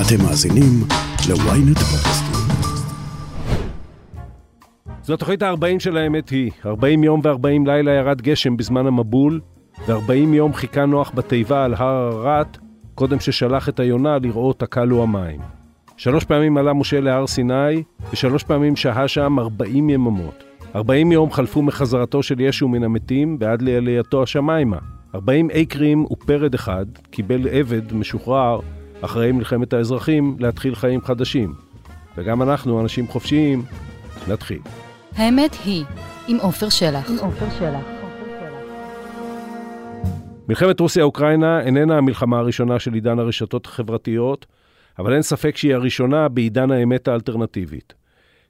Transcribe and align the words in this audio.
אתם 0.00 0.24
מאזינים 0.24 0.72
ל-ynet 1.28 1.78
פודקאסטים. 1.78 2.56
זו 5.02 5.14
התוכנית 5.14 5.42
ה-40 5.42 5.78
של 5.78 5.96
האמת 5.96 6.28
היא. 6.28 6.50
40 6.66 7.04
יום 7.04 7.20
ו-40 7.24 7.66
לילה 7.66 7.92
ירד 7.92 8.22
גשם 8.22 8.56
בזמן 8.56 8.86
המבול, 8.86 9.40
ו-40 9.86 10.12
יום 10.12 10.52
חיכה 10.52 10.86
נוח 10.86 11.12
בתיבה 11.14 11.64
על 11.64 11.74
הר 11.74 12.10
הרט, 12.12 12.58
קודם 12.94 13.20
ששלח 13.20 13.68
את 13.68 13.80
היונה 13.80 14.18
לראות 14.18 14.62
הקלו 14.62 15.02
המים. 15.02 15.40
שלוש 15.96 16.24
פעמים 16.24 16.56
עלה 16.56 16.72
משה 16.72 17.00
להר 17.00 17.26
סיני, 17.26 17.82
ושלוש 18.12 18.42
פעמים 18.44 18.76
שהה 18.76 19.08
שם 19.08 19.38
40 19.38 19.90
יממות. 19.90 20.44
40 20.74 21.12
יום 21.12 21.30
חלפו 21.30 21.62
מחזרתו 21.62 22.22
של 22.22 22.40
ישו 22.40 22.68
מן 22.68 22.82
המתים 22.82 23.36
ועד 23.40 23.62
לעלייתו 23.62 24.22
השמיימה. 24.22 24.78
40 25.14 25.50
אקרים 25.50 26.04
ופרד 26.10 26.54
אחד 26.54 26.86
קיבל 27.10 27.48
עבד 27.48 27.92
משוחרר 27.94 28.60
אחרי 29.06 29.32
מלחמת 29.32 29.72
האזרחים 29.72 30.36
להתחיל 30.40 30.74
חיים 30.74 31.00
חדשים. 31.00 31.54
וגם 32.16 32.42
אנחנו, 32.42 32.80
אנשים 32.80 33.08
חופשיים, 33.08 33.62
נתחיל. 34.28 34.60
האמת 35.16 35.56
היא, 35.64 35.84
עם 36.28 36.36
עופר 36.36 36.68
שלח. 36.68 37.10
עם 37.10 37.16
עופר 37.18 37.46
שלח. 37.58 37.84
מלחמת 40.48 40.80
רוסיה-אוקראינה 40.80 41.60
איננה 41.60 41.98
המלחמה 41.98 42.38
הראשונה 42.38 42.78
של 42.78 42.94
עידן 42.94 43.18
הרשתות 43.18 43.66
החברתיות, 43.66 44.46
אבל 44.98 45.12
אין 45.12 45.22
ספק 45.22 45.56
שהיא 45.56 45.74
הראשונה 45.74 46.28
בעידן 46.28 46.70
האמת 46.70 47.08
האלטרנטיבית. 47.08 47.94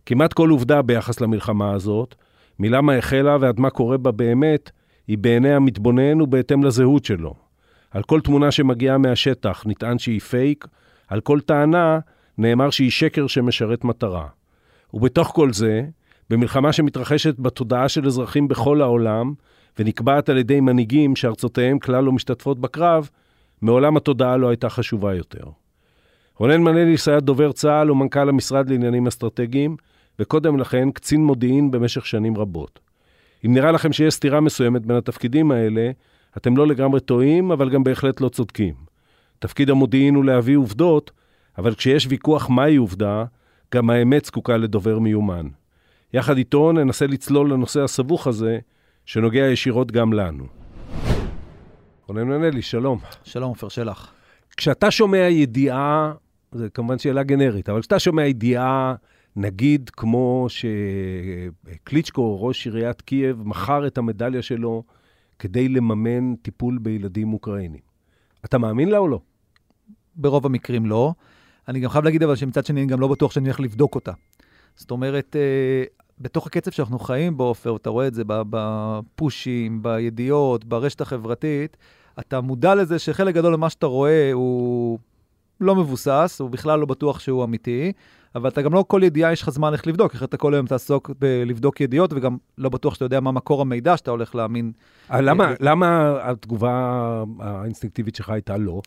כמעט 0.07 0.33
כל 0.33 0.51
עובדה 0.51 0.83
ביחס 0.83 1.21
למלחמה 1.21 1.73
הזאת, 1.73 2.15
מלמה 2.59 2.97
החלה 2.97 3.37
ועד 3.41 3.61
מה 3.61 3.71
קורה 3.71 3.97
בה 3.99 4.11
באמת, 4.11 4.71
היא 5.09 5.19
בעיני 5.19 5.55
המתבונן 5.55 6.21
ובהתאם 6.21 6.65
לזהות 6.65 7.05
שלו. 7.05 7.46
על 7.97 8.03
כל 8.03 8.21
תמונה 8.21 8.51
שמגיעה 8.51 8.99
מהשטח 8.99 9.63
נטען 9.67 9.99
שהיא 9.99 10.21
פייק, 10.21 10.67
על 11.09 11.21
כל 11.21 11.41
טענה 11.41 11.99
נאמר 12.39 12.71
שהיא 12.71 12.91
שקר 12.91 13.27
שמשרת 13.27 13.85
מטרה. 13.85 14.27
ובתוך 14.95 15.29
כל 15.29 15.53
זה, 15.53 15.83
במלחמה 16.31 16.73
שמתרחשת 16.73 17.39
בתודעה 17.39 17.89
של 17.89 18.07
אזרחים 18.07 18.49
בכל 18.49 18.83
העולם, 18.83 19.35
ונקבעת 19.79 20.29
על 20.29 20.39
ידי 20.39 20.61
מנהיגים 20.61 21.17
שארצותיהם 21.17 21.79
כלל 21.79 22.05
לא 22.05 22.13
משתתפות 22.13 22.61
בקרב, 22.61 23.09
מעולם 23.63 23.97
התודעה 23.97 24.37
לא 24.37 24.49
הייתה 24.49 24.69
חשובה 24.69 25.15
יותר. 25.15 25.45
רונן 26.39 26.63
מנליס 26.63 27.09
היה 27.09 27.21
דובר 27.21 27.53
צה"ל 27.53 27.91
ומנכ"ל 27.91 28.29
המשרד 28.29 28.71
לעניינים 28.71 29.07
אסטרטגיים, 29.07 29.77
וקודם 30.19 30.59
לכן 30.59 30.91
קצין 30.91 31.25
מודיעין 31.25 31.71
במשך 31.71 32.07
שנים 32.07 32.37
רבות. 32.37 32.81
אם 33.47 33.55
נראה 33.55 33.73
לכם 33.73 33.93
שיש 33.93 34.15
סתירה 34.15 34.41
מסוימת 34.41 34.87
בין 34.87 34.97
התפקידים 34.97 35.51
האלה, 35.51 35.91
אתם 36.37 36.57
לא 36.57 36.67
לגמרי 36.67 37.01
טועים, 37.01 37.51
אבל 37.51 37.71
גם 37.71 37.85
בהחלט 37.85 38.21
לא 38.21 38.29
צודקים. 38.29 38.75
תפקיד 39.39 39.71
המודיעין 39.71 40.15
הוא 40.15 40.25
להביא 40.25 40.57
עובדות, 40.57 41.11
אבל 41.59 41.75
כשיש 41.75 42.07
ויכוח 42.11 42.51
מהי 42.51 42.77
עובדה, 42.77 43.25
גם 43.75 43.91
האמת 43.91 44.25
זקוקה 44.25 44.57
לדובר 44.57 44.99
מיומן. 44.99 45.49
יחד 46.13 46.37
איתו 46.37 46.73
ננסה 46.73 47.07
לצלול 47.07 47.53
לנושא 47.53 47.81
הסבוך 47.81 48.27
הזה, 48.27 48.59
שנוגע 49.05 49.41
ישירות 49.41 49.93
גם 49.93 50.13
לנו. 50.13 50.47
רונן 52.09 52.23
מנלי, 52.23 52.63
שלום. 52.63 52.99
שלום, 53.25 53.49
עופר 53.49 53.69
שלח. 53.69 54.13
כשאתה 54.57 54.91
שומע 54.91 55.19
ידיעה, 55.19 56.13
זו 56.53 56.65
כמובן 56.75 56.99
שאלה 56.99 57.23
גנרית, 57.23 57.69
אבל 57.69 57.81
כשאתה 57.81 57.99
שומע 57.99 58.27
ידיעה, 58.27 58.95
נגיד 59.37 59.91
כמו 59.91 60.47
שקליצ'קו, 60.49 62.43
ראש 62.43 62.67
עיריית 62.67 63.01
קייב, 63.01 63.43
מכר 63.45 63.87
את 63.87 63.99
המדליה 63.99 64.43
שלו 64.43 64.83
כדי 65.39 65.69
לממן 65.69 66.35
טיפול 66.37 66.79
בילדים 66.79 67.33
אוקראינים. 67.33 67.81
אתה 68.45 68.59
מאמין 68.59 68.89
לה 68.89 68.99
או 68.99 69.09
לא? 69.09 69.21
ברוב 70.17 70.47
המקרים 70.47 70.87
לא. 70.87 71.13
אני 71.69 71.81
גם 71.81 71.91
חייב 71.91 72.05
להגיד 72.05 72.23
אבל 72.23 72.37
שמצד 72.37 72.67
שני 72.67 72.81
אני 72.81 72.89
גם 72.89 73.01
לא 73.01 73.09
בטוח 73.09 73.33
שאני 73.33 73.49
הולך 73.49 73.61
לבדוק 73.61 73.95
אותה. 73.95 74.13
זאת 74.77 74.91
אומרת, 74.91 75.37
אה, 75.37 75.85
בתוך 76.19 76.47
הקצב 76.47 76.71
שאנחנו 76.71 76.99
חיים 76.99 77.37
בו, 77.37 77.45
עופר, 77.45 77.77
אתה 77.77 77.91
רואה 77.91 78.07
את 78.07 78.15
זה 78.15 78.23
בפושים, 78.27 79.83
בידיעות, 79.83 80.65
ברשת 80.65 81.01
החברתית, 81.01 81.77
אתה 82.21 82.41
מודע 82.41 82.75
לזה 82.75 82.99
שחלק 82.99 83.35
גדול 83.35 83.57
ממה 83.57 83.71
שאתה 83.71 83.87
רואה 83.87 84.33
הוא 84.33 84.99
לא 85.61 85.75
מבוסס, 85.75 86.37
הוא 86.41 86.51
בכלל 86.51 86.81
לא 86.81 86.87
בטוח 86.87 87.21
שהוא 87.21 87.45
אמיתי, 87.45 87.93
אבל 88.37 88.49
אתה 88.49 88.63
גם 88.63 88.75
לא 88.75 88.85
כל 88.89 89.01
ידיעה 89.05 89.33
יש 89.33 89.43
לך 89.43 89.51
זמן 89.51 89.73
איך 89.73 89.87
לבדוק, 89.87 90.15
אחרת 90.15 90.29
אתה 90.29 90.37
כל 90.37 90.55
היום 90.55 90.67
תעסוק 90.67 91.11
בלבדוק 91.19 91.81
ידיעות, 91.81 92.13
וגם 92.13 92.37
לא 92.59 92.69
בטוח 92.69 92.95
שאתה 92.95 93.05
יודע 93.05 93.21
מה 93.21 93.33
מקור 93.33 93.61
המידע 93.61 93.97
שאתה 93.97 94.11
הולך 94.11 94.35
להאמין. 94.35 94.73
אה, 95.11 95.21
למה, 95.21 95.53
למה 95.61 96.19
התגובה 96.23 97.25
האינסטינקטיבית 97.39 98.15
שלך 98.15 98.31
הייתה 98.31 98.57
לא? 98.57 98.81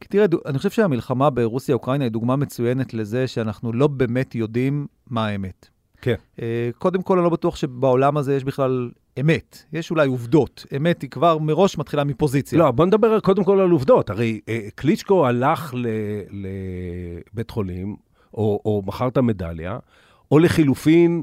כי 0.00 0.08
תראה, 0.08 0.26
אני 0.46 0.58
חושב 0.58 0.70
שהמלחמה 0.70 1.30
ברוסיה-אוקראינה 1.30 2.04
היא 2.04 2.12
דוגמה 2.12 2.36
מצוינת 2.36 2.94
לזה 2.94 3.26
שאנחנו 3.26 3.72
לא 3.72 3.86
באמת 3.86 4.34
יודעים 4.34 4.86
מה 5.06 5.26
האמת. 5.26 5.68
כן. 6.02 6.14
אה, 6.42 6.70
קודם 6.78 7.02
כל, 7.02 7.18
אני 7.18 7.24
לא 7.24 7.30
בטוח 7.30 7.56
שבעולם 7.56 8.16
הזה 8.16 8.36
יש 8.36 8.44
בכלל 8.44 8.90
אמת. 9.20 9.62
יש 9.72 9.90
אולי 9.90 10.08
עובדות. 10.08 10.66
אמת 10.76 11.02
היא 11.02 11.10
כבר 11.10 11.38
מראש 11.38 11.78
מתחילה 11.78 12.04
מפוזיציה. 12.04 12.58
לא, 12.58 12.70
בוא 12.70 12.86
נדבר 12.86 13.20
קודם 13.20 13.44
כל 13.44 13.60
על 13.60 13.70
עובדות. 13.70 14.10
הרי 14.10 14.40
אה, 14.48 14.68
קליצ'קו 14.74 15.26
הלך 15.26 15.74
לבית 16.30 17.50
חולים, 17.50 17.96
או, 18.34 18.60
או 18.64 18.82
מכר 18.86 19.08
את 19.08 19.16
המדליה, 19.16 19.78
או 20.30 20.38
לחילופין, 20.38 21.22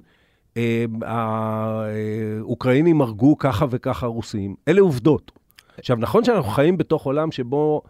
אה, 0.57 0.85
האוקראינים 1.01 3.01
הרגו 3.01 3.37
ככה 3.37 3.65
וככה 3.69 4.07
רוסים. 4.07 4.55
אלה 4.67 4.81
עובדות. 4.81 5.31
עכשיו, 5.77 5.97
נכון 5.99 6.23
שאנחנו 6.23 6.51
חיים 6.51 6.77
בתוך 6.77 7.05
עולם 7.05 7.31
שבו 7.31 7.81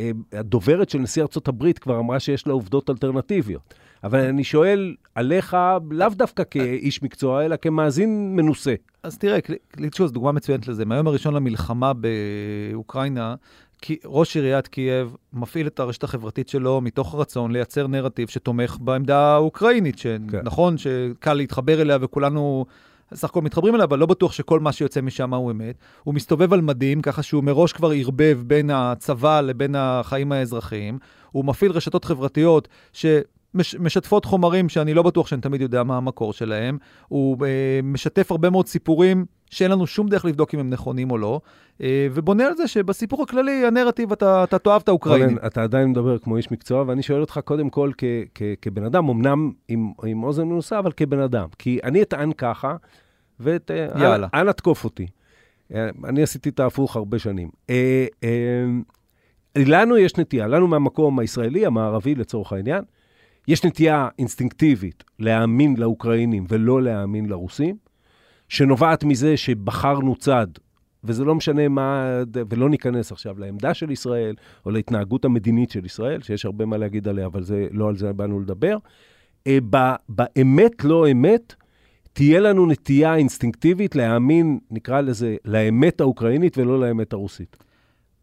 אה, 0.00 0.10
הדוברת 0.32 0.90
של 0.90 0.98
נשיא 0.98 1.24
הברית 1.46 1.78
כבר 1.78 1.98
אמרה 1.98 2.20
שיש 2.20 2.46
לה 2.46 2.52
עובדות 2.52 2.90
אלטרנטיביות. 2.90 3.74
אבל 4.04 4.18
אני 4.18 4.44
שואל 4.44 4.94
עליך, 5.14 5.56
לאו 5.90 6.08
דווקא 6.08 6.42
כאיש 6.50 7.02
מקצוע, 7.02 7.44
אלא 7.44 7.56
כמאזין 7.56 8.36
מנוסה. 8.36 8.74
אז 9.02 9.18
תראה, 9.18 9.38
קליצ'קו 9.70 10.06
זו 10.06 10.12
דוגמה 10.12 10.32
מצוינת 10.32 10.68
לזה. 10.68 10.84
מהיום 10.84 11.06
הראשון 11.06 11.34
למלחמה 11.34 11.92
באוקראינה, 12.72 13.34
ראש 14.04 14.36
עיריית 14.36 14.68
קייב 14.68 15.16
מפעיל 15.32 15.66
את 15.66 15.80
הרשת 15.80 16.04
החברתית 16.04 16.48
שלו 16.48 16.80
מתוך 16.80 17.14
רצון 17.14 17.52
לייצר 17.52 17.86
נרטיב 17.86 18.28
שתומך 18.28 18.76
בעמדה 18.80 19.18
האוקראינית, 19.18 19.98
שנכון 19.98 20.76
כן. 20.76 20.78
שקל 20.78 21.34
להתחבר 21.34 21.82
אליה 21.82 21.98
וכולנו 22.00 22.66
סך 23.14 23.28
הכל 23.28 23.42
מתחברים 23.42 23.74
אליה, 23.74 23.84
אבל 23.84 23.98
לא 23.98 24.06
בטוח 24.06 24.32
שכל 24.32 24.60
מה 24.60 24.72
שיוצא 24.72 25.00
משם 25.00 25.34
הוא 25.34 25.50
אמת. 25.50 25.78
הוא 26.04 26.14
מסתובב 26.14 26.52
על 26.52 26.60
מדים, 26.60 27.02
ככה 27.02 27.22
שהוא 27.22 27.44
מראש 27.44 27.72
כבר 27.72 27.90
ערבב 27.90 28.42
בין 28.46 28.70
הצבא 28.70 29.40
לבין 29.40 29.74
החיים 29.78 30.32
האזרחיים. 30.32 30.98
הוא 31.30 31.44
מפעיל 31.44 31.72
רשתות 31.72 32.04
חברתיות 32.04 32.68
ש... 32.92 33.06
משתפות 33.78 34.24
חומרים 34.24 34.68
שאני 34.68 34.94
לא 34.94 35.02
בטוח 35.02 35.26
שאני 35.26 35.40
תמיד 35.40 35.60
יודע 35.60 35.82
מה 35.82 35.96
המקור 35.96 36.32
שלהם. 36.32 36.78
הוא 37.08 37.46
אה, 37.46 37.80
משתף 37.82 38.30
הרבה 38.30 38.50
מאוד 38.50 38.66
סיפורים 38.66 39.26
שאין 39.50 39.70
לנו 39.70 39.86
שום 39.86 40.08
דרך 40.08 40.24
לבדוק 40.24 40.54
אם 40.54 40.60
הם 40.60 40.70
נכונים 40.70 41.10
או 41.10 41.18
לא, 41.18 41.40
אה, 41.82 42.06
ובונה 42.14 42.46
על 42.46 42.54
זה 42.56 42.68
שבסיפור 42.68 43.22
הכללי, 43.22 43.66
הנרטיב, 43.66 44.12
אתה, 44.12 44.44
אתה 44.44 44.58
תאהב 44.58 44.82
את 44.82 44.88
האוקראינים. 44.88 45.38
אתה 45.46 45.62
עדיין 45.62 45.90
מדבר 45.90 46.18
כמו 46.18 46.36
איש 46.36 46.50
מקצוע, 46.50 46.84
ואני 46.86 47.02
שואל 47.02 47.20
אותך 47.20 47.40
קודם 47.44 47.70
כל 47.70 47.90
כ, 47.98 48.04
כ, 48.34 48.42
כבן 48.62 48.84
אדם, 48.84 49.08
אמנם 49.08 49.52
עם, 49.68 49.92
עם 50.04 50.22
אוזן 50.22 50.44
מנוסה, 50.44 50.78
אבל 50.78 50.92
כבן 50.92 51.20
אדם. 51.20 51.48
כי 51.58 51.78
אני 51.84 52.02
אטען 52.02 52.32
ככה, 52.32 52.76
ואנא 53.40 54.52
תקוף 54.52 54.84
אותי. 54.84 55.06
אה, 55.74 55.88
אני 56.04 56.22
עשיתי 56.22 56.48
את 56.48 56.60
ההפוך 56.60 56.96
הרבה 56.96 57.18
שנים. 57.18 57.48
אה, 57.70 58.06
לנו 59.56 59.96
יש 59.96 60.16
נטייה, 60.16 60.46
לנו 60.46 60.66
מהמקום 60.66 61.18
הישראלי, 61.18 61.66
המערבי 61.66 62.14
לצורך 62.14 62.52
העניין, 62.52 62.84
יש 63.48 63.64
נטייה 63.64 64.08
אינסטינקטיבית 64.18 65.04
להאמין 65.18 65.76
לאוקראינים 65.76 66.44
ולא 66.48 66.82
להאמין 66.82 67.26
לרוסים, 67.26 67.76
שנובעת 68.48 69.04
מזה 69.04 69.36
שבחרנו 69.36 70.16
צד, 70.16 70.46
וזה 71.04 71.24
לא 71.24 71.34
משנה 71.34 71.68
מה, 71.68 72.20
ולא 72.50 72.70
ניכנס 72.70 73.12
עכשיו 73.12 73.38
לעמדה 73.38 73.74
של 73.74 73.90
ישראל 73.90 74.34
או 74.66 74.70
להתנהגות 74.70 75.24
המדינית 75.24 75.70
של 75.70 75.84
ישראל, 75.84 76.22
שיש 76.22 76.44
הרבה 76.44 76.66
מה 76.66 76.76
להגיד 76.76 77.08
עליה, 77.08 77.26
אבל 77.26 77.42
זה, 77.42 77.66
לא 77.70 77.88
על 77.88 77.96
זה 77.96 78.12
באנו 78.12 78.40
לדבר. 78.40 78.76
אה, 79.46 79.58
באמת, 80.08 80.84
לא 80.84 81.10
אמת, 81.10 81.54
תהיה 82.12 82.40
לנו 82.40 82.66
נטייה 82.66 83.14
אינסטינקטיבית 83.14 83.96
להאמין, 83.96 84.58
נקרא 84.70 85.00
לזה, 85.00 85.36
לאמת 85.44 86.00
האוקראינית 86.00 86.58
ולא 86.58 86.80
לאמת 86.80 87.12
הרוסית. 87.12 87.56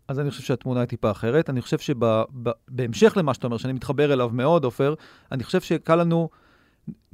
אז 0.07 0.19
אני 0.19 0.29
חושב 0.29 0.43
שהתמונה 0.43 0.79
היא 0.79 0.87
טיפה 0.87 1.11
אחרת. 1.11 1.49
אני 1.49 1.61
חושב 1.61 1.77
שבהמשך 1.77 3.17
למה 3.17 3.33
שאתה 3.33 3.47
אומר, 3.47 3.57
שאני 3.57 3.73
מתחבר 3.73 4.13
אליו 4.13 4.29
מאוד, 4.33 4.63
עופר, 4.63 4.93
אני 5.31 5.43
חושב 5.43 5.61
שקל 5.61 5.95
לנו, 5.95 6.29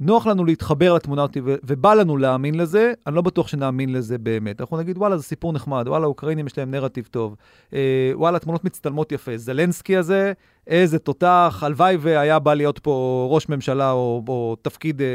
נוח 0.00 0.26
לנו 0.26 0.44
להתחבר 0.44 0.94
לתמונה 0.94 1.22
אותי, 1.22 1.40
ובא 1.44 1.94
לנו 1.94 2.16
להאמין 2.16 2.54
לזה, 2.54 2.92
אני 3.06 3.14
לא 3.14 3.22
בטוח 3.22 3.48
שנאמין 3.48 3.92
לזה 3.92 4.18
באמת. 4.18 4.60
אנחנו 4.60 4.76
נגיד, 4.76 4.98
וואלה, 4.98 5.16
זה 5.16 5.22
סיפור 5.22 5.52
נחמד, 5.52 5.84
וואלה, 5.88 6.06
אוקראינים 6.06 6.46
יש 6.46 6.58
להם 6.58 6.70
נרטיב 6.70 7.08
טוב. 7.10 7.36
אה, 7.74 8.12
וואלה, 8.14 8.38
תמונות 8.38 8.64
מצטלמות 8.64 9.12
יפה. 9.12 9.36
זלנסקי 9.36 9.96
הזה, 9.96 10.32
איזה 10.66 10.98
תותח, 10.98 11.58
הלוואי 11.62 11.96
והיה 12.00 12.38
בא 12.38 12.54
להיות 12.54 12.78
פה 12.78 13.26
ראש 13.30 13.48
ממשלה 13.48 13.90
או, 13.90 14.24
או 14.28 14.56
תפקיד 14.62 15.02
אה, 15.02 15.06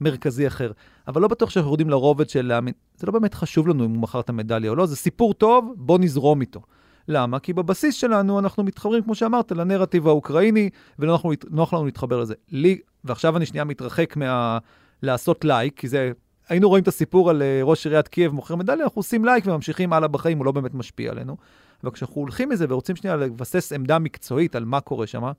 מרכזי 0.00 0.46
אחר. 0.46 0.72
אבל 1.08 1.22
לא 1.22 1.28
בטוח 1.28 1.50
שאנחנו 1.50 1.70
יורדים 1.70 1.90
לרובד 1.90 2.28
של 2.28 2.46
להאמין. 2.46 2.74
זה 2.96 3.06
לא 3.06 3.12
באמת 3.12 3.34
חשוב 3.34 3.68
לנו 3.68 3.84
אם 3.84 3.90
הוא 3.90 4.02
מכר 4.02 4.20
את 4.20 4.28
המדליה 4.28 4.70
או 4.70 4.76
לא, 4.76 4.86
זה 4.86 4.96
סיפור 4.96 5.34
טוב, 5.34 5.74
בוא 5.76 5.98
נזרום 5.98 6.40
איתו. 6.40 6.60
למה? 7.08 7.38
כי 7.38 7.52
בבסיס 7.52 7.94
שלנו 7.94 8.38
אנחנו 8.38 8.62
מתחברים, 8.62 9.02
כמו 9.02 9.14
שאמרת, 9.14 9.52
לנרטיב 9.52 10.08
האוקראיני, 10.08 10.70
ונוח 10.98 11.24
נוח 11.50 11.74
לנו 11.74 11.84
להתחבר 11.84 12.20
לזה. 12.20 12.34
לי, 12.50 12.78
ועכשיו 13.04 13.36
אני 13.36 13.46
שנייה 13.46 13.64
מתרחק 13.64 14.16
מה... 14.16 14.58
לעשות 15.02 15.44
לייק, 15.44 15.78
כי 15.78 15.88
זה... 15.88 16.12
היינו 16.48 16.68
רואים 16.68 16.82
את 16.82 16.88
הסיפור 16.88 17.30
על 17.30 17.42
אה, 17.42 17.60
ראש 17.62 17.86
עיריית 17.86 18.08
קייב 18.08 18.32
מוכר 18.32 18.56
מדליה, 18.56 18.84
אנחנו 18.84 18.98
עושים 18.98 19.24
לייק 19.24 19.46
וממשיכים 19.46 19.92
הלאה 19.92 20.08
בחיים, 20.08 20.38
הוא 20.38 20.46
לא 20.46 20.52
באמת 20.52 20.74
משפיע 20.74 21.10
עלינו. 21.10 21.36
אבל 21.82 21.92
כשאנחנו 21.92 22.20
הולכים 22.20 22.48
מזה 22.48 22.66
ורוצים 22.68 22.96
שנייה 22.96 23.16
לבסס 23.16 23.72
עמדה 23.72 23.98
מקצועית 23.98 24.56
על 24.56 24.64
מה 24.64 24.80
קורה 24.80 25.06
שם, 25.06 25.30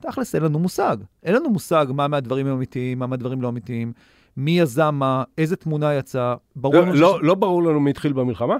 תכלס, 0.00 0.34
אין 0.34 0.42
לנו 0.42 0.58
מושג. 0.58 0.96
אין 1.22 1.34
לנו 1.34 1.50
מושג 1.50 1.86
מה 1.94 2.08
מהדברים 2.08 2.46
הם 2.46 2.52
אמיתיים, 2.52 2.98
מה 2.98 3.06
מהדברים 3.06 3.42
לא 3.42 3.48
אמיתיים, 3.48 3.92
מי 4.36 4.58
יזם 4.58 4.94
מה, 4.94 5.24
איזה 5.38 5.56
תמונה 5.56 5.94
יצאה. 5.94 6.34
ברור 6.56 6.74
לא, 6.74 6.82
לנו 6.82 6.94
לא, 6.94 7.22
לא 7.22 7.34
ברור 7.34 7.62
לנו 7.62 7.80
מי 7.80 7.90
התחיל 7.90 8.12
במלחמה? 8.12 8.56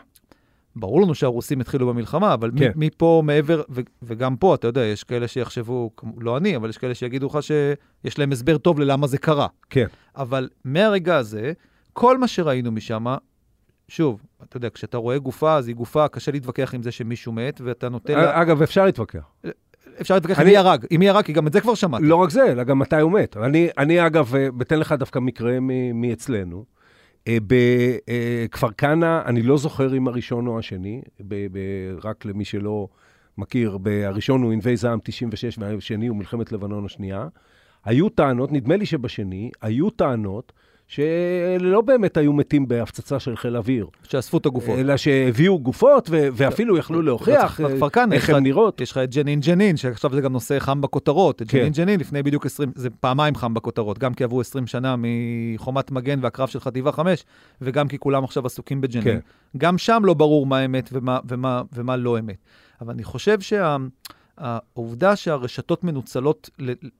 ברור 0.76 1.02
לנו 1.02 1.14
שהרוסים 1.14 1.60
התחילו 1.60 1.86
במלחמה, 1.86 2.34
אבל 2.34 2.50
כן. 2.58 2.70
מפה 2.76 3.22
מעבר, 3.24 3.62
ו- 3.70 3.80
וגם 4.02 4.36
פה, 4.36 4.54
אתה 4.54 4.66
יודע, 4.66 4.80
יש 4.84 5.04
כאלה 5.04 5.28
שיחשבו, 5.28 5.90
לא 6.18 6.36
אני, 6.36 6.56
אבל 6.56 6.68
יש 6.68 6.78
כאלה 6.78 6.94
שיגידו 6.94 7.26
לך 7.26 7.38
שיש 7.42 8.18
להם 8.18 8.32
הסבר 8.32 8.58
טוב 8.58 8.80
ללמה 8.80 9.06
זה 9.06 9.18
קרה. 9.18 9.46
כן. 9.70 9.86
אבל 10.16 10.48
מהרגע 10.64 11.16
הזה, 11.16 11.52
כל 11.92 12.18
מה 12.18 12.28
שראינו 12.28 12.72
משם, 12.72 13.04
שוב, 13.88 14.22
אתה 14.42 14.56
יודע, 14.56 14.68
כשאתה 14.74 14.96
רואה 14.96 15.18
גופה, 15.18 15.56
אז 15.56 15.68
היא 15.68 15.76
גופה, 15.76 16.08
קשה 16.08 16.32
להתווכח 16.32 16.74
עם 16.74 16.82
זה 16.82 16.92
שמישהו 16.92 17.32
מת, 17.32 17.60
ואתה 17.64 17.88
נותן 17.88 18.14
לה... 18.14 18.42
אגב, 18.42 18.62
אפשר 18.62 18.84
להתווכח. 18.84 19.24
אפשר 20.00 20.14
להתווכח 20.14 20.38
עם 20.38 20.42
אני- 20.46 20.50
מי 20.50 20.56
הרג, 20.56 20.86
עם 20.90 21.00
מי 21.00 21.08
הרג, 21.08 21.24
כי 21.24 21.32
גם 21.32 21.46
את 21.46 21.52
זה 21.52 21.60
כבר 21.60 21.74
שמעתי. 21.74 22.04
לא 22.04 22.16
רק 22.16 22.30
זה, 22.30 22.52
אלא 22.52 22.64
גם 22.64 22.78
מתי 22.78 23.00
הוא 23.00 23.12
מת. 23.12 23.36
אני, 23.36 23.68
אני 23.78 24.06
אגב, 24.06 24.34
אה, 24.34 24.48
אתן 24.62 24.78
לך 24.78 24.92
דווקא 24.92 25.18
מקרה 25.18 25.58
מאצלנו. 25.94 26.64
אה, 27.28 27.38
בכפר 27.46 28.70
כנא, 28.70 29.22
אני 29.26 29.42
לא 29.42 29.56
זוכר 29.58 29.96
אם 29.96 30.08
הראשון 30.08 30.46
או 30.46 30.58
השני, 30.58 31.02
רק 32.04 32.24
למי 32.24 32.44
שלא 32.44 32.88
מכיר, 33.38 33.78
הראשון 34.06 34.42
הוא 34.42 34.52
ענבי 34.52 34.76
זעם 34.76 34.98
96 35.02 35.58
והשני 35.58 36.06
הוא 36.06 36.16
מלחמת 36.16 36.52
לבנון 36.52 36.84
השנייה. 36.84 37.28
היו 37.84 38.08
טענות, 38.08 38.52
נדמה 38.52 38.76
לי 38.76 38.86
שבשני, 38.86 39.50
היו 39.62 39.90
טענות 39.90 40.52
שלא 40.88 41.80
באמת 41.80 42.16
היו 42.16 42.32
מתים 42.32 42.68
בהפצצה 42.68 43.20
של 43.20 43.36
חיל 43.36 43.56
אוויר, 43.56 43.86
שאספו 44.02 44.38
את 44.38 44.46
הגופות. 44.46 44.78
אלא 44.78 44.96
שהביאו 44.96 45.58
גופות 45.58 46.08
ו- 46.10 46.28
ואפילו 46.32 46.76
יכלו 46.76 47.02
להוכיח 47.02 47.60
איך 48.12 48.30
הן 48.30 48.42
נראות. 48.42 48.80
יש 48.80 48.90
לך 48.90 48.98
את 48.98 49.14
ג'נין 49.14 49.40
ג'נין, 49.40 49.76
שעכשיו 49.76 50.14
זה 50.14 50.20
גם 50.20 50.32
נושא 50.32 50.58
חם 50.58 50.80
בכותרות. 50.80 51.42
את 51.42 51.50
כן. 51.50 51.58
ג'נין 51.58 51.72
ג'נין 51.72 52.00
לפני 52.00 52.22
בדיוק 52.22 52.46
20, 52.46 52.72
זה 52.74 52.90
פעמיים 52.90 53.34
חם 53.34 53.54
בכותרות, 53.54 53.98
גם 53.98 54.14
כי 54.14 54.24
עברו 54.24 54.40
20 54.40 54.66
שנה 54.66 54.94
מחומת 54.98 55.90
מגן 55.90 56.18
והקרב 56.22 56.48
של 56.48 56.60
חטיבה 56.60 56.92
5, 56.92 57.24
וגם 57.60 57.88
כי 57.88 57.98
כולם 57.98 58.24
עכשיו 58.24 58.46
עסוקים 58.46 58.80
בג'נין. 58.80 59.04
כן. 59.04 59.18
גם 59.56 59.78
שם 59.78 60.02
לא 60.04 60.14
ברור 60.14 60.46
מה 60.46 60.64
אמת 60.64 60.90
ומה, 60.92 61.18
ומה, 61.28 61.62
ומה 61.72 61.96
לא 61.96 62.18
אמת. 62.18 62.36
אבל 62.80 62.92
אני 62.92 63.04
חושב 63.04 63.40
שהעובדה 64.40 65.16
שהרשתות 65.16 65.84
מנוצלות, 65.84 66.50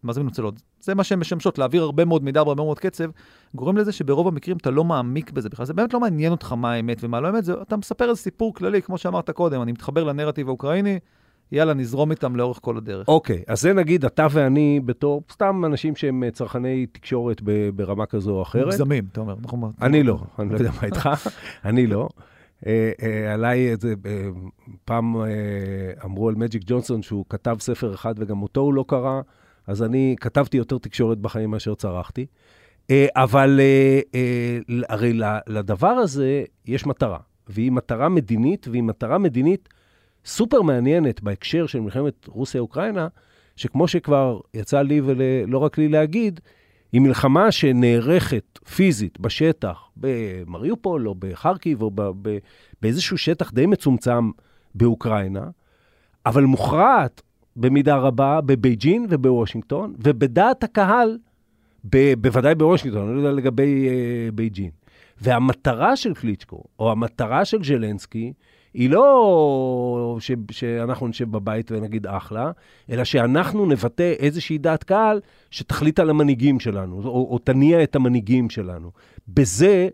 מה 0.03 0.13
זה 0.13 0.21
מנוצלות? 0.21 0.55
זה 0.81 0.95
מה 0.95 1.05
שהן 1.05 1.19
משמשות, 1.19 1.59
להעביר 1.59 1.83
הרבה 1.83 2.05
מאוד 2.05 2.25
מידע 2.25 2.45
בהרבה 2.45 2.63
מאוד 2.65 2.79
קצב, 2.79 3.05
גורם 3.55 3.77
לזה 3.77 3.93
שברוב 3.93 4.29
המקרים 4.29 4.57
אתה 4.57 4.71
לא 4.71 4.85
מעמיק 4.85 5.31
בזה 5.31 5.49
בכלל. 5.49 5.67
זה 5.67 5.75
באמת 5.75 5.95
לא 5.95 6.01
מעניין 6.01 6.33
אותך 6.33 6.53
מה 6.53 6.73
האמת 6.73 6.99
ומה 7.01 7.21
לא 7.21 7.31
אמת, 7.31 7.45
זה, 7.45 7.55
אתה 7.63 7.77
מספר 7.77 8.09
איזה 8.11 8.21
סיפור 8.21 8.55
כללי, 8.55 8.83
כמו 8.83 8.99
שאמרת 8.99 9.31
קודם, 9.31 9.63
אני 9.63 9.73
מתחבר 9.73 10.05
לנרטיב 10.05 10.49
האוקראיני, 10.49 10.99
יאללה, 11.53 11.75
נזרום 11.75 12.11
איתם 12.11 12.37
לאורך 12.37 12.59
כל 12.63 12.77
הדרך. 12.77 13.09
אוקיי, 13.09 13.43
אז 13.47 13.61
זה 13.63 13.73
נגיד 13.73 14.05
אתה 14.05 14.27
ואני 14.31 14.81
בתור 14.85 15.23
סתם 15.33 15.63
אנשים 15.67 15.97
שהם 15.97 16.25
אה, 16.25 16.31
צרכני 16.31 16.87
תקשורת 16.87 17.43
ברמה 17.75 18.07
כזו 18.07 18.31
או 18.31 18.43
אחרת. 18.43 18.65
מוגזמים, 18.65 19.05
אתה 19.13 19.21
אומר. 19.21 19.35
אנחנו- 19.43 19.73
אני 19.83 20.03
לא, 20.03 20.19
אני 20.39 20.49
לא 20.53 20.59
יודע 20.59 20.71
מה 20.71 20.83
איתך, 20.87 21.09
אני 21.65 21.87
לא. 21.87 22.09
אה, 22.67 22.91
אה, 23.03 23.35
עליי 23.35 23.71
איזה, 23.71 23.95
אה, 24.07 24.29
פעם 24.85 25.17
אמרו 26.05 26.29
על 26.29 26.35
מג'יק 26.35 26.63
ג'ונסון 26.67 27.03
שהוא 27.03 27.25
כתב 27.29 27.57
ספר 27.61 27.95
אחד 27.95 28.15
וגם 28.19 28.43
אותו 28.43 28.61
הוא 28.61 28.75
לא 28.75 28.85
קרא, 28.89 29.21
אז 29.67 29.83
אני 29.83 30.17
כתבתי 30.21 30.57
יותר 30.57 30.79
תקשורת 30.79 31.19
בחיים 31.19 31.51
מאשר 31.51 31.75
צרכתי. 31.75 32.27
אה, 32.91 33.07
אבל 33.15 33.61
הרי 34.89 35.13
לדבר 35.47 35.89
הזה 35.89 36.45
יש 36.67 36.87
מטרה, 36.87 37.19
והיא 37.49 37.73
מטרה 37.73 38.09
מדינית, 38.09 38.69
והיא 38.69 38.83
מטרה 38.83 39.19
מדינית 39.19 39.69
סופר 40.25 40.63
מעניינת 40.63 41.23
בהקשר 41.23 41.67
של 41.67 41.81
מלחמת 41.81 42.27
רוסיה-אוקראינה, 42.27 43.09
שכמו 43.57 43.89
שכבר 43.89 44.41
יצא 44.55 44.83
לי 44.83 45.01
ולא 45.05 45.59
רק 45.59 45.79
לי 45.79 45.89
להגיד, 45.89 46.41
היא 46.93 47.01
מלחמה 47.01 47.53
שנערכת 47.53 48.59
פיזית 48.77 49.21
בשטח, 49.21 49.91
במריופול 49.97 51.09
או 51.09 51.15
בחרקיב 51.19 51.83
או 51.83 51.91
ב- 51.95 52.39
באיזשהו 52.83 53.19
שטח 53.19 53.53
די 53.53 53.67
מצומצם 53.67 54.31
באוקראינה, 54.75 55.49
אבל 56.27 56.45
מוכרעת 56.45 57.23
במידה 57.57 57.97
רבה 57.97 58.41
בבייג'ין 58.41 59.07
ובוושינגטון, 59.11 59.95
ובדעת 59.99 60.65
הקהל, 60.65 61.19
ב- 61.85 62.15
בוודאי 62.15 62.55
בוושינגטון, 62.55 63.07
אני 63.07 63.15
לא 63.15 63.21
יודע 63.21 63.33
לגבי 63.33 63.89
אה, 63.89 64.33
בייג'ין. 64.35 64.71
והמטרה 65.21 65.97
של 65.97 66.15
קליצ'קו, 66.15 66.65
או 66.79 66.93
המטרה 66.93 67.45
של 67.45 67.65
זלנסקי, 67.65 68.33
היא 68.77 68.91
לא 68.91 70.17
ש, 70.21 70.31
שאנחנו 70.51 71.09
נשב 71.09 71.31
בבית 71.31 71.73
ונגיד 71.73 72.07
אחלה, 72.07 72.51
אלא 72.91 73.05
שאנחנו 73.05 73.67
נבטא 73.67 74.13
איזושהי 74.19 74.59
דעת 74.59 74.85
קהל 74.85 75.21
שתחליט 75.51 75.99
על 75.99 76.11
המנהיגים 76.11 76.61
שלנו, 76.61 77.03
או, 77.05 77.29
או 77.31 77.39
תניע 77.39 77.83
את 77.83 77.97
המנהיגים 77.97 78.51
שלנו. 78.51 78.91
בזה, 79.29 79.89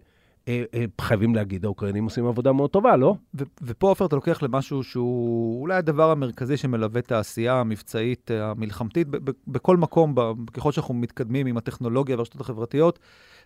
אה, 0.49 0.63
אה, 0.75 0.85
חייבים 1.01 1.35
להגיד, 1.35 1.65
האוקראינים 1.65 2.05
עושים 2.05 2.27
עבודה 2.27 2.53
מאוד 2.53 2.71
טובה, 2.71 2.97
לא? 2.97 3.15
ו- 3.35 3.45
ופה, 3.63 3.89
עופר, 3.89 4.07
אתה 4.07 4.17
לוקח 4.17 4.43
למשהו 4.43 4.83
שהוא 4.83 5.61
אולי 5.61 5.75
הדבר 5.75 6.11
המרכזי 6.11 6.57
שמלווה 6.57 7.01
את 7.01 7.13
העשייה 7.13 7.61
המבצעית, 7.61 8.31
אה, 8.31 8.51
המלחמתית, 8.51 9.09
ב- 9.09 9.31
ב- 9.31 9.35
בכל 9.47 9.77
מקום, 9.77 10.15
ב- 10.15 10.33
ככל 10.53 10.73
שאנחנו 10.73 10.95
מתקדמים 10.95 11.47
עם 11.47 11.57
הטכנולוגיה 11.57 12.17
והרשתות 12.17 12.41
החברתיות, 12.41 12.99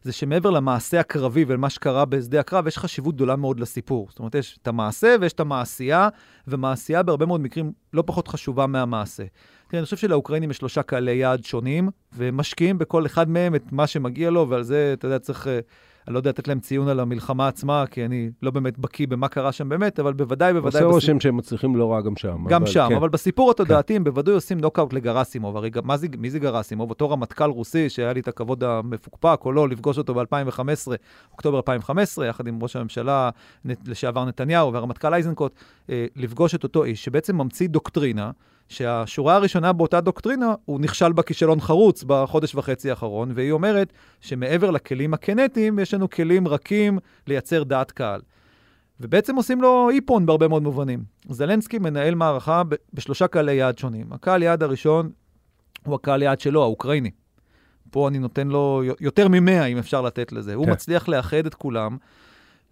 זה 0.07 0.13
שמעבר 0.13 0.51
למעשה 0.51 1.01
הקרבי 1.01 1.45
ולמה 1.49 1.71
שקרה 1.71 2.05
בשדה 2.05 2.41
הקרב, 2.41 2.67
יש 2.67 2.79
חשיבות 2.79 3.15
גדולה 3.15 3.37
מאוד 3.37 3.61
לסיפור. 3.61 4.07
זאת 4.11 4.19
אומרת, 4.19 4.35
יש 4.35 4.59
את 4.63 4.69
המעשה 4.69 5.17
ויש 5.21 5.33
את 5.33 5.41
המעשייה, 5.41 6.09
ומעשייה 6.49 7.03
בהרבה 7.03 7.27
מאוד 7.27 7.41
מקרים 7.41 7.73
לא 7.93 8.03
פחות 8.07 8.29
חשובה 8.29 8.67
מהמעשה. 8.67 9.25
תראה, 9.69 9.81
אני 9.81 9.85
חושב 9.85 9.97
שלאוקראינים 9.97 10.51
יש 10.51 10.57
שלושה 10.57 10.83
קהלי 10.83 11.15
יעד 11.15 11.45
שונים, 11.45 11.91
ומשקיעים 12.17 12.79
בכל 12.79 13.07
אחד 13.07 13.31
מהם 13.31 13.55
את 13.55 13.73
מה 13.73 13.87
שמגיע 13.87 14.31
לו, 14.31 14.49
ועל 14.49 14.63
זה, 14.63 14.91
אתה 14.93 15.07
יודע, 15.07 15.19
צריך... 15.19 15.47
אה, 15.47 15.61
אני 16.07 16.15
לא 16.15 16.19
יודע 16.19 16.31
לתת 16.31 16.49
להם 16.49 16.61
ציון 16.61 16.89
על 16.89 17.01
המלחמה 17.01 17.49
עצמה, 17.49 17.85
כי 17.91 18.05
אני 18.05 18.31
לא 18.43 18.51
באמת 18.51 18.79
בקיא 18.79 19.07
במה 19.07 19.29
קרה 19.29 19.53
שם 19.53 19.69
באמת, 19.69 20.01
אבל 20.01 20.13
בוודאי, 20.13 20.53
בוודאי... 20.53 20.83
עושה 20.83 20.95
רושם 20.95 21.21
שהם 21.21 21.37
מצליחים 21.37 21.77
לא 21.77 21.93
רע 21.93 22.01
גם 22.01 22.17
שם. 22.17 22.45
גם 22.49 22.63
אבל 22.63 22.71
שם, 22.71 22.87
כן. 22.89 22.97
אבל 22.97 23.09
בסיפור 23.09 23.51
התודעתי 23.51 23.97
הם 23.97 24.05
בוודאי 24.05 24.35
עושים 24.35 24.61
נוקאוט 24.61 24.93
לגרסימוב. 24.93 25.57
הרי 25.57 25.71
מה 25.85 25.97
זה, 25.97 26.07
מי 26.19 26.31
זה 26.31 26.39
גרסימוב? 26.39 26.91
אותו 26.91 27.11
רמטכ"ל 27.11 27.51
רוסי 27.51 27.89
שהיה 27.89 28.13
לי 28.13 28.21
את 28.21 28.29
הכבוד 28.29 28.65
המפוקפק 28.65 29.41
או 29.45 29.53
לא 29.53 29.69
לפגוש 29.69 29.99
אותו 29.99 30.15
ב-2015, 30.15 30.93
אוקטובר 31.33 31.57
2015, 31.57 32.27
יחד 32.27 32.47
עם 32.47 32.59
ראש 32.63 32.77
הממשלה 32.77 33.31
לשעבר 33.65 34.25
נתניהו 34.25 34.73
והרמטכ"ל 34.73 35.15
איזנקוט, 35.15 35.55
אה, 35.91 36.07
לפגוש 36.17 36.55
את 36.55 36.63
אותו 36.63 36.85
איש 36.85 37.05
שבעצם 37.05 37.37
ממציא 37.37 37.69
דוקטרינה, 37.69 38.31
שהשורה 38.69 39.35
הראשונה 39.35 39.73
באותה 39.73 40.01
דוקטרינה, 40.01 40.55
הוא 40.65 40.81
נכשל 40.81 41.13
בה 41.13 41.23
כישלון 41.23 41.61
חרוץ 41.61 42.05
בחודש 42.07 42.55
וחצי 42.55 42.91
האחרון, 42.91 43.33
והיא 43.35 43.53
אומרת 43.53 43.93
שמעבר 44.21 44.71
לכלים 44.71 45.15
הקנטיים, 45.15 45.79
יש 45.79 45.95
לנו 45.95 46.11
כלים 46.11 46.49
רכים 46.49 46.99
לייצר 47.27 47.63
דעת 47.63 47.91
קהל. 47.91 48.21
ובעצם 49.01 49.37
עושים 49.37 49.63
לו 49.63 49.91
איפון 49.91 50.27
בהרבה 50.27 50.49
מאוד 50.49 50.63
מובנים. 50.63 51.05
זלנסקי 51.29 51.79
מנהל 51.79 52.15
מערכה 52.15 52.63
ב- 52.69 52.75
בשלושה 52.95 53.27
קהלי 53.27 53.55
יעד 53.55 53.79
שונים. 53.79 54.13
הקהל 54.13 54.43
יעד 54.43 54.63
הראשון 54.63 55.11
הוא 55.87 55.95
הקהל 55.95 56.23
יעד 56.23 56.41
שלו, 56.41 56.63
האוקראיני. 56.63 57.11
פה 57.91 58.09
אני 58.09 58.19
נותן 58.19 58.49
לו 58.49 58.83
יותר 59.01 59.29
ממאה, 59.29 59.65
אם 59.65 59.79
אפשר 59.79 60.03
לתת 60.03 60.33
לזה. 60.33 60.55
הוא 60.55 60.67
כן. 60.67 60.73
מצליח 60.73 61.09
לאחד 61.09 61.47
את 61.47 61.55
כולם, 61.55 61.97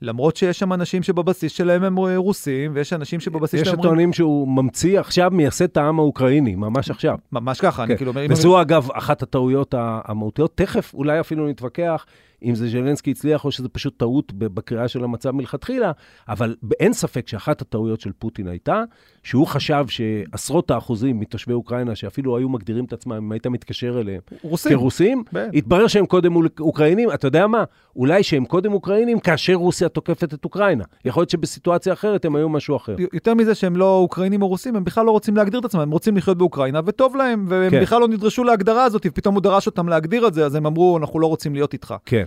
למרות 0.02 0.36
שיש 0.36 0.58
שם 0.58 0.72
אנשים 0.72 1.02
שבבסיס 1.02 1.52
שלהם 1.52 1.84
הם 1.84 1.98
אה, 1.98 2.16
רוסים, 2.16 2.72
ויש 2.74 2.92
אנשים 2.92 3.20
שבבסיס 3.20 3.60
יש 3.60 3.66
שלהם 3.66 3.78
אומרים... 3.78 3.90
שטוענים 3.90 4.12
שהוא 4.12 4.48
ממציא 4.48 5.00
עכשיו, 5.00 5.30
מייסד 5.30 5.64
את 5.64 5.76
העם 5.76 5.98
האוקראיני, 5.98 6.54
ממש 6.54 6.90
עכשיו. 6.90 7.18
ממש 7.32 7.60
ככה, 7.60 7.82
אני 7.82 7.92
כן. 7.92 7.96
כאילו 7.96 8.10
אומר... 8.10 8.26
וזו 8.30 8.60
אגב 8.60 8.88
אחת 8.92 9.22
הטעויות 9.22 9.74
המהותיות. 9.78 10.56
תכף 10.56 10.94
אולי 10.94 11.20
אפילו 11.20 11.48
נתווכח 11.48 12.06
אם 12.44 12.54
זה 12.54 12.68
ז'לנסקי 12.68 13.10
הצליח 13.10 13.44
או 13.44 13.50
שזה 13.50 13.68
פשוט 13.68 13.98
טעות 13.98 14.32
בקריאה 14.32 14.88
של 14.88 15.04
המצב 15.04 15.30
מלכתחילה, 15.30 15.92
אבל 16.28 16.56
אין 16.80 16.92
ספק 16.92 17.28
שאחת 17.28 17.62
הטעויות 17.62 18.00
של 18.00 18.10
פוטין 18.18 18.48
הייתה 18.48 18.82
שהוא 19.22 19.46
חשב 19.46 19.84
שעשרות 19.88 20.70
האחוזים 20.70 21.20
מתושבי 21.20 21.52
אוקראינה, 21.52 21.94
שאפילו 21.94 22.36
היו 22.36 22.48
מגדירים 22.48 22.84
את 22.84 22.92
עצמם, 22.92 23.12
אם 23.12 23.32
היית 23.32 23.46
מתקשר 23.46 24.00
אליהם 24.00 24.20
רוסים. 24.42 24.72
כרוסים, 24.72 25.24
כן. 25.30 25.50
התברר 25.54 25.86
שהם 25.86 26.06
קודם 26.06 26.34
אוקראינים. 26.60 27.10
אתה 27.10 27.26
יודע 27.26 27.46
מה? 27.46 27.64
אולי 27.96 28.22
שהם 28.22 28.44
קודם 28.44 28.72
אוקראינים 28.72 29.20
כאשר 29.20 29.54
רוסיה 29.54 29.88
תוקפת 29.88 30.34
את 30.34 30.44
אוקראינה. 30.44 30.84
יכול 31.04 31.20
להיות 31.20 31.30
שבסיטואציה 31.30 31.92
אחרת 31.92 32.24
הם 32.24 32.36
היו 32.36 32.48
משהו 32.48 32.76
אחר. 32.76 32.96
יותר 33.12 33.34
מזה 33.34 33.54
שהם 33.54 33.76
לא 33.76 33.96
אוקראינים 33.96 34.42
או 34.42 34.48
רוסים, 34.48 34.76
הם 34.76 34.84
בכלל 34.84 35.06
לא 35.06 35.10
רוצים 35.10 35.36
להגדיר 35.36 35.60
את 35.60 35.64
עצמם, 35.64 35.80
הם 35.80 35.90
רוצים 35.90 36.16
לחיות 36.16 36.38
באוקראינה, 36.38 36.80
וטוב 36.86 37.16
להם, 37.16 37.44
והם 37.48 37.70
כן. 37.70 37.82
בכלל 37.82 38.00
לא 38.00 38.08
נדרשו 38.08 38.44
להגדרה 38.44 38.84
הזאת, 38.84 39.06
ופתאום 39.06 39.34
הוא 39.34 39.42
דרש 39.42 39.66
אותם 39.66 39.88
להגדיר 39.88 40.28
את 40.28 40.34
זה, 40.34 40.46
אז 40.46 40.54
הם 40.54 40.66
אמרו, 40.66 40.98
אנחנו 40.98 41.20
לא 41.20 41.26
רוצים 41.26 41.54
להיות 41.54 41.72
איתך. 41.72 41.94
כן. 42.06 42.24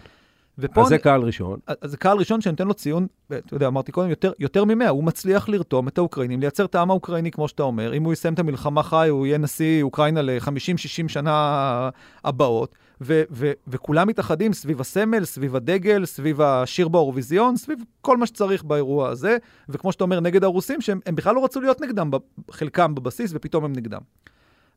ופה 0.59 0.81
אז 0.81 0.87
זה 0.87 0.97
קהל 0.97 1.21
ראשון. 1.21 1.59
אז 1.67 1.91
זה 1.91 1.97
קהל 1.97 2.17
ראשון 2.17 2.41
שאני 2.41 2.51
נותן 2.51 2.67
לו 2.67 2.73
ציון, 2.73 3.07
אתה 3.27 3.53
יודע, 3.53 3.67
אמרתי 3.67 3.91
קודם, 3.91 4.09
יותר, 4.09 4.31
יותר 4.39 4.65
מ-100, 4.65 4.89
הוא 4.89 5.03
מצליח 5.03 5.49
לרתום 5.49 5.87
את 5.87 5.97
האוקראינים, 5.97 6.39
לייצר 6.39 6.65
את 6.65 6.75
העם 6.75 6.89
האוקראיני, 6.89 7.31
כמו 7.31 7.47
שאתה 7.47 7.63
אומר. 7.63 7.93
אם 7.93 8.03
הוא 8.03 8.13
יסיים 8.13 8.33
את 8.33 8.39
המלחמה 8.39 8.83
חי, 8.83 9.07
הוא 9.09 9.25
יהיה 9.25 9.37
נשיא 9.37 9.83
אוקראינה 9.83 10.21
ל-50-60 10.21 11.07
שנה 11.07 11.89
הבאות, 12.25 12.75
ו- 13.01 13.23
ו- 13.31 13.51
וכולם 13.67 14.07
מתאחדים 14.07 14.53
סביב 14.53 14.81
הסמל, 14.81 15.25
סביב 15.25 15.55
הדגל, 15.55 16.05
סביב 16.05 16.41
השיר 16.41 16.87
באירוויזיון, 16.87 17.57
סביב 17.57 17.79
כל 18.01 18.17
מה 18.17 18.25
שצריך 18.25 18.63
באירוע 18.63 19.09
הזה, 19.09 19.37
וכמו 19.69 19.91
שאתה 19.91 20.03
אומר, 20.03 20.19
נגד 20.19 20.43
הרוסים, 20.43 20.81
שהם 20.81 20.99
הם 21.05 21.15
בכלל 21.15 21.35
לא 21.35 21.43
רצו 21.43 21.61
להיות 21.61 21.81
נגדם, 21.81 22.11
חלקם 22.51 22.95
בבסיס, 22.95 23.31
ופתאום 23.33 23.65
הם 23.65 23.73
נגדם. 23.73 24.01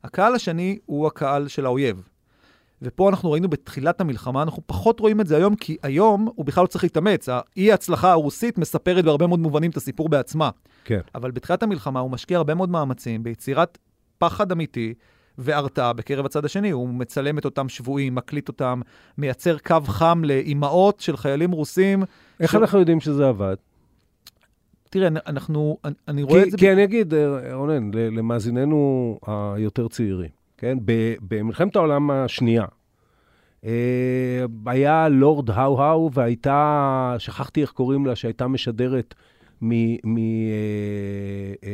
הקהל 0.03 0.35
השני 0.35 0.77
הוא 0.85 1.07
הקהל 1.07 1.47
של 1.47 1.65
האויב. 1.65 2.03
ופה 2.81 3.09
אנחנו 3.09 3.31
ראינו 3.31 3.49
בתחילת 3.49 4.01
המלחמה, 4.01 4.41
אנחנו 4.43 4.61
פחות 4.65 4.99
רואים 4.99 5.21
את 5.21 5.27
זה 5.27 5.37
היום, 5.37 5.55
כי 5.55 5.77
היום 5.83 6.27
הוא 6.35 6.45
בכלל 6.45 6.61
לא 6.61 6.67
צריך 6.67 6.83
להתאמץ. 6.83 7.29
האי 7.29 7.71
ההצלחה 7.71 8.11
הרוסית 8.11 8.57
מספרת 8.57 9.05
בהרבה 9.05 9.27
מאוד 9.27 9.39
מובנים 9.39 9.71
את 9.71 9.77
הסיפור 9.77 10.09
בעצמה. 10.09 10.49
כן. 10.85 10.99
אבל 11.15 11.31
בתחילת 11.31 11.63
המלחמה 11.63 11.99
הוא 11.99 12.11
משקיע 12.11 12.37
הרבה 12.37 12.55
מאוד 12.55 12.69
מאמצים 12.69 13.23
ביצירת 13.23 13.77
פחד 14.17 14.51
אמיתי 14.51 14.93
והרתעה 15.37 15.93
בקרב 15.93 16.25
הצד 16.25 16.45
השני. 16.45 16.69
הוא 16.69 16.89
מצלם 16.89 17.37
את 17.37 17.45
אותם 17.45 17.69
שבויים, 17.69 18.15
מקליט 18.15 18.47
אותם, 18.47 18.81
מייצר 19.17 19.57
קו 19.57 19.77
חם 19.85 20.21
לאימהות 20.25 20.99
של 20.99 21.17
חיילים 21.17 21.51
רוסים. 21.51 22.03
איך 22.39 22.51
ש- 22.51 22.55
אנחנו 22.55 22.79
יודעים 22.79 22.99
שזה 22.99 23.27
עבד? 23.27 23.55
תראה, 24.89 25.07
אנחנו, 25.27 25.77
אני, 25.85 25.93
אני 26.07 26.23
רואה 26.23 26.41
כי, 26.41 26.45
את 26.47 26.51
זה... 26.51 26.57
כי 26.57 26.71
אני 26.71 26.83
אגיד, 26.83 27.13
אה, 27.13 27.55
רונן, 27.55 27.91
למאזיננו 27.93 29.19
היותר 29.27 29.87
צעירים, 29.87 30.29
כן? 30.61 30.77
במלחמת 31.21 31.75
העולם 31.75 32.11
השנייה, 32.11 32.65
אה, 33.65 34.45
היה 34.65 35.09
לורד 35.09 35.49
האו-האו 35.49 36.09
והייתה, 36.13 37.15
שכחתי 37.17 37.61
איך 37.61 37.71
קוראים 37.71 38.05
לה, 38.05 38.15
שהייתה 38.15 38.47
משדרת 38.47 39.15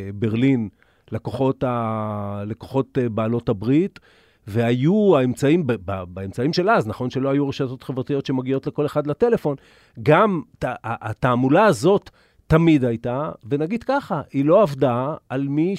מברלין 0.10 0.70
לקוחות, 1.12 1.64
ה- 1.64 2.44
לקוחות 2.46 2.98
אה, 2.98 3.10
בעלות 3.10 3.50
הברית, 3.50 4.00
והיו 4.48 5.18
האמצעים, 5.18 5.64
באמצעים 6.08 6.54
של 6.54 6.70
אז, 6.70 6.88
נכון 6.88 7.10
שלא 7.10 7.30
היו 7.30 7.48
רשתות 7.50 7.84
חברתיות 7.84 8.26
שמגיעות 8.26 8.68
לכל 8.68 8.86
אחד 8.86 9.08
לטלפון, 9.08 9.56
גם 10.04 10.42
ה- 10.64 11.10
התעמולה 11.10 11.66
הזאת 11.66 12.10
תמיד 12.48 12.86
הייתה, 12.86 13.32
ונגיד 13.50 13.84
ככה, 13.84 14.22
היא 14.34 14.46
לא 14.46 14.62
עבדה 14.62 15.14
על 15.30 15.48
מי 15.48 15.76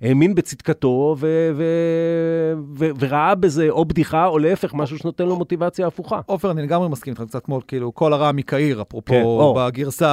שהאמין 0.00 0.34
בצדקתו 0.34 1.16
ו- 1.18 1.50
ו- 1.54 2.52
ו- 2.78 2.90
וראה 2.98 3.34
בזה 3.34 3.66
או 3.70 3.84
בדיחה, 3.84 4.26
או 4.26 4.38
להפך, 4.38 4.74
משהו 4.74 4.98
שנותן 4.98 5.26
לו 5.26 5.36
מוטיבציה 5.36 5.86
הפוכה. 5.86 6.20
עופר, 6.26 6.50
אני 6.50 6.62
לגמרי 6.62 6.88
מסכים 6.88 7.12
איתך, 7.12 7.22
קצת 7.28 7.44
כמו, 7.44 7.60
כאילו, 7.68 7.94
כל 7.94 8.12
הרע 8.12 8.32
מקהיר, 8.32 8.82
אפרופו, 8.82 9.12
כן, 9.12 9.22
או. 9.22 9.54
בגרסה 9.58 10.08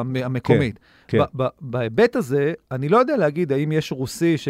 המ- 0.00 0.16
המקומית. 0.16 0.78
כן. 1.08 1.18
ב- 1.36 1.46
בהיבט 1.60 2.16
הזה, 2.16 2.52
אני 2.70 2.88
לא 2.88 2.96
יודע 2.98 3.16
להגיד 3.16 3.52
האם 3.52 3.72
יש 3.72 3.92
רוסי, 3.92 4.38
ש- 4.38 4.48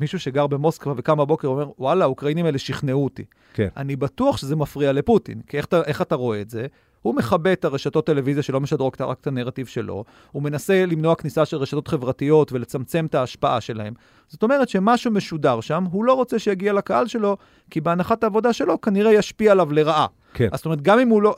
מישהו 0.00 0.18
שגר 0.18 0.46
במוסקבה 0.46 0.92
וקם 0.96 1.18
בבוקר 1.18 1.50
ואומר, 1.50 1.70
וואלה, 1.78 2.04
האוקראינים 2.04 2.46
האלה 2.46 2.58
שכנעו 2.58 3.04
אותי. 3.04 3.24
כן. 3.54 3.68
אני 3.76 3.96
בטוח 3.96 4.36
שזה 4.36 4.56
מפריע 4.56 4.92
לפוטין, 4.92 5.40
כי 5.46 5.56
איך 5.56 5.64
אתה, 5.66 5.82
איך 5.86 6.02
אתה 6.02 6.14
רואה 6.14 6.40
את 6.40 6.50
זה? 6.50 6.66
הוא 7.02 7.14
מכבה 7.14 7.52
את 7.52 7.64
הרשתות 7.64 8.06
טלוויזיה 8.06 8.42
שלא 8.42 8.60
משדרות 8.60 9.00
רק 9.00 9.18
את 9.20 9.26
הנרטיב 9.26 9.66
שלו, 9.66 10.04
הוא 10.32 10.42
מנסה 10.42 10.86
למנוע 10.86 11.14
כניסה 11.14 11.44
של 11.44 11.56
רשתות 11.56 11.88
חברתיות 11.88 12.52
ולצמצם 12.52 13.06
את 13.06 13.14
ההשפעה 13.14 13.60
שלהם. 13.60 13.94
זאת 14.28 14.42
אומרת 14.42 14.68
שמשהו 14.68 15.10
משודר 15.10 15.60
שם, 15.60 15.84
הוא 15.84 16.04
לא 16.04 16.12
רוצה 16.12 16.38
שיגיע 16.38 16.72
לקהל 16.72 17.06
שלו, 17.06 17.36
כי 17.70 17.80
בהנחת 17.80 18.24
העבודה 18.24 18.52
שלו 18.52 18.80
כנראה 18.80 19.12
ישפיע 19.12 19.52
עליו 19.52 19.72
לרעה. 19.72 20.06
כן. 20.34 20.48
אז 20.52 20.58
זאת 20.58 20.64
אומרת, 20.64 20.82
גם 20.82 20.98
אם 20.98 21.08
הוא 21.08 21.22
לא, 21.22 21.34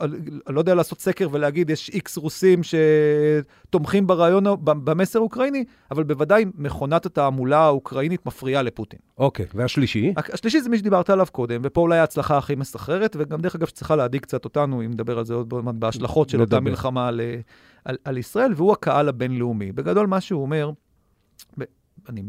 לא 0.49 0.59
יודע 0.59 0.75
לעשות 0.75 1.01
סקר 1.01 1.27
ולהגיד, 1.31 1.69
יש 1.69 1.89
איקס 1.89 2.17
רוסים 2.17 2.59
שתומכים 2.63 4.07
ברעיון, 4.07 4.43
במסר 4.63 5.19
האוקראיני, 5.19 5.65
אבל 5.91 6.03
בוודאי 6.03 6.45
מכונת 6.57 7.05
התעמולה 7.05 7.59
האוקראינית 7.59 8.25
מפריעה 8.25 8.61
לפוטין. 8.61 8.99
אוקיי, 9.17 9.45
והשלישי? 9.55 10.13
השלישי 10.17 10.61
זה 10.61 10.69
מי 10.69 10.77
שדיברת 10.77 11.09
עליו 11.09 11.27
קודם, 11.31 11.61
ופה 11.63 11.81
אולי 11.81 11.97
ההצלחה 11.97 12.37
הכי 12.37 12.55
מסחררת, 12.55 13.15
וגם 13.19 13.41
דרך 13.41 13.55
אגב 13.55 13.67
שצריכה 13.67 13.95
להדאיג 13.95 14.21
קצת 14.21 14.45
אותנו, 14.45 14.81
אם 14.81 14.91
נדבר 14.91 15.17
על 15.17 15.25
זה 15.25 15.33
עוד 15.33 15.53
מעט, 15.63 15.75
בהשלכות 15.75 16.29
של 16.29 16.41
אותה. 16.41 16.59
מלחמה 16.59 17.07
על, 17.07 17.21
על, 17.85 17.97
על 18.05 18.17
ישראל, 18.17 18.53
והוא 18.55 18.71
הקהל 18.71 19.09
הבינלאומי. 19.09 19.71
בגדול 19.71 20.07
מה 20.07 20.21
שהוא 20.21 20.41
אומר, 20.41 20.71
אני 22.09 22.23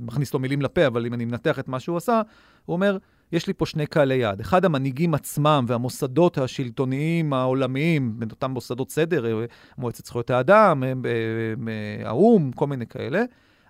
מכניס 0.00 0.34
לו 0.34 0.40
מילים 0.40 0.62
לפה, 0.62 0.86
אבל 0.86 1.06
אם 1.06 1.14
אני 1.14 1.24
מנתח 1.24 1.58
את 1.58 1.68
מה 1.68 1.80
שהוא 1.80 1.96
עשה, 1.96 2.22
הוא 2.64 2.74
אומר, 2.74 2.98
יש 3.32 3.46
לי 3.46 3.52
פה 3.52 3.66
שני 3.66 3.86
קהלי 3.86 4.14
יעד. 4.14 4.40
אחד, 4.40 4.64
המנהיגים 4.64 5.14
עצמם 5.14 5.64
והמוסדות 5.68 6.38
השלטוניים 6.38 7.32
העולמיים, 7.32 8.18
בין 8.18 8.30
אותם 8.30 8.50
מוסדות 8.50 8.90
סדר, 8.90 9.26
אה, 9.26 9.44
מועצת 9.78 10.06
זכויות 10.06 10.30
האדם, 10.30 10.84
אה, 10.84 10.92
אה, 11.08 12.08
האו"ם, 12.08 12.52
כל 12.52 12.66
מיני 12.66 12.86
כאלה. 12.86 13.22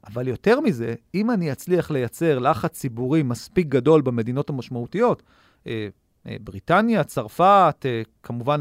אבל 0.06 0.28
יותר 0.28 0.60
מזה, 0.60 0.94
אם 1.14 1.30
אני 1.30 1.52
אצליח 1.52 1.90
לייצר 1.90 2.38
לחץ 2.38 2.72
ציבורי 2.72 3.22
מספיק 3.22 3.66
גדול 3.66 4.00
במדינות 4.00 4.50
המשמעותיות, 4.50 5.22
בריטניה, 6.40 7.04
צרפת, 7.04 7.86
כמובן 8.22 8.60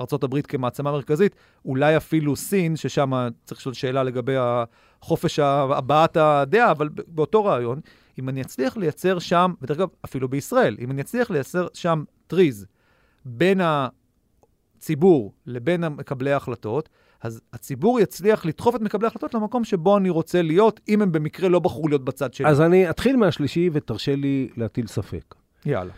ארה"ב 0.00 0.40
כמעצמה 0.40 0.92
מרכזית, 0.92 1.36
אולי 1.64 1.96
אפילו 1.96 2.36
סין, 2.36 2.76
ששם 2.76 3.28
צריך 3.44 3.60
לשאול 3.60 3.74
שאלה 3.74 4.02
לגבי 4.02 4.34
חופש 5.00 5.38
הבעת 5.38 6.16
הדעה, 6.16 6.70
אבל 6.70 6.88
באותו 7.06 7.44
רעיון, 7.44 7.80
אם 8.18 8.28
אני 8.28 8.42
אצליח 8.42 8.76
לייצר 8.76 9.18
שם, 9.18 9.52
ודרך 9.62 9.78
אגב, 9.78 9.88
אפילו 10.04 10.28
בישראל, 10.28 10.76
אם 10.80 10.90
אני 10.90 11.02
אצליח 11.02 11.30
לייצר 11.30 11.66
שם 11.74 12.04
טריז 12.26 12.66
בין 13.24 13.60
הציבור 13.64 15.32
לבין 15.46 15.84
מקבלי 15.84 16.32
ההחלטות, 16.32 16.88
אז 17.22 17.40
הציבור 17.52 18.00
יצליח 18.00 18.44
לדחוף 18.44 18.76
את 18.76 18.80
מקבלי 18.80 19.06
ההחלטות 19.06 19.34
למקום 19.34 19.64
שבו 19.64 19.98
אני 19.98 20.10
רוצה 20.10 20.42
להיות, 20.42 20.80
אם 20.88 21.02
הם 21.02 21.12
במקרה 21.12 21.48
לא 21.48 21.58
בחרו 21.58 21.88
להיות 21.88 22.04
בצד 22.04 22.34
שלי. 22.34 22.46
אז 22.46 22.60
אני 22.60 22.90
אתחיל 22.90 23.16
מהשלישי 23.16 23.70
ותרשה 23.72 24.16
לי 24.16 24.48
להטיל 24.56 24.86
ספק. 24.86 25.34
יאללה. 25.66 25.92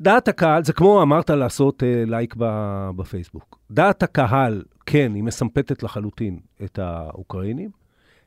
דעת 0.00 0.28
הקהל, 0.28 0.64
זה 0.64 0.72
כמו 0.72 1.02
אמרת 1.02 1.30
לעשות 1.30 1.82
אה, 1.82 2.04
לייק 2.06 2.34
ב- 2.38 2.90
בפייסבוק. 2.96 3.58
דעת 3.70 4.02
הקהל, 4.02 4.62
כן, 4.86 5.12
היא 5.14 5.22
מסמפתת 5.22 5.82
לחלוטין 5.82 6.38
את 6.64 6.78
האוקראינים. 6.78 7.70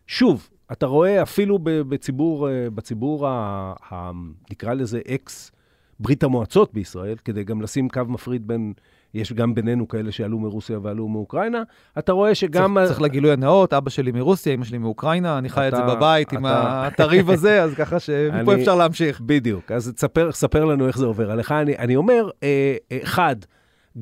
שוב, 0.07 0.49
אתה 0.71 0.85
רואה 0.85 1.21
אפילו 1.21 1.59
בציבור, 1.63 2.49
אה, 2.49 2.69
בציבור, 2.75 3.27
ה, 3.27 3.31
ה, 3.91 4.11
נקרא 4.51 4.73
לזה 4.73 4.99
אקס 5.15 5.51
ברית 5.99 6.23
המועצות 6.23 6.73
בישראל, 6.73 7.15
כדי 7.25 7.43
גם 7.43 7.61
לשים 7.61 7.89
קו 7.89 8.01
מפריד 8.07 8.47
בין, 8.47 8.73
יש 9.13 9.33
גם 9.33 9.53
בינינו 9.55 9.87
כאלה 9.87 10.11
שעלו 10.11 10.39
מרוסיה 10.39 10.79
ועלו 10.81 11.07
מאוקראינה, 11.07 11.63
אתה 11.99 12.11
רואה 12.11 12.35
שגם... 12.35 12.77
צריך, 12.79 12.87
צריך 12.87 13.01
לגילוי 13.01 13.31
הנאות, 13.31 13.73
אבא 13.73 13.89
שלי 13.89 14.11
מרוסיה, 14.11 14.53
אמא 14.53 14.63
שלי 14.65 14.77
מאוקראינה, 14.77 15.37
אני 15.37 15.49
חי 15.49 15.67
את 15.67 15.75
זה 15.75 15.95
בבית 15.95 16.33
עם 16.33 16.45
אתה- 16.45 16.55
ה- 16.63 16.87
את 16.87 16.99
הריב 16.99 17.29
הזה, 17.29 17.63
אז 17.63 17.73
ככה 17.73 17.99
שמפה 17.99 18.51
אני- 18.53 18.61
אפשר 18.61 18.75
להמשיך. 18.75 19.21
בדיוק, 19.21 19.71
אז 19.71 19.93
תספר, 19.95 20.31
ספר 20.31 20.65
לנו 20.65 20.87
איך 20.87 20.97
זה 20.97 21.05
עובר 21.05 21.31
עליך. 21.31 21.51
אני, 21.51 21.77
אני 21.77 21.95
אומר, 21.95 22.29
אה, 22.43 22.75
אחד, 23.03 23.35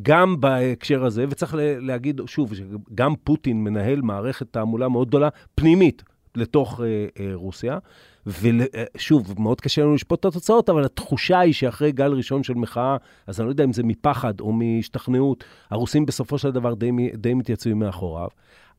גם 0.02 0.42
בהקשר 0.42 1.06
הזה, 1.06 1.26
וצריך 1.30 1.56
להגיד 1.60 2.22
שוב, 2.26 2.54
שגם 2.56 3.14
פוטין 3.24 3.64
מנהל 3.64 4.02
מערכת 4.02 4.48
תעמולה 4.52 4.90
מאוד 4.90 5.08
גדולה, 5.08 5.30
פנימית, 5.56 6.04
לתוך 6.38 6.82
אה, 6.82 6.86
אה, 7.20 7.32
רוסיה. 7.34 7.78
ושוב, 8.26 9.42
מאוד 9.42 9.62
קשה 9.62 9.82
לנו 9.82 9.94
לשפוט 9.94 10.20
את 10.20 10.26
התוצאות, 10.26 10.70
אבל 10.70 10.86
התחושה 10.86 11.40
היא 11.40 11.54
שאחרי 11.54 11.92
גל 11.92 12.12
ראשון 12.14 12.44
של 12.44 12.54
מחאה, 12.54 12.98
אז 13.28 13.40
אני 13.40 13.46
לא 13.46 13.52
יודע 13.52 13.64
אם 13.64 13.74
זה 13.74 13.84
מפחד 13.84 14.40
או 14.40 14.52
מהשתכנעות, 14.52 15.44
הרוסים 15.70 16.06
בסופו 16.06 16.38
של 16.38 16.52
דבר 16.52 16.74
די, 16.74 16.92
די 17.14 17.34
מתייצבים 17.34 17.80
מאחוריו. 17.80 18.28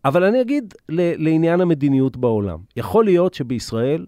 אבל 0.04 0.24
אני 0.24 0.40
אגיד 0.40 0.74
ל- 0.88 1.24
לעניין 1.28 1.60
המדיניות 1.60 2.16
בעולם. 2.16 2.58
יכול 2.76 3.04
להיות 3.04 3.34
שבישראל 3.34 4.06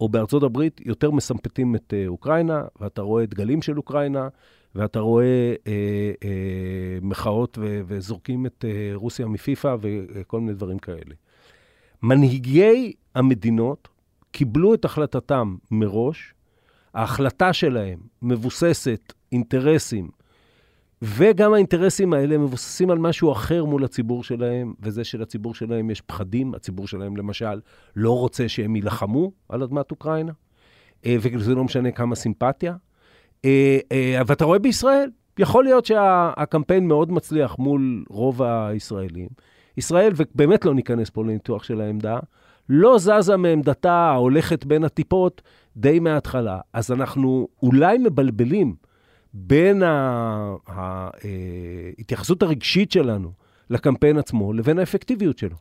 או 0.00 0.08
בארצות 0.08 0.42
הברית 0.42 0.80
יותר 0.84 1.10
מסמפתים 1.10 1.74
את 1.74 1.94
אה, 1.96 2.04
אוקראינה, 2.06 2.62
ואתה 2.80 3.02
רואה 3.02 3.26
דגלים 3.26 3.62
של 3.62 3.76
אוקראינה, 3.76 4.28
ואתה 4.74 5.00
רואה 5.00 5.54
אה, 5.66 5.72
אה, 6.24 6.98
מחאות 7.02 7.58
ו- 7.60 7.80
וזורקים 7.86 8.46
את 8.46 8.64
אה, 8.68 8.90
רוסיה 8.94 9.26
מפיפ"א 9.26 9.76
וכל 9.80 10.40
מיני 10.40 10.52
דברים 10.52 10.78
כאלה. 10.78 11.14
מנהיגי 12.06 12.92
המדינות 13.14 13.88
קיבלו 14.30 14.74
את 14.74 14.84
החלטתם 14.84 15.56
מראש, 15.70 16.34
ההחלטה 16.94 17.52
שלהם 17.52 17.98
מבוססת 18.22 19.12
אינטרסים, 19.32 20.10
וגם 21.02 21.54
האינטרסים 21.54 22.12
האלה 22.12 22.38
מבוססים 22.38 22.90
על 22.90 22.98
משהו 22.98 23.32
אחר 23.32 23.64
מול 23.64 23.84
הציבור 23.84 24.24
שלהם, 24.24 24.74
וזה 24.80 25.04
שלציבור 25.04 25.54
שלהם 25.54 25.90
יש 25.90 26.00
פחדים. 26.00 26.54
הציבור 26.54 26.88
שלהם, 26.88 27.16
למשל, 27.16 27.60
לא 27.96 28.18
רוצה 28.18 28.48
שהם 28.48 28.76
יילחמו 28.76 29.32
על 29.48 29.62
אדמת 29.62 29.90
אוקראינה, 29.90 30.32
אה, 31.06 31.16
וזה 31.20 31.54
לא 31.54 31.64
משנה 31.64 31.90
כמה 31.90 32.14
סימפתיה. 32.14 32.76
אה, 33.44 33.78
אה, 33.92 34.20
ואתה 34.26 34.44
רואה 34.44 34.58
בישראל, 34.58 35.10
יכול 35.38 35.64
להיות 35.64 35.86
שהקמפיין 35.86 36.88
מאוד 36.88 37.12
מצליח 37.12 37.58
מול 37.58 38.04
רוב 38.08 38.42
הישראלים. 38.42 39.28
ישראל, 39.76 40.12
ובאמת 40.16 40.64
לא 40.64 40.74
ניכנס 40.74 41.10
פה 41.10 41.24
לניתוח 41.24 41.64
של 41.64 41.80
העמדה, 41.80 42.18
לא 42.68 42.98
זזה 42.98 43.36
מעמדתה 43.36 43.92
ההולכת 43.92 44.64
בין 44.64 44.84
הטיפות 44.84 45.42
די 45.76 46.00
מההתחלה. 46.00 46.60
אז 46.72 46.92
אנחנו 46.92 47.48
אולי 47.62 47.98
מבלבלים 47.98 48.74
בין 49.34 49.82
ההתייחסות 50.66 52.42
הרגשית 52.42 52.92
שלנו 52.92 53.32
לקמפיין 53.70 54.18
עצמו 54.18 54.52
לבין 54.52 54.78
האפקטיביות 54.78 55.38
שלו. 55.38 55.56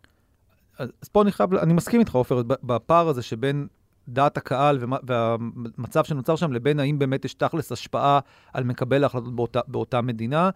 אז 0.79 1.09
פה 1.11 1.21
אני 1.21 1.31
חייב, 1.31 1.53
אני 1.53 1.73
מסכים 1.73 1.99
איתך, 1.99 2.15
עופר, 2.15 2.41
בפער 2.63 3.07
הזה 3.07 3.21
שבין 3.21 3.67
דעת 4.07 4.37
הקהל 4.37 4.79
והמצב 5.03 6.03
שנוצר 6.03 6.35
שם, 6.35 6.53
לבין 6.53 6.79
האם 6.79 6.99
באמת 6.99 7.25
יש 7.25 7.33
תכלס 7.33 7.71
השפעה 7.71 8.19
על 8.53 8.63
מקבל 8.63 9.03
ההחלטות 9.03 9.35
באותה, 9.35 9.59
באותה 9.67 10.01
מדינה. 10.01 10.49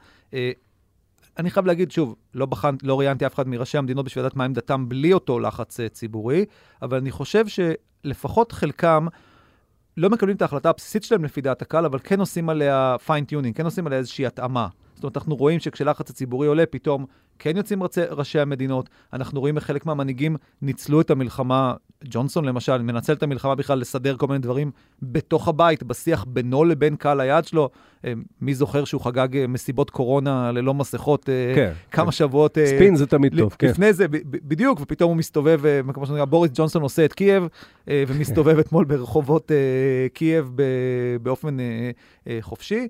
אני 1.39 1.49
חייב 1.49 1.65
להגיד, 1.65 1.91
שוב, 1.91 2.15
לא, 2.33 2.45
בחן, 2.45 2.75
לא 2.83 2.99
ראיינתי 2.99 3.25
אף 3.25 3.35
אחד 3.35 3.47
מראשי 3.47 3.77
המדינות 3.77 4.05
בשביל 4.05 4.25
לדעת 4.25 4.35
מה 4.35 4.45
עמדתם 4.45 4.89
בלי 4.89 5.13
אותו 5.13 5.39
לחץ 5.39 5.79
אה, 5.79 5.89
ציבורי, 5.89 6.45
אבל 6.81 6.97
אני 6.97 7.11
חושב 7.11 7.45
שלפחות 7.47 8.51
חלקם 8.51 9.07
לא 9.97 10.09
מקבלים 10.09 10.35
את 10.35 10.41
ההחלטה 10.41 10.69
הבסיסית 10.69 11.03
שלהם 11.03 11.23
לפי 11.23 11.41
דעת 11.41 11.61
הקהל, 11.61 11.85
אבל 11.85 11.99
כן 12.03 12.19
עושים 12.19 12.49
עליה 12.49 12.95
fine-tuning, 13.05 13.55
כן 13.55 13.65
עושים 13.65 13.87
עליה 13.87 13.99
איזושהי 13.99 14.25
התאמה. 14.25 14.67
זאת 14.99 15.03
אומרת, 15.03 15.17
אנחנו 15.17 15.35
רואים 15.35 15.59
שכשלחץ 15.59 16.09
הציבורי 16.09 16.47
עולה, 16.47 16.65
פתאום 16.65 17.05
כן 17.39 17.57
יוצאים 17.57 17.83
רצי, 17.83 18.01
ראשי 18.09 18.39
המדינות. 18.39 18.89
אנחנו 19.13 19.39
רואים 19.39 19.55
איך 19.55 19.63
חלק 19.63 19.85
מהמנהיגים 19.85 20.35
ניצלו 20.61 21.01
את 21.01 21.11
המלחמה, 21.11 21.73
ג'ונסון 22.03 22.45
למשל, 22.45 22.81
מנצל 22.81 23.13
את 23.13 23.23
המלחמה 23.23 23.55
בכלל 23.55 23.79
לסדר 23.79 24.17
כל 24.17 24.27
מיני 24.27 24.39
דברים 24.39 24.71
בתוך 25.01 25.47
הבית, 25.47 25.83
בשיח 25.83 26.25
בינו 26.27 26.63
לבין 26.63 26.95
קהל 26.95 27.19
היעד 27.19 27.45
שלו. 27.45 27.69
אה, 28.05 28.13
מי 28.41 28.53
זוכר 28.53 28.85
שהוא 28.85 29.01
חגג 29.01 29.37
אה, 29.37 29.47
מסיבות 29.47 29.89
קורונה 29.89 30.51
ללא 30.51 30.73
מסכות 30.73 31.29
אה, 31.29 31.55
כן, 31.55 31.71
כמה 31.91 32.05
כן. 32.05 32.11
שבועות... 32.11 32.57
ספין 32.65 32.95
זה 32.95 33.07
תמיד 33.07 33.37
טוב, 33.37 33.55
כן. 33.59 33.67
לפני 33.67 33.93
זה, 33.93 34.05
בדיוק, 34.25 34.79
ופתאום 34.81 35.09
הוא 35.09 35.17
מסתובב, 35.17 35.61
כמו 35.93 36.05
שנקרא, 36.05 36.25
בוריס 36.25 36.51
ג'ונסון 36.55 36.81
עושה 36.81 37.05
את 37.05 37.13
קייב, 37.13 37.47
ומסתובב 37.87 38.59
אתמול 38.63 38.85
ברחובות 38.85 39.51
קייב 40.13 40.51
באופן 41.21 41.57
חופשי. 42.41 42.87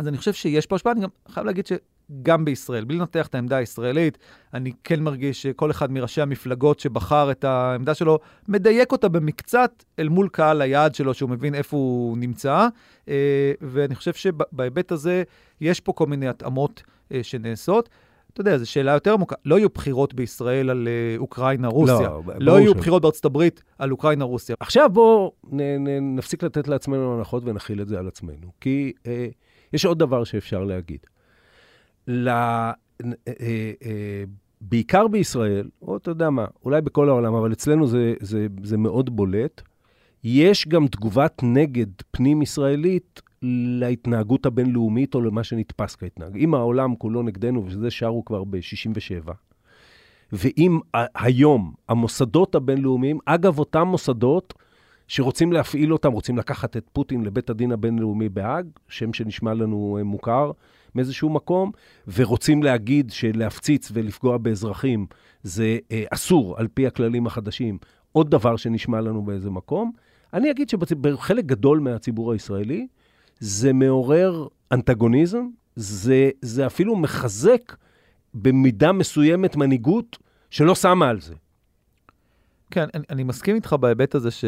אז 0.00 0.08
אני 0.08 0.16
חושב 0.16 0.32
שיש 0.32 0.66
פה 0.66 0.76
השפעה, 0.76 0.92
אני 0.92 1.00
גם 1.00 1.08
חייב 1.28 1.46
להגיד 1.46 1.66
שגם 1.66 2.44
בישראל, 2.44 2.84
בלי 2.84 2.98
לנתח 2.98 3.26
את 3.26 3.34
העמדה 3.34 3.56
הישראלית, 3.56 4.18
אני 4.54 4.72
כן 4.84 5.02
מרגיש 5.02 5.42
שכל 5.42 5.70
אחד 5.70 5.92
מראשי 5.92 6.22
המפלגות 6.22 6.80
שבחר 6.80 7.30
את 7.30 7.44
העמדה 7.44 7.94
שלו, 7.94 8.18
מדייק 8.48 8.92
אותה 8.92 9.08
במקצת 9.08 9.84
אל 9.98 10.08
מול 10.08 10.28
קהל 10.28 10.62
היעד 10.62 10.94
שלו, 10.94 11.14
שהוא 11.14 11.30
מבין 11.30 11.54
איפה 11.54 11.76
הוא 11.76 12.18
נמצא. 12.18 12.68
אה, 13.08 13.52
ואני 13.60 13.94
חושב 13.94 14.12
שבהיבט 14.12 14.92
הזה, 14.92 15.22
יש 15.60 15.80
פה 15.80 15.92
כל 15.92 16.06
מיני 16.06 16.28
התאמות 16.28 16.82
אה, 17.12 17.22
שנעשות. 17.22 17.88
אתה 18.32 18.40
יודע, 18.40 18.58
זו 18.58 18.70
שאלה 18.70 18.92
יותר 18.92 19.12
עמוקה. 19.12 19.36
לא 19.44 19.58
יהיו 19.58 19.68
בחירות 19.68 20.14
בישראל 20.14 20.70
על 20.70 20.88
אה, 20.88 21.18
אוקראינה-רוסיה. 21.18 22.00
לא, 22.00 22.22
לא 22.38 22.52
יהיו 22.60 22.72
שלא. 22.72 22.80
בחירות 22.80 23.02
בארצות 23.02 23.24
הברית 23.24 23.62
על 23.78 23.90
אוקראינה-רוסיה. 23.90 24.56
עכשיו 24.60 24.90
בואו 24.92 25.32
נפסיק 26.00 26.42
לתת 26.42 26.68
לעצמנו 26.68 27.14
הנחות 27.14 27.42
ונכיל 27.46 27.82
את 27.82 27.88
זה 27.88 27.98
על 27.98 28.08
עצמנו. 28.08 28.46
כי 28.60 28.92
אה, 29.06 29.28
יש 29.72 29.84
עוד 29.84 29.98
דבר 29.98 30.24
שאפשר 30.24 30.64
להגיד. 30.64 31.00
ל... 32.08 32.28
אה, 32.28 32.72
אה, 33.28 33.72
אה, 33.84 34.24
בעיקר 34.60 35.08
בישראל, 35.08 35.68
או 35.82 35.96
אתה 35.96 36.10
יודע 36.10 36.30
מה, 36.30 36.46
אולי 36.64 36.80
בכל 36.80 37.08
העולם, 37.08 37.34
אבל 37.34 37.52
אצלנו 37.52 37.86
זה, 37.86 38.14
זה, 38.20 38.46
זה 38.62 38.76
מאוד 38.76 39.16
בולט, 39.16 39.62
יש 40.24 40.68
גם 40.68 40.86
תגובת 40.86 41.40
נגד 41.42 41.86
פנים-ישראלית 42.10 43.22
להתנהגות 43.42 44.46
הבינלאומית 44.46 45.14
או 45.14 45.20
למה 45.20 45.44
שנתפס 45.44 45.96
כהתנהג. 45.96 46.36
אם 46.36 46.54
העולם 46.54 46.96
כולו 46.96 47.22
נגדנו, 47.22 47.66
ושזה 47.66 47.90
שרו 47.90 48.24
כבר 48.24 48.44
ב-67', 48.44 49.30
ואם 50.32 50.78
היום 51.14 51.72
המוסדות 51.88 52.54
הבינלאומיים, 52.54 53.18
אגב, 53.24 53.58
אותם 53.58 53.82
מוסדות 53.82 54.54
שרוצים 55.10 55.52
להפעיל 55.52 55.92
אותם, 55.92 56.12
רוצים 56.12 56.38
לקחת 56.38 56.76
את 56.76 56.86
פוטין 56.92 57.24
לבית 57.24 57.50
הדין 57.50 57.72
הבינלאומי 57.72 58.28
בהאג, 58.28 58.66
שם 58.88 59.12
שנשמע 59.12 59.54
לנו 59.54 59.96
אה, 59.98 60.04
מוכר 60.04 60.50
מאיזשהו 60.94 61.30
מקום, 61.30 61.72
ורוצים 62.14 62.62
להגיד 62.62 63.10
שלהפציץ 63.10 63.90
ולפגוע 63.94 64.38
באזרחים 64.38 65.06
זה 65.42 65.78
אה, 65.92 66.04
אסור 66.10 66.58
על 66.58 66.68
פי 66.74 66.86
הכללים 66.86 67.26
החדשים, 67.26 67.78
עוד 68.12 68.30
דבר 68.30 68.56
שנשמע 68.56 69.00
לנו 69.00 69.22
באיזה 69.22 69.50
מקום. 69.50 69.92
אני 70.34 70.50
אגיד 70.50 70.68
שבחלק 70.68 71.44
גדול 71.44 71.78
מהציבור 71.78 72.32
הישראלי 72.32 72.86
זה 73.38 73.72
מעורר 73.72 74.46
אנטגוניזם, 74.72 75.46
זה, 75.76 76.30
זה 76.42 76.66
אפילו 76.66 76.96
מחזק 76.96 77.76
במידה 78.34 78.92
מסוימת 78.92 79.56
מנהיגות 79.56 80.18
שלא 80.50 80.74
שמה 80.74 81.08
על 81.08 81.20
זה. 81.20 81.34
כן, 82.70 82.88
אני, 82.94 83.04
אני 83.10 83.24
מסכים 83.24 83.54
איתך 83.54 83.72
בהיבט 83.72 84.14
הזה 84.14 84.30
ש... 84.30 84.44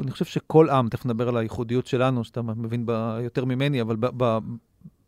אני 0.00 0.10
חושב 0.10 0.24
שכל 0.24 0.70
עם, 0.70 0.88
תכף 0.88 1.06
נדבר 1.06 1.28
על 1.28 1.36
הייחודיות 1.36 1.86
שלנו, 1.86 2.24
שאתה 2.24 2.42
מבין 2.42 2.86
בה 2.86 3.18
יותר 3.22 3.44
ממני, 3.44 3.80
אבל 3.80 3.96
ב, 3.96 4.06
ב, 4.16 4.38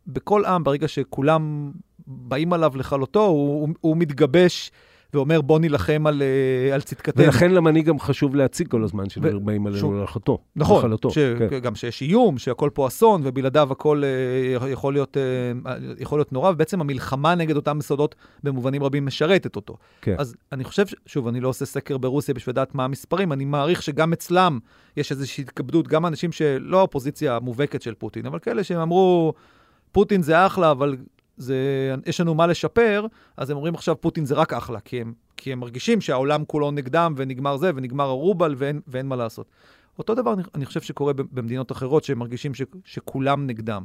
בכל 0.07 0.45
עם, 0.45 0.63
ברגע 0.63 0.87
שכולם 0.87 1.71
באים 2.07 2.53
עליו 2.53 2.77
לכלותו, 2.77 3.25
הוא, 3.25 3.61
הוא, 3.61 3.69
הוא 3.81 3.97
מתגבש 3.97 4.71
ואומר, 5.13 5.41
בוא 5.41 5.59
נילחם 5.59 6.07
על, 6.07 6.21
אה, 6.21 6.75
על 6.75 6.81
צדקתנו. 6.81 7.23
ולכן 7.23 7.51
למנהיג 7.51 7.85
גם 7.85 7.99
חשוב 7.99 8.35
להציג 8.35 8.67
כל 8.67 8.83
הזמן 8.83 9.09
שבאים 9.09 9.67
שוב, 9.75 9.87
עלינו 9.87 10.03
לכלותו. 10.03 10.37
נכון, 10.55 10.77
לכלותו, 10.85 11.11
ש... 11.11 11.17
כן. 11.17 11.59
גם 11.59 11.75
שיש 11.75 12.01
איום, 12.01 12.37
שהכל 12.37 12.69
פה 12.73 12.87
אסון, 12.87 13.21
ובלעדיו 13.23 13.71
הכל 13.71 14.03
אה, 14.03 14.69
יכול, 14.69 14.93
להיות, 14.93 15.17
אה, 15.17 15.73
יכול 15.99 16.19
להיות 16.19 16.33
נורא, 16.33 16.51
ובעצם 16.51 16.81
המלחמה 16.81 17.35
נגד 17.35 17.55
אותם 17.55 17.79
יסודות 17.79 18.15
במובנים 18.43 18.83
רבים 18.83 19.05
משרתת 19.05 19.55
אותו. 19.55 19.77
כן. 20.01 20.15
אז 20.17 20.35
אני 20.51 20.63
חושב, 20.63 20.85
שוב, 21.05 21.27
אני 21.27 21.39
לא 21.39 21.49
עושה 21.49 21.65
סקר 21.65 21.97
ברוסיה 21.97 22.33
בשביל 22.33 22.53
לדעת 22.53 22.75
מה 22.75 22.85
המספרים, 22.85 23.33
אני 23.33 23.45
מעריך 23.45 23.83
שגם 23.83 24.13
אצלם 24.13 24.59
יש 24.97 25.11
איזושהי 25.11 25.41
התכבדות, 25.41 25.87
גם 25.87 26.05
אנשים 26.05 26.31
שלא 26.31 26.77
האופוזיציה 26.79 27.35
המובהקת 27.35 27.81
של 27.81 27.93
פוטין, 27.93 28.25
אבל 28.25 28.39
כאלה 28.39 28.63
שהם 28.63 28.79
אמרו, 28.79 29.33
פוטין 29.91 30.21
זה 30.21 30.45
אחלה, 30.45 30.71
אבל 30.71 30.95
זה, 31.37 31.55
יש 32.05 32.21
לנו 32.21 32.35
מה 32.35 32.47
לשפר, 32.47 33.05
אז 33.37 33.49
הם 33.49 33.57
אומרים 33.57 33.75
עכשיו 33.75 34.01
פוטין 34.01 34.25
זה 34.25 34.35
רק 34.35 34.53
אחלה, 34.53 34.79
כי 34.79 35.01
הם, 35.01 35.13
כי 35.37 35.53
הם 35.53 35.59
מרגישים 35.59 36.01
שהעולם 36.01 36.45
כולו 36.45 36.71
נגדם, 36.71 37.13
ונגמר 37.17 37.57
זה, 37.57 37.71
ונגמר 37.75 38.03
הרובל, 38.03 38.55
ואין, 38.57 38.81
ואין 38.87 39.05
מה 39.05 39.15
לעשות. 39.15 39.47
אותו 39.99 40.15
דבר 40.15 40.33
אני, 40.33 40.43
אני 40.55 40.65
חושב 40.65 40.81
שקורה 40.81 41.13
במדינות 41.13 41.71
אחרות, 41.71 42.03
שהם 42.03 42.19
מרגישים 42.19 42.53
ש, 42.53 42.61
שכולם 42.85 43.47
נגדם. 43.47 43.83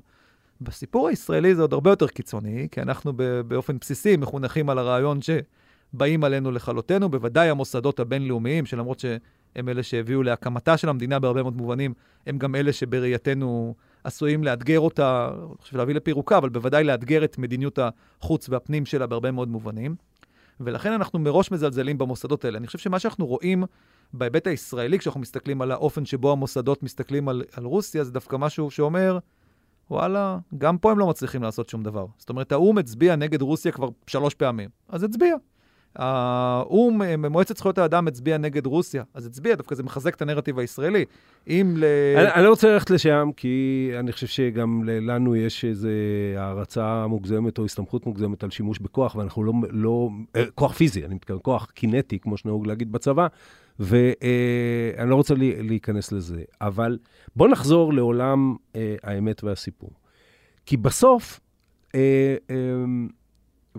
בסיפור 0.61 1.09
הישראלי 1.09 1.55
זה 1.55 1.63
עוד 1.63 1.73
הרבה 1.73 1.91
יותר 1.91 2.09
קיצוני, 2.09 2.69
כי 2.71 2.83
אנחנו 2.83 3.13
באופן 3.49 3.79
בסיסי 3.79 4.17
מחונכים 4.17 4.71
על 4.71 4.79
הרעיון 4.79 5.19
שבאים 5.23 6.25
עלינו 6.25 6.51
לכלותנו, 6.51 7.09
בוודאי 7.09 7.49
המוסדות 7.49 8.01
הבינלאומיים, 8.01 8.67
שלמרות 8.67 8.99
שהם 8.99 9.69
אלה 9.69 9.83
שהביאו 9.83 10.23
להקמתה 10.23 10.77
של 10.77 10.89
המדינה 10.89 11.19
בהרבה 11.19 11.43
מאוד 11.43 11.57
מובנים, 11.57 11.95
הם 12.27 12.39
גם 12.39 12.55
אלה 12.55 12.73
שבראייתנו 12.73 13.75
עשויים 14.05 14.45
לאתגר 14.45 14.81
אותה, 14.81 15.31
אני 15.35 15.63
חושב 15.63 15.77
להביא 15.77 15.95
לפירוקה, 15.95 16.39
אבל 16.39 16.49
בוודאי 16.49 16.85
לאתגר 16.85 17.25
את 17.25 17.39
מדיניות 17.39 17.79
החוץ 18.21 18.49
והפנים 18.49 18.87
שלה 18.87 19.07
בהרבה 19.07 19.31
מאוד 19.31 19.49
מובנים. 19.49 19.97
ולכן 20.61 20.93
אנחנו 20.93 21.19
מראש 21.19 21.51
מזלזלים 21.51 21.99
במוסדות 21.99 22.45
האלה. 22.45 22.59
אני 22.59 22.67
חושב 22.67 22.79
שמה 22.79 22.99
שאנחנו 22.99 23.27
רואים 23.27 23.65
בהיבט 24.13 24.47
הישראלי, 24.47 24.99
כשאנחנו 24.99 25.21
מסתכלים 25.21 25.63
על 25.63 25.73
האופן 25.73 26.05
שבו 26.05 26.33
המוסדות 26.33 26.83
מסתכלים 26.83 27.29
על, 27.29 27.43
על 27.53 27.65
רוסיה, 27.65 28.05
זה 28.05 28.13
דווקא 28.13 28.37
משהו 28.37 28.71
שאומר, 28.71 29.19
וואלה, 29.91 30.39
גם 30.59 30.79
פה 30.79 30.91
הם 30.91 30.99
לא 30.99 31.07
מצליחים 31.07 31.43
לעשות 31.43 31.69
שום 31.69 31.83
דבר. 31.83 32.07
זאת 32.19 32.31
אומרת, 32.31 32.53
האו"ם 32.53 32.79
הצביע 32.79 33.17
נגד 33.17 33.43
רוסיה 33.43 33.73
כבר 33.73 33.89
שלוש 34.07 34.35
פעמים, 34.35 34.71
אז 34.89 35.03
הצביע. 35.03 35.35
האו"ם, 35.97 37.03
אה, 37.03 37.17
מועצת 37.17 37.57
זכויות 37.57 37.79
האדם 37.79 38.09
הצביע 38.09 38.39
נגד 38.39 38.67
רוסיה, 38.67 39.03
אז 39.15 39.27
הצביע, 39.27 39.55
דווקא 39.55 39.75
זה 39.75 39.83
מחזק 39.83 40.15
את 40.15 40.23
הנרטיב 40.23 40.59
הישראלי. 40.59 41.05
אם 41.49 41.75
ל... 41.77 41.85
אני, 42.17 42.33
אני 42.33 42.45
לא 42.45 42.51
רוצה 42.51 42.73
ללכת 42.73 42.91
לשם, 42.91 43.31
כי 43.37 43.91
אני 43.99 44.13
חושב 44.13 44.27
שגם 44.27 44.83
לנו 44.85 45.37
יש 45.37 45.65
איזו 45.65 45.89
הערצה 46.37 47.07
מוגזמת 47.07 47.59
או 47.59 47.65
הסתמכות 47.65 48.07
מוגזמת 48.07 48.45
על 48.45 48.51
שימוש 48.51 48.79
בכוח, 48.79 49.15
ואנחנו 49.15 49.45
לא, 49.45 49.53
לא 49.71 50.09
אה, 50.37 50.45
כוח 50.55 50.73
פיזי, 50.73 51.05
אני 51.05 51.15
מתכוון, 51.15 51.41
כוח 51.43 51.71
קינטי, 51.75 52.19
כמו 52.19 52.37
שנהוג 52.37 52.67
להגיד 52.67 52.93
בצבא, 52.93 53.27
ואני 53.79 55.11
לא 55.11 55.15
רוצה 55.15 55.35
להיכנס 55.39 56.13
לזה. 56.13 56.43
אבל 56.61 56.99
בואו 57.37 57.51
נחזור 57.51 57.93
לעולם 57.93 58.57
אה, 58.77 58.97
האמת 59.03 59.45
והסיפור. 59.45 59.91
כי 60.67 60.77
בסוף, 60.77 61.41
אה, 61.95 62.37
אה, 62.51 62.57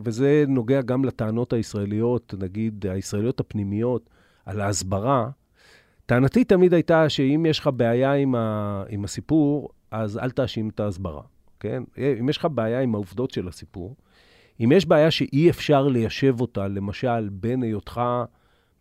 וזה 0.06 0.46
נוגע 0.48 0.82
גם 0.82 1.06
לטענות 1.06 1.54
הישראליות, 1.54 2.34
נגיד, 2.40 2.86
הישראליות 2.88 3.40
הפנימיות, 3.40 4.10
על 4.46 4.62
ההסברה, 4.62 5.30
טענתי 6.06 6.44
תמיד 6.44 6.74
הייתה 6.74 7.10
שאם 7.10 7.46
יש 7.50 7.60
לך 7.60 7.70
בעיה 7.76 8.14
עם, 8.14 8.36
ה, 8.36 8.84
עם 8.90 9.04
הסיפור, 9.04 9.70
אז 9.92 10.18
אל 10.18 10.32
תאשים 10.32 10.70
את 10.70 10.80
ההסברה, 10.80 11.22
כן? 11.60 11.84
אם 12.20 12.30
יש 12.30 12.38
לך 12.38 12.48
בעיה 12.52 12.82
עם 12.82 12.96
העובדות 12.96 13.32
של 13.32 13.48
הסיפור, 13.48 13.96
אם 14.64 14.72
יש 14.72 14.86
בעיה 14.86 15.12
שאי 15.12 15.50
אפשר 15.50 15.88
ליישב 15.88 16.42
אותה, 16.42 16.68
למשל, 16.68 17.30
בין 17.32 17.64
היותך 17.64 18.02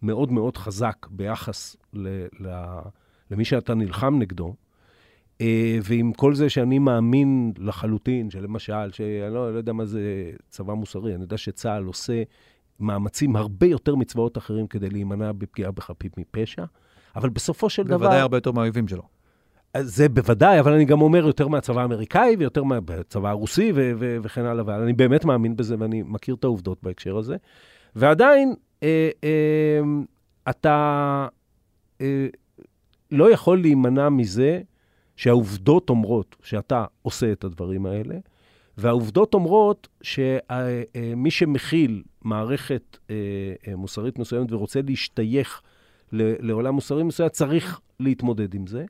מאוד 0.03 0.33
מאוד 0.33 0.57
חזק 0.57 1.07
ביחס 1.11 1.77
ל, 1.92 2.09
ל, 2.40 2.79
למי 3.31 3.44
שאתה 3.44 3.75
נלחם 3.75 4.18
נגדו, 4.18 4.46
אה, 4.46 4.55
ועם 5.83 6.12
כל 6.12 6.35
זה 6.35 6.50
שאני 6.50 6.78
מאמין 6.78 7.52
לחלוטין, 7.59 8.31
שלמשל, 8.31 8.92
שאני 8.92 9.20
לא, 9.31 9.52
לא 9.52 9.57
יודע 9.59 9.72
מה 9.72 9.85
זה 9.85 10.31
צבא 10.48 10.74
מוסרי, 10.74 11.14
אני 11.14 11.22
יודע 11.22 11.38
שצה"ל 11.38 11.85
עושה 11.85 12.22
מאמצים 12.81 13.37
הרבה 13.37 13.66
יותר 13.66 13.94
מצבאות 13.94 14.38
אחרים 14.38 14.66
כדי 14.66 14.90
להימנע 14.90 15.33
בפגיעה 15.33 15.70
בחפים 15.70 16.11
מפשע, 16.16 16.64
אבל 17.16 17.28
בסופו 17.28 17.70
של 17.70 17.83
דבר... 17.83 17.98
בוודאי 17.98 18.20
הרבה 18.20 18.37
יותר 18.37 18.52
מהאויבים 18.52 18.88
שלו. 18.88 19.02
זה 19.81 20.09
בוודאי, 20.09 20.61
אבל 20.61 20.72
אני 20.72 20.85
גם 20.85 21.00
אומר 21.00 21.26
יותר 21.26 21.48
מהצבא 21.48 21.81
האמריקאי 21.81 22.37
ויותר 22.38 22.62
מהצבא 22.62 23.28
הרוסי 23.28 23.72
ו- 23.74 23.92
ו- 23.98 24.16
וכן 24.22 24.44
הלאה, 24.44 24.64
ואני 24.66 24.92
באמת 24.92 25.24
מאמין 25.24 25.57
בזה 25.57 25.76
ואני 25.78 26.02
מכיר 26.07 26.35
את 26.35 26.44
העובדות 26.44 26.78
בהקשר 26.83 27.16
הזה. 27.16 27.37
ועדיין, 27.96 28.55
אה, 28.83 29.11
אה, 29.24 29.81
אתה 30.50 31.26
אה, 32.00 32.26
לא 33.11 33.33
יכול 33.33 33.61
להימנע 33.61 34.09
מזה 34.09 34.61
שהעובדות 35.22 35.90
אומרות 35.90 36.37
שאתה 36.42 36.85
עושה 37.02 37.32
את 37.32 37.44
הדברים 37.44 37.87
האלה, 37.87 38.14
והעובדות 38.78 39.35
אומרות 39.35 39.88
שמי 40.02 41.30
שמכיל 41.30 42.02
מערכת 42.22 42.98
אה, 43.11 43.14
אה, 43.68 43.76
מוסרית 43.76 44.18
מסוימת 44.18 44.52
ורוצה 44.52 44.80
להשתייך 44.87 45.62
לעולם 46.12 46.74
מוסרי 46.74 47.02
מסוים, 47.02 47.28
צריך 47.28 47.80
להתמודד 48.00 48.54
עם 48.54 48.66
זה. 48.66 48.85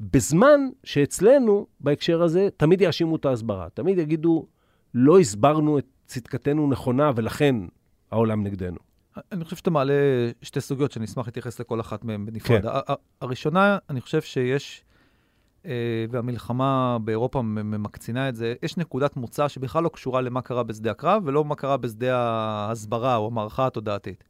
בזמן 0.00 0.60
שאצלנו, 0.84 1.66
בהקשר 1.80 2.22
הזה, 2.22 2.48
תמיד 2.56 2.80
יאשימו 2.80 3.16
את 3.16 3.24
ההסברה. 3.24 3.68
תמיד 3.74 3.98
יגידו, 3.98 4.46
לא 4.94 5.20
הסברנו 5.20 5.78
את 5.78 5.86
צדקתנו 6.06 6.68
נכונה, 6.68 7.10
ולכן 7.16 7.56
העולם 8.10 8.44
נגדנו. 8.44 8.78
אני 9.32 9.44
חושב 9.44 9.56
שאתה 9.56 9.70
מעלה 9.70 9.94
שתי 10.42 10.60
סוגיות 10.60 10.92
שאני 10.92 11.04
אשמח 11.04 11.26
להתייחס 11.26 11.60
לכל 11.60 11.80
אחת 11.80 12.04
מהן 12.04 12.26
בנפרד. 12.26 12.62
כן. 12.62 12.94
הראשונה, 13.20 13.78
אני 13.90 14.00
חושב 14.00 14.22
שיש, 14.22 14.84
אה, 14.88 14.93
והמלחמה 16.10 16.98
באירופה 17.04 17.42
ממקצינה 17.42 18.28
את 18.28 18.36
זה, 18.36 18.54
יש 18.62 18.76
נקודת 18.76 19.16
מוצא 19.16 19.48
שבכלל 19.48 19.82
לא 19.82 19.88
קשורה 19.88 20.20
למה 20.20 20.42
קרה 20.42 20.62
בשדה 20.62 20.90
הקרב, 20.90 21.22
ולא 21.24 21.44
מה 21.44 21.54
קרה 21.54 21.76
בשדה 21.76 22.18
ההסברה 22.18 23.16
או 23.16 23.26
המערכה 23.26 23.66
התודעתית. 23.66 24.24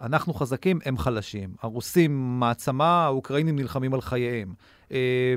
אנחנו 0.00 0.34
חזקים, 0.34 0.78
הם 0.84 0.98
חלשים. 0.98 1.54
הרוסים 1.62 2.40
מעצמה, 2.40 3.04
האוקראינים 3.04 3.56
נלחמים 3.56 3.94
על 3.94 4.00
חייהם. 4.00 4.54
אה, 4.92 5.34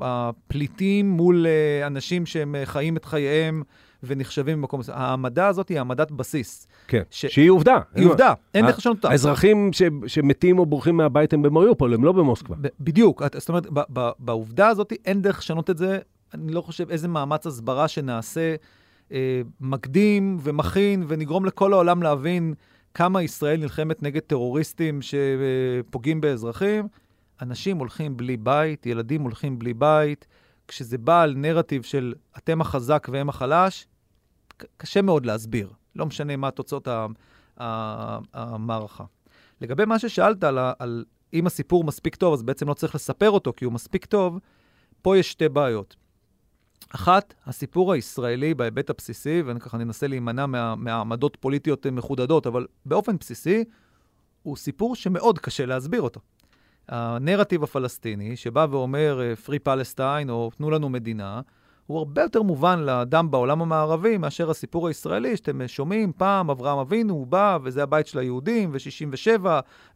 הפליטים 0.00 1.10
מול 1.10 1.46
אה, 1.46 1.86
אנשים 1.86 2.26
שהם 2.26 2.54
חיים 2.64 2.96
את 2.96 3.04
חייהם 3.04 3.62
ונחשבים 4.02 4.60
במקום. 4.60 4.80
העמדה 4.92 5.46
הזאת 5.46 5.68
היא 5.68 5.78
העמדת 5.78 6.10
בסיס. 6.10 6.66
כן, 6.88 7.02
ש... 7.10 7.26
שהיא 7.26 7.50
עובדה. 7.50 7.78
היא 7.94 8.06
עובדה, 8.06 8.34
אין 8.54 8.66
דרך 8.66 8.78
לשנות 8.78 8.96
אותה. 8.96 9.10
האזרחים 9.10 9.72
ש... 9.72 9.82
שמתים 10.06 10.58
או 10.58 10.66
בורחים 10.66 10.96
מהבית 10.96 11.32
הם 11.32 11.42
במריופול, 11.42 11.94
הם 11.94 12.04
לא 12.04 12.12
במוסקבה. 12.12 12.56
ב- 12.60 12.68
בדיוק, 12.80 13.22
זאת 13.34 13.48
אומרת, 13.48 13.66
ב- 13.72 13.80
ב- 13.92 14.10
בעובדה 14.18 14.68
הזאת 14.68 14.92
אין 15.04 15.22
דרך 15.22 15.38
לשנות 15.38 15.70
את 15.70 15.78
זה. 15.78 15.98
אני 16.34 16.52
לא 16.52 16.60
חושב 16.60 16.90
איזה 16.90 17.08
מאמץ 17.08 17.46
הסברה 17.46 17.88
שנעשה 17.88 18.54
אה, 19.12 19.40
מקדים 19.60 20.36
ומכין 20.42 21.04
ונגרום 21.08 21.44
לכל 21.44 21.72
העולם 21.72 22.02
להבין 22.02 22.54
כמה 22.94 23.22
ישראל 23.22 23.60
נלחמת 23.60 24.02
נגד 24.02 24.20
טרוריסטים 24.20 25.00
שפוגעים 25.02 26.20
באזרחים. 26.20 26.88
אנשים 27.42 27.76
הולכים 27.76 28.16
בלי 28.16 28.36
בית, 28.36 28.86
ילדים 28.86 29.22
הולכים 29.22 29.58
בלי 29.58 29.74
בית. 29.74 30.26
כשזה 30.68 30.98
בא 30.98 31.22
על 31.22 31.34
נרטיב 31.36 31.82
של 31.82 32.14
אתם 32.38 32.60
החזק 32.60 33.08
והם 33.12 33.28
החלש, 33.28 33.86
קשה 34.76 35.02
מאוד 35.02 35.26
להסביר. 35.26 35.77
לא 35.96 36.06
משנה 36.06 36.36
מה 36.36 36.50
תוצאות 36.50 36.88
המערכה. 38.34 39.04
לגבי 39.60 39.84
מה 39.84 39.98
ששאלת 39.98 40.44
על, 40.44 40.58
על 40.78 41.04
אם 41.32 41.46
הסיפור 41.46 41.84
מספיק 41.84 42.16
טוב, 42.16 42.32
אז 42.32 42.42
בעצם 42.42 42.68
לא 42.68 42.74
צריך 42.74 42.94
לספר 42.94 43.30
אותו 43.30 43.52
כי 43.56 43.64
הוא 43.64 43.72
מספיק 43.72 44.04
טוב, 44.04 44.38
פה 45.02 45.18
יש 45.18 45.30
שתי 45.30 45.48
בעיות. 45.48 45.96
אחת, 46.90 47.34
הסיפור 47.46 47.92
הישראלי 47.92 48.54
בהיבט 48.54 48.90
הבסיסי, 48.90 49.42
ואני 49.42 49.60
ככה 49.60 49.78
ננסה 49.78 50.06
להימנע 50.06 50.46
מה, 50.46 50.74
מהעמדות 50.74 51.36
פוליטיות 51.40 51.86
מחודדות, 51.86 52.46
אבל 52.46 52.66
באופן 52.86 53.16
בסיסי, 53.16 53.64
הוא 54.42 54.56
סיפור 54.56 54.96
שמאוד 54.96 55.38
קשה 55.38 55.66
להסביר 55.66 56.02
אותו. 56.02 56.20
הנרטיב 56.88 57.62
הפלסטיני, 57.62 58.36
שבא 58.36 58.66
ואומר 58.70 59.20
Free 59.46 59.68
Palestine 59.68 60.30
או 60.30 60.50
תנו 60.56 60.70
לנו 60.70 60.88
מדינה, 60.88 61.40
הוא 61.88 61.98
הרבה 61.98 62.22
יותר 62.22 62.42
מובן 62.42 62.78
לאדם 62.80 63.30
בעולם 63.30 63.62
המערבי 63.62 64.18
מאשר 64.18 64.50
הסיפור 64.50 64.88
הישראלי, 64.88 65.36
שאתם 65.36 65.60
שומעים, 65.66 66.12
פעם 66.16 66.50
אברהם 66.50 66.78
אבינו, 66.78 67.14
הוא 67.14 67.26
בא, 67.26 67.58
וזה 67.62 67.82
הבית 67.82 68.06
של 68.06 68.18
היהודים, 68.18 68.70
ו-67, 68.72 69.46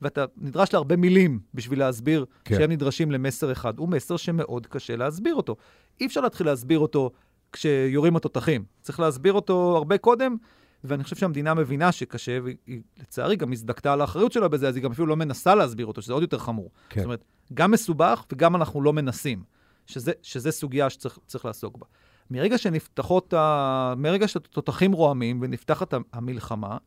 ואתה 0.03 0.25
נדרש 0.37 0.73
להרבה 0.73 0.97
מילים 0.97 1.41
בשביל 1.55 1.79
להסביר 1.79 2.25
כן. 2.45 2.57
שהם 2.59 2.71
נדרשים 2.71 3.11
למסר 3.11 3.53
אחד. 3.53 3.79
הוא 3.79 3.89
מסר 3.89 4.17
שמאוד 4.17 4.67
קשה 4.67 4.97
להסביר 4.97 5.35
אותו. 5.35 5.57
אי 6.01 6.07
אפשר 6.07 6.21
להתחיל 6.21 6.47
להסביר 6.47 6.79
אותו 6.79 7.11
כשיורים 7.53 8.17
התותחים. 8.17 8.65
צריך 8.81 9.01
להסביר 9.01 9.33
אותו 9.33 9.77
הרבה 9.77 9.99
קודם, 9.99 10.37
ואני 10.85 11.05
חושב 11.05 11.17
שהמדינה 11.17 11.55
מבינה 11.55 11.93
שקשה, 11.93 12.39
והיא 12.45 12.83
לצערי 13.01 13.37
גם 13.37 13.53
הזדקתה 13.53 13.93
על 13.93 14.01
האחריות 14.01 14.33
שלה 14.33 14.49
בזה, 14.49 14.69
אז 14.69 14.77
היא 14.77 14.85
גם 14.85 14.93
אפילו 14.93 15.07
לא 15.07 15.17
מנסה 15.17 15.55
להסביר 15.55 15.87
אותו, 15.87 16.03
שזה 16.03 16.13
עוד 16.13 16.23
יותר 16.23 16.39
חמור. 16.39 16.71
כן. 16.89 17.01
זאת 17.01 17.05
אומרת, 17.05 17.25
גם 17.55 17.71
מסובך 17.71 18.25
וגם 18.33 18.57
אנחנו 18.57 18.83
לא 18.83 18.93
מנסים, 18.93 19.43
שזה, 19.87 20.13
שזה 20.23 20.53
סוגיה 20.53 20.91
שצריך 20.91 21.45
לעסוק 21.45 21.77
בה. 21.77 21.87
מרגע 22.31 22.59
שנפתחות, 22.59 23.35
ה... 23.35 23.95
מרגע 23.97 24.29
שהתותחים 24.29 24.93
רועמים 24.93 25.39
ונפתחת 25.43 25.95
המלחמה, 26.13 26.79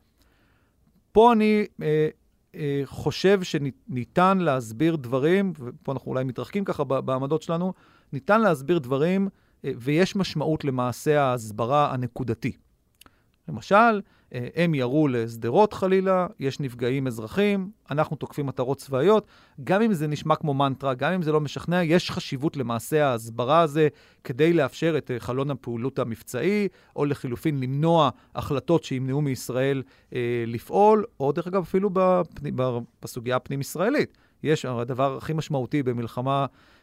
פה 1.11 1.33
אני 1.33 1.65
אה, 1.81 2.07
אה, 2.55 2.81
חושב 2.85 3.43
שניתן 3.43 4.37
להסביר 4.37 4.95
דברים, 4.95 5.53
ופה 5.59 5.91
אנחנו 5.91 6.11
אולי 6.11 6.23
מתרחקים 6.23 6.65
ככה 6.65 6.83
בעמדות 6.83 7.41
שלנו, 7.41 7.73
ניתן 8.13 8.41
להסביר 8.41 8.79
דברים, 8.79 9.29
אה, 9.65 9.71
ויש 9.77 10.15
משמעות 10.15 10.65
למעשה 10.65 11.21
ההסברה 11.21 11.93
הנקודתי. 11.93 12.51
למשל, 13.47 14.01
הם 14.31 14.75
ירו 14.75 15.07
לשדרות 15.07 15.73
חלילה, 15.73 16.27
יש 16.39 16.59
נפגעים 16.59 17.07
אזרחים, 17.07 17.69
אנחנו 17.91 18.15
תוקפים 18.15 18.45
מטרות 18.45 18.77
צבאיות. 18.77 19.27
גם 19.63 19.81
אם 19.81 19.93
זה 19.93 20.07
נשמע 20.07 20.35
כמו 20.35 20.53
מנטרה, 20.53 20.93
גם 20.93 21.13
אם 21.13 21.21
זה 21.21 21.31
לא 21.31 21.41
משכנע, 21.41 21.83
יש 21.83 22.11
חשיבות 22.11 22.57
למעשה 22.57 23.07
ההסברה 23.07 23.61
הזה 23.61 23.87
כדי 24.23 24.53
לאפשר 24.53 24.97
את 24.97 25.11
אה, 25.11 25.19
חלון 25.19 25.51
הפעולות 25.51 25.99
המבצעי, 25.99 26.67
או 26.95 27.05
לחילופין 27.05 27.59
למנוע 27.59 28.09
החלטות 28.35 28.83
שימנעו 28.83 29.21
מישראל 29.21 29.83
אה, 30.13 30.43
לפעול, 30.47 31.05
או 31.19 31.31
דרך 31.31 31.47
אגב 31.47 31.61
אפילו 31.61 31.89
בפני, 31.93 32.51
בסוגיה 33.01 33.35
הפנים-ישראלית. 33.35 34.17
יש, 34.43 34.65
הדבר 34.65 35.17
הכי 35.17 35.33
משמעותי 35.33 35.83
במלחמה 35.83 36.41
אה, 36.41 36.74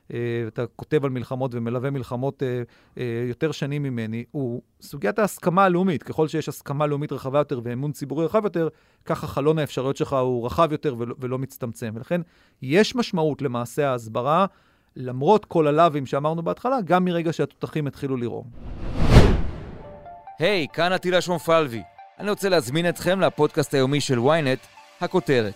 אתה 0.48 0.66
כותב 0.76 1.04
על 1.04 1.10
מלחמות 1.10 1.54
ומלווה 1.54 1.90
מלחמות 1.90 2.42
אה, 2.42 2.62
אה, 2.98 3.24
יותר 3.28 3.52
שנים 3.52 3.82
ממני, 3.82 4.24
הוא 4.30 4.62
סוגיית 4.80 5.18
ההסכמה 5.18 5.64
הלאומית. 5.64 6.02
ככל 6.02 6.28
שיש 6.28 6.48
הסכמה 6.48 6.86
לאומית 6.86 7.12
רחבה 7.12 7.38
יותר 7.38 7.60
ואמון 7.64 7.92
ציבורי 7.92 8.24
רחב 8.24 8.44
יותר, 8.44 8.68
ככה 9.04 9.26
חלון 9.26 9.58
האפשרויות 9.58 9.96
שלך 9.96 10.12
הוא 10.12 10.46
רחב 10.46 10.72
יותר 10.72 10.94
ולא 10.98 11.38
מצטמצם. 11.38 11.92
ולכן 11.94 12.20
יש 12.62 12.94
משמעות 12.94 13.42
למעשה 13.42 13.90
ההסברה, 13.90 14.46
למרות 14.96 15.44
כל 15.44 15.66
הלאווים 15.66 16.06
שאמרנו 16.06 16.42
בהתחלה, 16.42 16.78
גם 16.84 17.04
מרגע 17.04 17.32
שהתותחים 17.32 17.86
התחילו 17.86 18.16
לרעום. 18.16 18.50
היי, 20.38 20.66
hey, 20.70 20.74
כאן 20.74 20.92
עטילה 20.92 21.20
שומפלבי. 21.20 21.82
אני 22.18 22.30
רוצה 22.30 22.48
להזמין 22.48 22.88
אתכם 22.88 23.20
לפודקאסט 23.20 23.74
היומי 23.74 24.00
של 24.00 24.18
ynet, 24.18 24.66
הכותרת. 25.00 25.54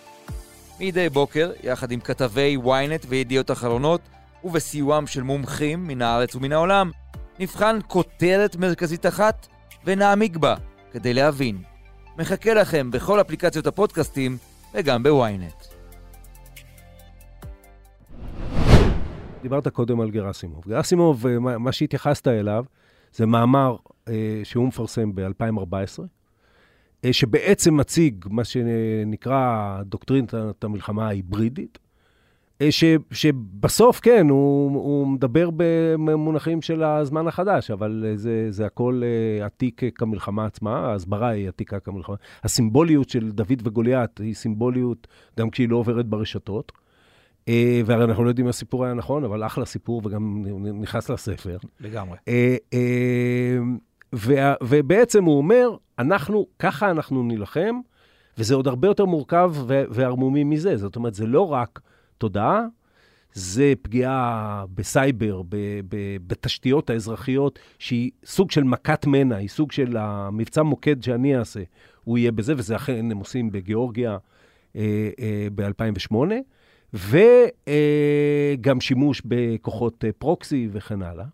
מדי 0.81 1.09
בוקר, 1.09 1.51
יחד 1.63 1.91
עם 1.91 2.01
כתבי 2.01 2.57
ynet 2.65 3.07
וידיעות 3.09 3.51
אחרונות, 3.51 4.01
ובסיועם 4.47 5.07
של 5.07 5.23
מומחים 5.23 5.87
מן 5.87 6.03
הארץ 6.03 6.35
ומן 6.35 6.53
העולם, 6.53 6.91
נבחן 7.41 7.79
כותרת 7.87 8.57
מרכזית 8.57 9.07
אחת 9.07 9.47
ונעמיק 9.85 10.37
בה 10.37 10.55
כדי 10.93 11.15
להבין. 11.15 11.59
מחכה 12.19 12.55
לכם 12.55 12.91
בכל 12.91 13.21
אפליקציות 13.21 13.67
הפודקאסטים 13.67 14.37
וגם 14.75 15.03
בוויינט. 15.03 15.65
דיברת 19.43 19.69
קודם 19.69 20.01
על 20.01 20.11
גרסימוב. 20.11 20.65
גרסימוב, 20.69 21.27
אה, 21.27 21.39
מה 21.39 21.73
שהתייחסת 21.73 22.29
אליו, 22.29 22.65
זה 23.13 23.27
מאמר 23.27 23.77
אה, 24.09 24.41
שהוא 24.45 24.69
מפרסם 24.69 25.15
ב-2014, 25.15 26.03
אה, 27.05 27.13
שבעצם 27.13 27.77
מציג 27.77 28.25
מה 28.31 28.45
שנקרא 28.45 29.79
דוקטרינת 29.83 30.35
המלחמה 30.65 31.07
ההיברידית, 31.09 31.79
ש, 32.71 32.85
שבסוף, 33.11 34.01
כן, 34.01 34.29
הוא, 34.29 34.71
הוא 34.75 35.07
מדבר 35.07 35.51
במונחים 36.05 36.63
של 36.63 36.83
הזמן 36.83 37.27
החדש, 37.27 37.71
אבל 37.71 38.13
זה, 38.15 38.47
זה 38.51 38.67
הכל 38.67 39.03
אה, 39.05 39.47
עתיק 39.47 39.83
כמלחמה 39.95 40.47
עצמה, 40.47 40.79
ההסברה 40.79 41.29
היא 41.29 41.49
עתיקה 41.49 41.81
כמלחמה. 41.81 42.17
הסימבוליות 42.45 43.09
של 43.09 43.31
דוד 43.31 43.63
וגוליית 43.65 44.19
היא 44.21 44.35
סימבוליות 44.35 45.07
גם 45.39 45.51
כשהיא 45.51 45.69
לא 45.69 45.77
עוברת 45.77 46.07
ברשתות. 46.07 46.73
אה, 47.49 47.81
והרי 47.87 48.05
אנחנו 48.05 48.25
לא 48.25 48.29
יודעים 48.29 48.47
אם 48.47 48.51
הסיפור 48.51 48.85
היה 48.85 48.95
נכון, 48.95 49.25
אבל 49.25 49.47
אחלה 49.47 49.65
סיפור 49.65 50.03
וגם 50.05 50.45
נכנס 50.81 51.11
לספר. 51.11 51.57
לגמרי. 51.81 52.17
ובעצם 54.63 55.25
הוא 55.25 55.39
אומר, 55.39 55.77
אנחנו, 55.99 56.47
ככה 56.59 56.91
אנחנו 56.91 57.23
נילחם, 57.23 57.81
וזה 58.39 58.55
עוד 58.55 58.69
הרבה 58.69 58.89
יותר 58.89 59.05
מורכב 59.05 59.55
וערמומי 59.67 60.45
מזה. 60.45 60.77
זאת 60.77 60.97
אומרת, 60.97 61.15
זה 61.15 61.27
לא 61.27 61.53
רק... 61.53 61.81
תודעה, 62.19 62.67
זה 63.33 63.73
פגיעה 63.83 64.65
בסייבר, 64.75 65.43
ב, 65.49 65.57
ב, 65.89 66.17
בתשתיות 66.27 66.91
האזרחיות, 66.91 67.59
שהיא 67.79 68.11
סוג 68.25 68.51
של 68.51 68.65
מכת 68.65 69.07
מנע, 69.07 69.37
היא 69.37 69.49
סוג 69.49 69.73
של 69.73 69.97
המבצע 69.97 70.63
מוקד 70.63 71.03
שאני 71.03 71.37
אעשה, 71.37 71.63
הוא 72.05 72.19
יהיה 72.19 72.33
בזה, 72.33 72.55
וזה 72.57 72.77
אכן 72.77 73.11
הם 73.11 73.19
עושים 73.19 73.53
בגיאורגיה 73.53 74.19
אה, 74.77 75.11
אה, 75.21 75.49
ב-2008. 75.55 76.17
וגם 76.95 78.81
שימוש 78.81 79.23
בכוחות 79.25 80.05
אה, 80.05 80.13
פרוקסי 80.13 80.69
וכן 80.73 81.03
הלאה. 81.03 81.25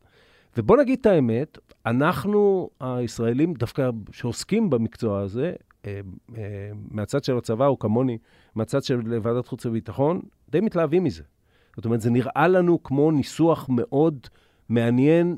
ובוא 0.57 0.77
נגיד 0.77 0.99
את 1.01 1.07
האמת, 1.07 1.59
אנחנו 1.87 2.71
הישראלים, 2.81 3.55
דווקא 3.55 3.91
שעוסקים 4.13 4.71
במקצוע 4.71 5.21
הזה, 5.21 5.53
אה, 5.87 6.01
אה, 6.37 6.71
מהצד 6.91 7.25
של 7.25 7.37
הצבא, 7.37 7.67
או 7.67 7.79
כמוני, 7.79 8.19
מהצד 8.55 8.83
של 8.83 9.01
ועדת 9.23 9.47
חוץ 9.47 9.67
וביטחון, 9.67 10.21
די 10.53 10.61
מתלהבים 10.61 11.05
מזה. 11.05 11.23
זאת 11.77 11.85
אומרת, 11.85 12.01
זה 12.01 12.11
נראה 12.11 12.49
לנו 12.49 12.83
כמו 12.83 13.11
ניסוח 13.11 13.69
מאוד 13.69 14.27
מעניין 14.69 15.37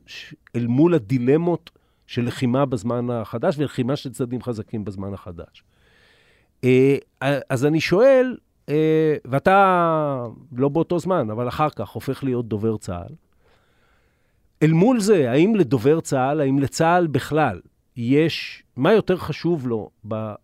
אל 0.56 0.66
מול 0.66 0.94
הדילמות 0.94 1.70
של 2.06 2.24
לחימה 2.24 2.66
בזמן 2.66 3.10
החדש 3.10 3.58
ולחימה 3.58 3.96
של 3.96 4.12
צדדים 4.12 4.42
חזקים 4.42 4.84
בזמן 4.84 5.14
החדש. 5.14 5.64
אז 7.50 7.66
אני 7.66 7.80
שואל, 7.80 8.36
ואתה 9.24 10.24
לא 10.52 10.68
באותו 10.68 10.98
זמן, 10.98 11.30
אבל 11.30 11.48
אחר 11.48 11.70
כך 11.70 11.88
הופך 11.88 12.24
להיות 12.24 12.48
דובר 12.48 12.76
צה"ל, 12.76 13.14
אל 14.62 14.72
מול 14.72 15.00
זה, 15.00 15.30
האם 15.30 15.54
לדובר 15.54 16.00
צה"ל, 16.00 16.40
האם 16.40 16.58
לצה"ל 16.58 17.06
בכלל, 17.06 17.60
יש, 17.96 18.62
מה 18.76 18.92
יותר 18.92 19.16
חשוב 19.16 19.68
לו 19.68 19.90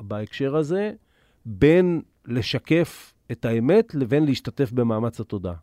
בהקשר 0.01 0.57
הזה, 0.57 0.93
בין 1.47 2.03
לשקף 2.27 3.15
את 3.33 3.45
האמת 3.45 3.95
לבין 3.95 4.25
להשתתף 4.25 4.73
במאמץ 4.73 5.21
התודעה? 5.21 5.55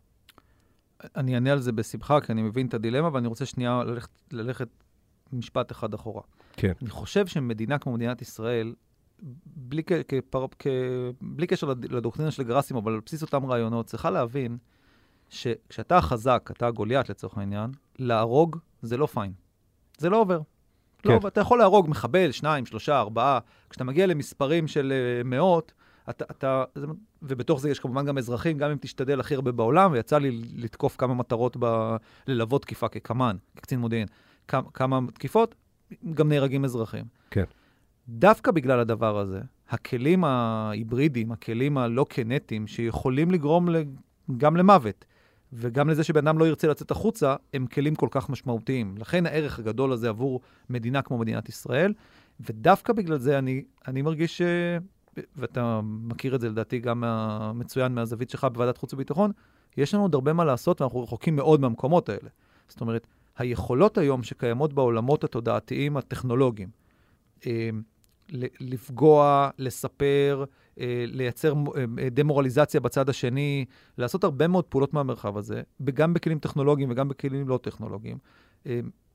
אני 1.16 1.34
אענה 1.34 1.52
על 1.52 1.60
זה 1.60 1.72
בשמחה, 1.72 2.20
כי 2.20 2.32
אני 2.32 2.42
מבין 2.42 2.66
את 2.66 2.74
הדילמה, 2.74 3.10
ואני 3.12 3.28
רוצה 3.28 3.46
שנייה 3.46 3.84
ללכת, 3.84 4.10
ללכת 4.32 4.68
משפט 5.32 5.72
אחד 5.72 5.94
אחורה. 5.94 6.22
כן. 6.52 6.72
אני 6.82 6.90
חושב 6.90 7.26
שמדינה 7.26 7.78
כמו 7.78 7.92
מדינת 7.92 8.22
ישראל, 8.22 8.74
בלי, 9.46 9.82
כפר, 9.82 10.46
כ, 10.58 10.66
בלי 11.20 11.46
קשר 11.46 11.66
לדוקטרינה 11.90 12.30
של 12.30 12.42
גרסים, 12.42 12.76
אבל 12.76 12.92
על 12.92 13.00
בסיס 13.06 13.22
אותם 13.22 13.46
רעיונות, 13.46 13.86
צריכה 13.86 14.10
להבין 14.10 14.58
שכשאתה 15.28 16.00
חזק, 16.00 16.50
אתה 16.52 16.70
גוליית 16.70 17.08
לצורך 17.10 17.38
העניין, 17.38 17.70
להרוג 17.98 18.56
זה 18.82 18.96
לא 18.96 19.06
פיין. 19.06 19.32
זה 19.98 20.10
לא 20.10 20.20
עובר. 20.20 20.40
כן. 20.98 21.18
לא, 21.22 21.28
אתה 21.28 21.40
יכול 21.40 21.58
להרוג 21.58 21.88
מחבל, 21.88 22.32
שניים, 22.32 22.66
שלושה, 22.66 22.98
ארבעה. 22.98 23.38
כשאתה 23.70 23.84
מגיע 23.84 24.06
למספרים 24.06 24.68
של 24.68 24.92
uh, 24.92 25.26
מאות, 25.26 25.72
אתה, 26.10 26.24
אתה, 26.30 26.64
ובתוך 27.22 27.60
זה 27.60 27.70
יש 27.70 27.78
כמובן 27.78 28.06
גם 28.06 28.18
אזרחים, 28.18 28.58
גם 28.58 28.70
אם 28.70 28.76
תשתדל 28.80 29.20
הכי 29.20 29.34
הרבה 29.34 29.52
בעולם, 29.52 29.92
ויצא 29.92 30.18
לי 30.18 30.42
לתקוף 30.56 30.96
כמה 30.96 31.14
מטרות, 31.14 31.56
ב, 31.60 31.96
ללוות 32.26 32.62
תקיפה 32.62 32.88
כקמ"ן, 32.88 33.36
כקצין 33.56 33.80
מודיעין. 33.80 34.08
כמה, 34.48 34.70
כמה 34.74 35.00
תקיפות, 35.14 35.54
גם 36.14 36.28
נהרגים 36.28 36.64
אזרחים. 36.64 37.04
כן. 37.30 37.44
דווקא 38.08 38.50
בגלל 38.50 38.80
הדבר 38.80 39.18
הזה, 39.18 39.40
הכלים 39.68 40.24
ההיברידיים, 40.24 41.32
הכלים 41.32 41.78
הלא 41.78 42.06
קנטיים, 42.08 42.66
שיכולים 42.66 43.30
לגרום 43.30 43.68
גם 44.36 44.56
למוות, 44.56 45.04
וגם 45.52 45.90
לזה 45.90 46.04
שבן 46.04 46.26
אדם 46.26 46.38
לא 46.38 46.44
ירצה 46.48 46.68
לצאת 46.68 46.90
החוצה, 46.90 47.36
הם 47.54 47.66
כלים 47.66 47.94
כל 47.94 48.08
כך 48.10 48.30
משמעותיים. 48.30 48.94
לכן 48.98 49.26
הערך 49.26 49.58
הגדול 49.58 49.92
הזה 49.92 50.08
עבור 50.08 50.40
מדינה 50.70 51.02
כמו 51.02 51.18
מדינת 51.18 51.48
ישראל, 51.48 51.94
ודווקא 52.40 52.92
בגלל 52.92 53.18
זה 53.18 53.38
אני, 53.38 53.64
אני 53.88 54.02
מרגיש, 54.02 54.38
ש... 54.38 54.42
ואתה 55.36 55.80
מכיר 55.82 56.34
את 56.34 56.40
זה 56.40 56.48
לדעתי 56.48 56.78
גם 56.78 57.04
מצוין 57.54 57.94
מהזווית 57.94 58.30
שלך 58.30 58.44
בוועדת 58.52 58.76
חוץ 58.76 58.92
וביטחון, 58.92 59.30
יש 59.76 59.94
לנו 59.94 60.02
עוד 60.02 60.14
הרבה 60.14 60.32
מה 60.32 60.44
לעשות 60.44 60.80
ואנחנו 60.80 61.02
רחוקים 61.02 61.36
מאוד 61.36 61.60
מהמקומות 61.60 62.08
האלה. 62.08 62.28
זאת 62.68 62.80
אומרת, 62.80 63.06
היכולות 63.38 63.98
היום 63.98 64.22
שקיימות 64.22 64.72
בעולמות 64.72 65.24
התודעתיים 65.24 65.96
הטכנולוגיים, 65.96 66.68
אה, 67.46 67.70
לפגוע, 68.60 69.50
לספר, 69.58 70.44
אה, 70.80 71.04
לייצר 71.06 71.54
אה, 71.76 72.10
דמורליזציה 72.10 72.80
בצד 72.80 73.08
השני, 73.08 73.64
לעשות 73.98 74.24
הרבה 74.24 74.48
מאוד 74.48 74.64
פעולות 74.64 74.94
מהמרחב 74.94 75.36
הזה, 75.36 75.62
גם 75.94 76.14
בכלים 76.14 76.38
טכנולוגיים 76.38 76.90
וגם 76.90 77.08
בכלים 77.08 77.48
לא 77.48 77.58
טכנולוגיים. 77.62 78.18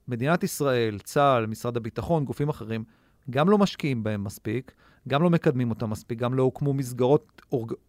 מדינת 0.07 0.43
ישראל, 0.43 0.99
צה"ל, 0.99 1.45
משרד 1.45 1.77
הביטחון, 1.77 2.25
גופים 2.25 2.49
אחרים, 2.49 2.83
גם 3.29 3.49
לא 3.49 3.57
משקיעים 3.57 4.03
בהם 4.03 4.23
מספיק, 4.23 4.71
גם 5.07 5.23
לא 5.23 5.29
מקדמים 5.29 5.69
אותם 5.69 5.89
מספיק, 5.89 6.19
גם 6.19 6.33
לא 6.33 6.43
הוקמו 6.43 6.73
מסגרות 6.73 7.41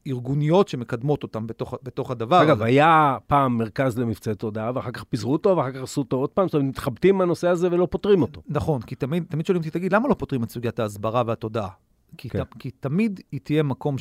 ארגוניות 0.06 0.68
שמקדמות 0.68 1.22
אותם 1.22 1.46
בתוך, 1.46 1.74
בתוך 1.82 2.10
הדבר 2.10 2.42
אגב, 2.42 2.56
הזה. 2.56 2.64
היה 2.64 3.18
פעם 3.26 3.58
מרכז 3.58 3.98
למבצעי 3.98 4.34
תודעה, 4.34 4.70
ואחר 4.74 4.90
כך 4.90 5.04
פיזרו 5.04 5.32
אותו, 5.32 5.56
ואחר 5.56 5.72
כך 5.72 5.82
עשו 5.82 6.00
אותו 6.00 6.16
עוד 6.16 6.30
פעם, 6.30 6.46
זאת 6.48 6.54
אומרת, 6.54 6.68
מתחבטים 6.68 7.18
מהנושא 7.18 7.48
הזה 7.48 7.68
ולא 7.70 7.88
פותרים 7.90 8.22
אותו. 8.22 8.42
נכון, 8.48 8.82
כי 8.82 8.94
תמיד, 8.94 9.24
תמיד 9.28 9.46
שואלים 9.46 9.60
אותי, 9.60 9.70
תגיד, 9.70 9.92
למה 9.92 10.08
לא 10.08 10.14
פותרים 10.14 10.42
את 10.42 10.50
סוגיית 10.50 10.78
ההסברה 10.78 11.22
והתודעה? 11.26 11.68
כי, 12.16 12.28
כן. 12.28 12.44
ת, 12.44 12.54
כי 12.58 12.70
תמיד 12.70 13.20
היא 13.32 13.40
תהיה 13.42 13.62
מקום 13.62 13.96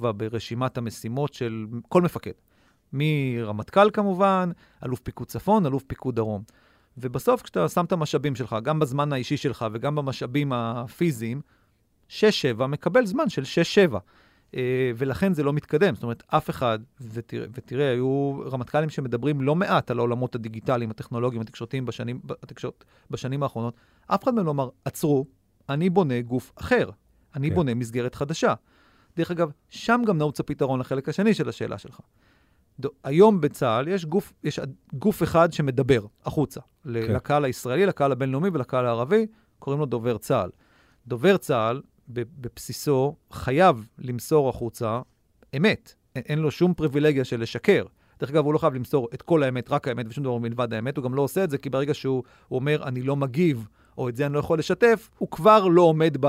6-7 0.00 0.12
ברשימת 0.12 0.78
המשימות 0.78 1.34
של 1.34 1.66
כל 1.88 2.02
מפקד. 2.02 2.32
מרמטכ"ל 2.92 3.90
כמובן, 3.90 4.50
אלוף 4.84 5.00
פיקוד 5.00 5.26
צפון, 5.26 5.66
אלוף 5.66 5.82
פיקוד 5.86 6.16
דרום. 6.16 6.42
ובסוף, 6.96 7.42
כשאתה 7.42 7.68
שם 7.68 7.84
את 7.84 7.92
המשאבים 7.92 8.34
שלך, 8.34 8.56
גם 8.62 8.78
בזמן 8.78 9.12
האישי 9.12 9.36
שלך 9.36 9.66
וגם 9.72 9.94
במשאבים 9.94 10.52
הפיזיים, 10.52 11.40
6-7 12.08 12.12
מקבל 12.68 13.06
זמן 13.06 13.28
של 13.28 13.42
6-7. 13.90 13.96
אה, 14.54 14.90
ולכן 14.96 15.34
זה 15.34 15.42
לא 15.42 15.52
מתקדם. 15.52 15.94
זאת 15.94 16.02
אומרת, 16.02 16.22
אף 16.26 16.50
אחד, 16.50 16.78
ותראה, 17.00 17.46
ותראה, 17.54 17.90
היו 17.90 18.40
רמטכ"לים 18.52 18.90
שמדברים 18.90 19.40
לא 19.40 19.54
מעט 19.54 19.90
על 19.90 19.98
העולמות 19.98 20.34
הדיגיטליים, 20.34 20.90
הטכנולוגיים, 20.90 21.42
התקשורתיים 21.42 21.86
בשנים, 21.86 22.20
התקשורת, 22.42 22.84
בשנים 23.10 23.42
האחרונות, 23.42 23.74
אף 24.06 24.24
אחד 24.24 24.34
מהם 24.34 24.46
לא 24.46 24.50
אמר, 24.50 24.68
עצרו, 24.84 25.26
אני 25.68 25.90
בונה 25.90 26.20
גוף 26.20 26.52
אחר. 26.56 26.90
אני 27.36 27.48
כן. 27.48 27.54
בונה 27.54 27.74
מסגרת 27.74 28.14
חדשה. 28.14 28.54
דרך 29.16 29.30
אגב, 29.30 29.50
שם 29.68 30.02
גם 30.06 30.18
נעוץ 30.18 30.40
הפתרון 30.40 30.80
לחלק 30.80 31.08
השני 31.08 31.34
של 31.34 31.48
השאלה 31.48 31.78
שלך. 31.78 32.00
היום 33.04 33.40
בצה"ל 33.40 33.88
יש 33.88 34.04
גוף, 34.04 34.32
יש 34.44 34.60
גוף 34.92 35.22
אחד 35.22 35.52
שמדבר 35.52 36.06
החוצה, 36.24 36.60
כן. 36.60 36.90
לקהל 36.90 37.44
הישראלי, 37.44 37.86
לקהל 37.86 38.12
הבינלאומי 38.12 38.48
ולקהל 38.52 38.86
הערבי, 38.86 39.26
קוראים 39.58 39.80
לו 39.80 39.86
דובר 39.86 40.18
צה"ל. 40.18 40.50
דובר 41.06 41.36
צה"ל, 41.36 41.82
בבסיסו, 42.08 43.16
חייב 43.30 43.86
למסור 43.98 44.48
החוצה 44.48 45.00
אמת. 45.56 45.94
אין 46.16 46.38
לו 46.38 46.50
שום 46.50 46.74
פריבילגיה 46.74 47.24
של 47.24 47.40
לשקר. 47.40 47.84
דרך 48.20 48.30
אגב, 48.30 48.44
הוא 48.44 48.52
לא 48.52 48.58
חייב 48.58 48.74
למסור 48.74 49.08
את 49.14 49.22
כל 49.22 49.42
האמת, 49.42 49.70
רק 49.70 49.88
האמת 49.88 50.06
ושום 50.08 50.24
דבר 50.24 50.38
מלבד 50.38 50.74
האמת, 50.74 50.96
הוא 50.96 51.04
גם 51.04 51.14
לא 51.14 51.22
עושה 51.22 51.44
את 51.44 51.50
זה, 51.50 51.58
כי 51.58 51.70
ברגע 51.70 51.94
שהוא 51.94 52.22
אומר, 52.50 52.82
אני 52.84 53.02
לא 53.02 53.16
מגיב, 53.16 53.68
או 53.98 54.08
את 54.08 54.16
זה 54.16 54.26
אני 54.26 54.34
לא 54.34 54.38
יכול 54.38 54.58
לשתף, 54.58 55.10
הוא 55.18 55.28
כבר 55.30 55.68
לא 55.68 55.82
עומד 55.82 56.16
ב... 56.20 56.26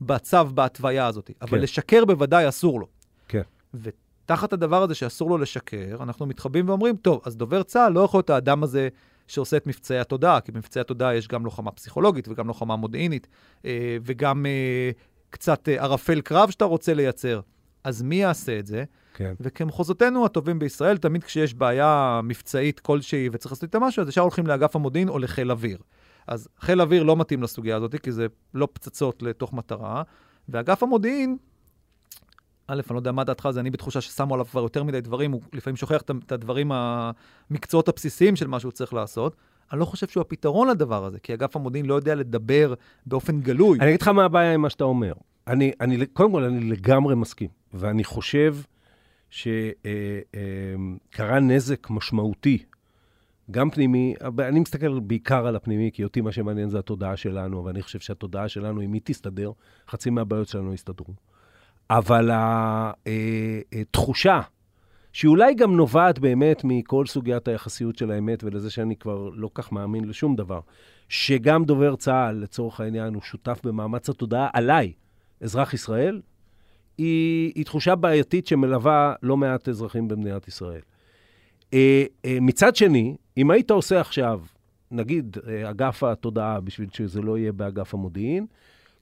בצו, 0.00 0.44
בהתוויה 0.44 1.06
הזאת. 1.06 1.26
כן. 1.26 1.32
אבל 1.42 1.62
לשקר 1.62 2.04
בוודאי 2.04 2.48
אסור 2.48 2.80
לו. 2.80 2.86
כן. 3.28 3.42
ותחת 4.24 4.52
הדבר 4.52 4.82
הזה 4.82 4.94
שאסור 4.94 5.30
לו 5.30 5.38
לשקר, 5.38 5.96
אנחנו 6.00 6.26
מתחבאים 6.26 6.68
ואומרים, 6.68 6.96
טוב, 6.96 7.20
אז 7.24 7.36
דובר 7.36 7.62
צה"ל 7.62 7.92
לא 7.92 8.00
יכול 8.00 8.18
להיות 8.18 8.30
האדם 8.30 8.62
הזה 8.62 8.88
שעושה 9.28 9.56
את 9.56 9.66
מבצעי 9.66 9.98
התודעה, 9.98 10.40
כי 10.40 10.52
במבצעי 10.52 10.80
התודעה 10.80 11.14
יש 11.14 11.28
גם 11.28 11.44
לוחמה 11.44 11.70
פסיכולוגית 11.70 12.28
וגם 12.28 12.48
לוחמה 12.48 12.76
מודיעינית, 12.76 13.26
אה, 13.64 13.96
וגם 14.02 14.46
אה, 14.46 14.90
קצת 15.30 15.68
אה, 15.68 15.82
ערפל 15.82 16.20
קרב 16.20 16.50
שאתה 16.50 16.64
רוצה 16.64 16.94
לייצר. 16.94 17.40
אז 17.84 18.02
מי 18.02 18.16
יעשה 18.16 18.58
את 18.58 18.66
זה? 18.66 18.84
כן. 19.14 19.34
וכמחוזותינו 19.40 20.24
הטובים 20.24 20.58
בישראל, 20.58 20.96
תמיד 20.96 21.24
כשיש 21.24 21.54
בעיה 21.54 22.20
מבצעית 22.24 22.80
כלשהי 22.80 23.28
וצריך 23.32 23.52
לעשות 23.52 23.70
את 23.70 23.74
המשהו, 23.74 24.02
אז 24.02 24.08
ישר 24.08 24.20
הולכים 24.20 24.46
לאגף 24.46 24.76
המודיעין 24.76 25.08
או 25.08 25.18
לחיל 25.18 25.50
אוויר. 25.50 25.78
אז 26.26 26.48
חיל 26.60 26.80
אוויר 26.80 27.02
לא 27.02 27.16
מתאים 27.16 27.42
לסוגיה 27.42 27.76
הזאת, 27.76 27.94
כי 28.02 28.12
זה 28.12 28.26
לא 28.54 28.68
פצצות 28.72 29.22
לתוך 29.22 29.52
מטרה, 29.52 30.02
ואגף 30.48 30.82
המודיעין, 30.82 31.36
א', 32.68 32.74
אני 32.74 32.94
לא 32.94 32.98
יודע 32.98 33.12
מה 33.12 33.24
דעתך, 33.24 33.48
זה 33.50 33.60
אני 33.60 33.70
בתחושה 33.70 34.00
ששמו 34.00 34.34
עליו 34.34 34.46
כבר 34.46 34.62
יותר 34.62 34.84
מדי 34.84 35.00
דברים, 35.00 35.32
הוא 35.32 35.40
לפעמים 35.52 35.76
שוכח 35.76 36.02
את 36.02 36.32
הדברים, 36.32 36.72
המקצועות 36.72 37.88
הבסיסיים 37.88 38.36
של 38.36 38.46
מה 38.46 38.60
שהוא 38.60 38.72
צריך 38.72 38.94
לעשות. 38.94 39.36
אני 39.72 39.80
לא 39.80 39.84
חושב 39.84 40.08
שהוא 40.08 40.20
הפתרון 40.20 40.68
לדבר 40.68 41.04
הזה, 41.04 41.18
כי 41.18 41.34
אגף 41.34 41.56
המודיעין 41.56 41.86
לא 41.86 41.94
יודע 41.94 42.14
לדבר 42.14 42.74
באופן 43.06 43.40
גלוי. 43.40 43.78
אני 43.80 43.88
אגיד 43.88 44.02
לך 44.02 44.08
מה 44.08 44.24
הבעיה 44.24 44.54
עם 44.54 44.60
מה 44.60 44.70
שאתה 44.70 44.84
אומר. 44.84 45.12
אני, 45.46 45.72
אני, 45.80 46.06
קודם 46.06 46.32
כל, 46.32 46.44
אני 46.44 46.70
לגמרי 46.70 47.14
מסכים, 47.14 47.48
ואני 47.74 48.04
חושב 48.04 48.56
שקרה 49.30 49.54
אה, 51.20 51.34
אה, 51.34 51.40
נזק 51.40 51.90
משמעותי 51.90 52.64
גם 53.50 53.70
פנימי, 53.70 54.14
אני 54.38 54.60
מסתכל 54.60 55.00
בעיקר 55.00 55.46
על 55.46 55.56
הפנימי, 55.56 55.90
כי 55.92 56.04
אותי 56.04 56.20
מה 56.20 56.32
שמעניין 56.32 56.68
זה 56.68 56.78
התודעה 56.78 57.16
שלנו, 57.16 57.64
ואני 57.64 57.82
חושב 57.82 57.98
שהתודעה 57.98 58.48
שלנו, 58.48 58.82
אם 58.82 58.92
היא 58.92 59.00
תסתדר, 59.04 59.52
חצי 59.88 60.10
מהבעיות 60.10 60.48
שלנו 60.48 60.74
יסתדרו. 60.74 61.14
אבל 61.90 62.30
התחושה, 63.72 64.32
אה, 64.32 64.36
אה, 64.36 64.42
שהיא 65.12 65.28
אולי 65.28 65.54
גם 65.54 65.76
נובעת 65.76 66.18
באמת 66.18 66.60
מכל 66.64 67.06
סוגיית 67.06 67.48
היחסיות 67.48 67.98
של 67.98 68.10
האמת, 68.10 68.44
ולזה 68.44 68.70
שאני 68.70 68.96
כבר 68.96 69.28
לא 69.34 69.50
כך 69.54 69.72
מאמין 69.72 70.04
לשום 70.04 70.36
דבר, 70.36 70.60
שגם 71.08 71.64
דובר 71.64 71.96
צה"ל, 71.96 72.36
לצורך 72.36 72.80
העניין, 72.80 73.14
הוא 73.14 73.22
שותף 73.22 73.60
במאמץ 73.64 74.08
התודעה 74.10 74.48
עליי, 74.52 74.92
אזרח 75.40 75.74
ישראל, 75.74 76.20
היא, 76.98 77.52
היא 77.54 77.64
תחושה 77.64 77.94
בעייתית 77.94 78.46
שמלווה 78.46 79.14
לא 79.22 79.36
מעט 79.36 79.68
אזרחים 79.68 80.08
במדינת 80.08 80.48
ישראל. 80.48 80.80
אה, 81.72 82.04
מצד 82.40 82.76
שני, 82.76 83.16
אם 83.36 83.50
היית 83.50 83.70
עושה 83.70 84.00
עכשיו, 84.00 84.40
נגיד, 84.90 85.36
אגף 85.70 86.02
התודעה, 86.02 86.60
בשביל 86.60 86.88
שזה 86.92 87.22
לא 87.22 87.38
יהיה 87.38 87.52
באגף 87.52 87.94
המודיעין, 87.94 88.46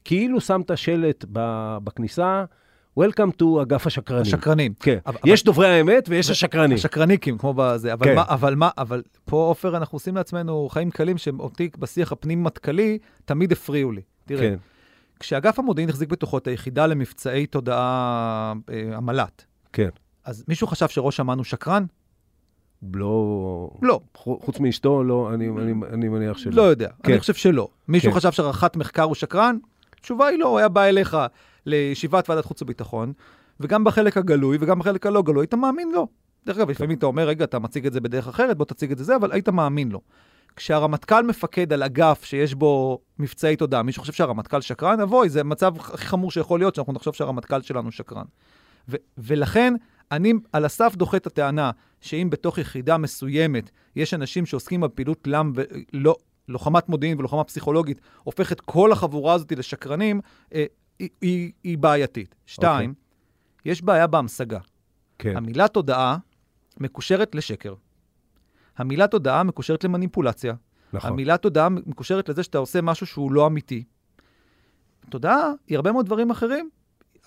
כאילו 0.05 0.41
שמת 0.41 0.79
שלט 0.79 1.25
בכניסה, 1.85 2.45
Welcome 3.01 3.33
to 3.43 3.63
אגף 3.63 3.87
השקרנים. 3.87 4.23
השקרנים. 4.23 4.75
כן. 4.81 4.99
אבל- 5.07 5.19
יש 5.25 5.45
דוברי 5.45 5.69
האמת 5.69 6.05
ויש 6.09 6.31
השקרנים. 6.31 6.75
השקרניקים, 6.77 7.39
כמו 7.39 7.55
בזה. 7.57 7.93
אבל 7.93 8.07
כן. 8.07 8.15
מה, 8.15 8.25
אבל 8.29 8.55
מה, 8.55 8.71
אבל 8.79 9.03
פה, 9.25 9.37
עופר, 9.37 9.77
אנחנו 9.77 9.97
עושים 9.97 10.17
לעצמנו 10.17 10.69
חיים 10.69 10.91
קלים, 10.91 11.19
שאותי 11.19 11.71
בשיח 11.79 12.13
הפנים-מטכ"לי 12.13 12.99
תמיד 13.25 13.53
הפריעו 13.53 13.93
לי. 13.93 14.01
תראה, 14.25 14.41
כן. 14.41 14.57
כשאגף 15.21 15.59
המודיעין 15.59 15.89
החזיק 15.89 16.09
בתוכו 16.09 16.39
את 16.39 16.47
היחידה 16.47 16.87
למבצעי 16.87 17.47
תודעה, 17.47 18.53
אה, 18.71 18.97
המל"ט, 18.97 19.43
כן. 19.73 19.89
אז 20.25 20.45
מישהו 20.49 20.67
חשב 20.67 20.89
שראש 20.89 21.21
אמ"ן 21.21 21.37
הוא 21.37 21.45
שקרן? 21.45 21.85
לא... 22.95 23.71
לא. 23.83 24.01
חוץ 24.17 24.61
מאשתו, 24.61 25.05
לא, 25.05 25.31
אני, 25.35 25.49
אני, 25.49 25.73
אני 25.93 26.09
מניח 26.09 26.39
שלא. 26.39 26.53
לא 26.57 26.63
יודע, 26.63 26.89
כן. 27.03 27.13
אני 27.13 27.21
חושב 27.21 27.35
שלא. 27.35 27.69
מישהו 27.89 28.11
כן. 28.13 28.17
חשב 28.17 28.33
שרח"ט 28.33 28.77
מחקר 28.77 29.03
הוא 29.03 29.15
שקרן? 29.15 29.57
התשובה 29.99 30.27
היא 30.27 30.39
לא, 30.39 30.47
הוא 30.49 30.59
היה 30.59 30.69
בא 30.69 30.85
אליך 30.85 31.17
לישיבת 31.67 32.31
ועדת 32.31 32.45
חוץ 32.45 32.63
וביטחון, 32.63 33.13
וגם 33.61 33.85
בחלק 33.85 34.17
הגלוי 34.17 34.59
וגם 34.61 34.79
בחלק 34.79 35.07
הלא 35.07 35.23
גלוי, 35.23 35.43
היית 35.43 35.55
מאמין 35.55 35.93
לו. 35.93 36.07
דרך 36.47 36.57
אגב, 36.57 36.71
לפעמים 36.71 36.99
אתה 36.99 37.07
אומר, 37.07 37.29
רגע, 37.29 37.45
אתה 37.45 37.59
מציג 37.59 37.87
את 37.87 37.93
זה 37.93 38.01
בדרך 38.01 38.29
אחרת, 38.29 38.57
בוא 38.57 38.65
תציג 38.65 38.93
את 38.93 38.99
זה 38.99 39.05
זה, 39.05 39.17
אבל 39.17 39.33
היית 39.33 39.49
מאמין 39.49 39.89
לו. 39.89 40.01
כשהרמטכ"ל 40.57 41.23
מפקד 41.25 41.73
על 41.73 41.83
אגף 41.83 42.25
שיש 42.25 42.55
בו 42.55 43.01
מבצעי 43.19 43.57
תודעה, 43.57 43.83
מישהו 43.83 44.01
חושב 44.01 44.13
שהרמטכ"ל 44.13 44.61
שקרן? 44.61 45.01
אבוי, 45.01 45.29
זה 45.29 45.45
מצב 45.45 45.77
הכי 45.77 46.07
חמור 46.07 46.31
שיכול 46.31 46.61
להיות, 46.61 46.75
שאנחנו 46.75 46.93
נחשוב 46.93 47.15
שהרמטכ"ל 47.15 47.63
שלנו 47.63 47.93
שקרן. 47.93 48.25
ו- 48.89 48.97
ולכן, 49.19 49.75
אני 50.13 50.33
על 50.53 50.65
הסף 50.65 50.95
דוחה 50.97 51.17
את 51.17 51.27
הטענה 51.27 51.71
שאם 52.01 52.29
בתוך 52.31 52.59
יחידה 52.59 52.99
מסוימת 52.99 53.71
יש 53.97 54.15
אנשים 54.15 54.47
שעוסקים 54.47 54.81
בפעילות 54.81 55.27
לם 55.27 55.53
ולא... 55.55 56.17
לוחמת 56.49 56.89
מודיעין 56.89 57.19
ולוחמה 57.19 57.45
פסיכולוגית 57.45 58.01
הופך 58.25 58.53
את 58.53 58.61
כל 58.61 58.93
החבורה 58.93 59.35
הזאת 59.35 59.53
לשקרנים, 59.53 60.21
אה, 60.55 60.65
היא, 61.03 61.11
היא, 61.21 61.53
היא 61.65 61.79
בעייתית. 61.79 62.35
שתיים, 62.47 62.95
יש 63.65 63.83
בעיה 63.83 64.07
בהמשגה. 64.07 64.59
כן. 65.19 65.37
המילה 65.37 65.69
תודעה 65.69 66.17
מקושרת 66.81 67.35
לשקר. 67.35 67.75
המילה 68.77 69.07
תודעה 69.07 69.43
מקושרת 69.43 69.85
למניפולציה. 69.85 70.55
נכון. 70.93 71.11
המילה 71.11 71.37
תודעה 71.37 71.69
מקושרת 71.69 72.29
לזה 72.29 72.43
שאתה 72.43 72.59
עושה 72.59 72.81
משהו 72.81 73.07
שהוא 73.07 73.33
לא 73.33 73.47
אמיתי. 73.47 73.85
תודעה 75.09 75.51
היא 75.67 75.77
הרבה 75.77 75.93
מאוד 75.93 76.07
דברים 76.07 76.31
אחרים. 76.31 76.71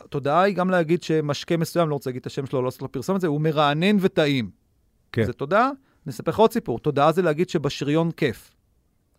תודעה 0.10 0.42
היא 0.42 0.56
גם 0.56 0.70
להגיד 0.70 1.04
שמשקה 1.04 1.58
מסוים, 1.58 1.90
לא 1.90 1.94
רוצה 1.94 2.10
להגיד 2.10 2.20
את 2.20 2.26
השם 2.26 2.46
שלו, 2.46 2.60
לא 2.60 2.66
לעשות 2.66 2.82
לו 2.82 2.92
פרסומת, 2.92 3.22
זה 3.22 3.28
הוא 3.28 3.42
מרענן 3.42 3.98
וטעים. 4.00 4.50
כן. 5.12 5.26
זה 5.26 5.34
תודעה. 5.34 5.70
נספר 6.06 6.32
לך 6.32 6.40
עוד 6.40 6.52
סיפור. 6.52 6.80
תודעה 6.80 7.12
זה 7.12 7.22
להגיד 7.22 7.50
שבשריון 7.50 8.12
כיף. 8.12 8.52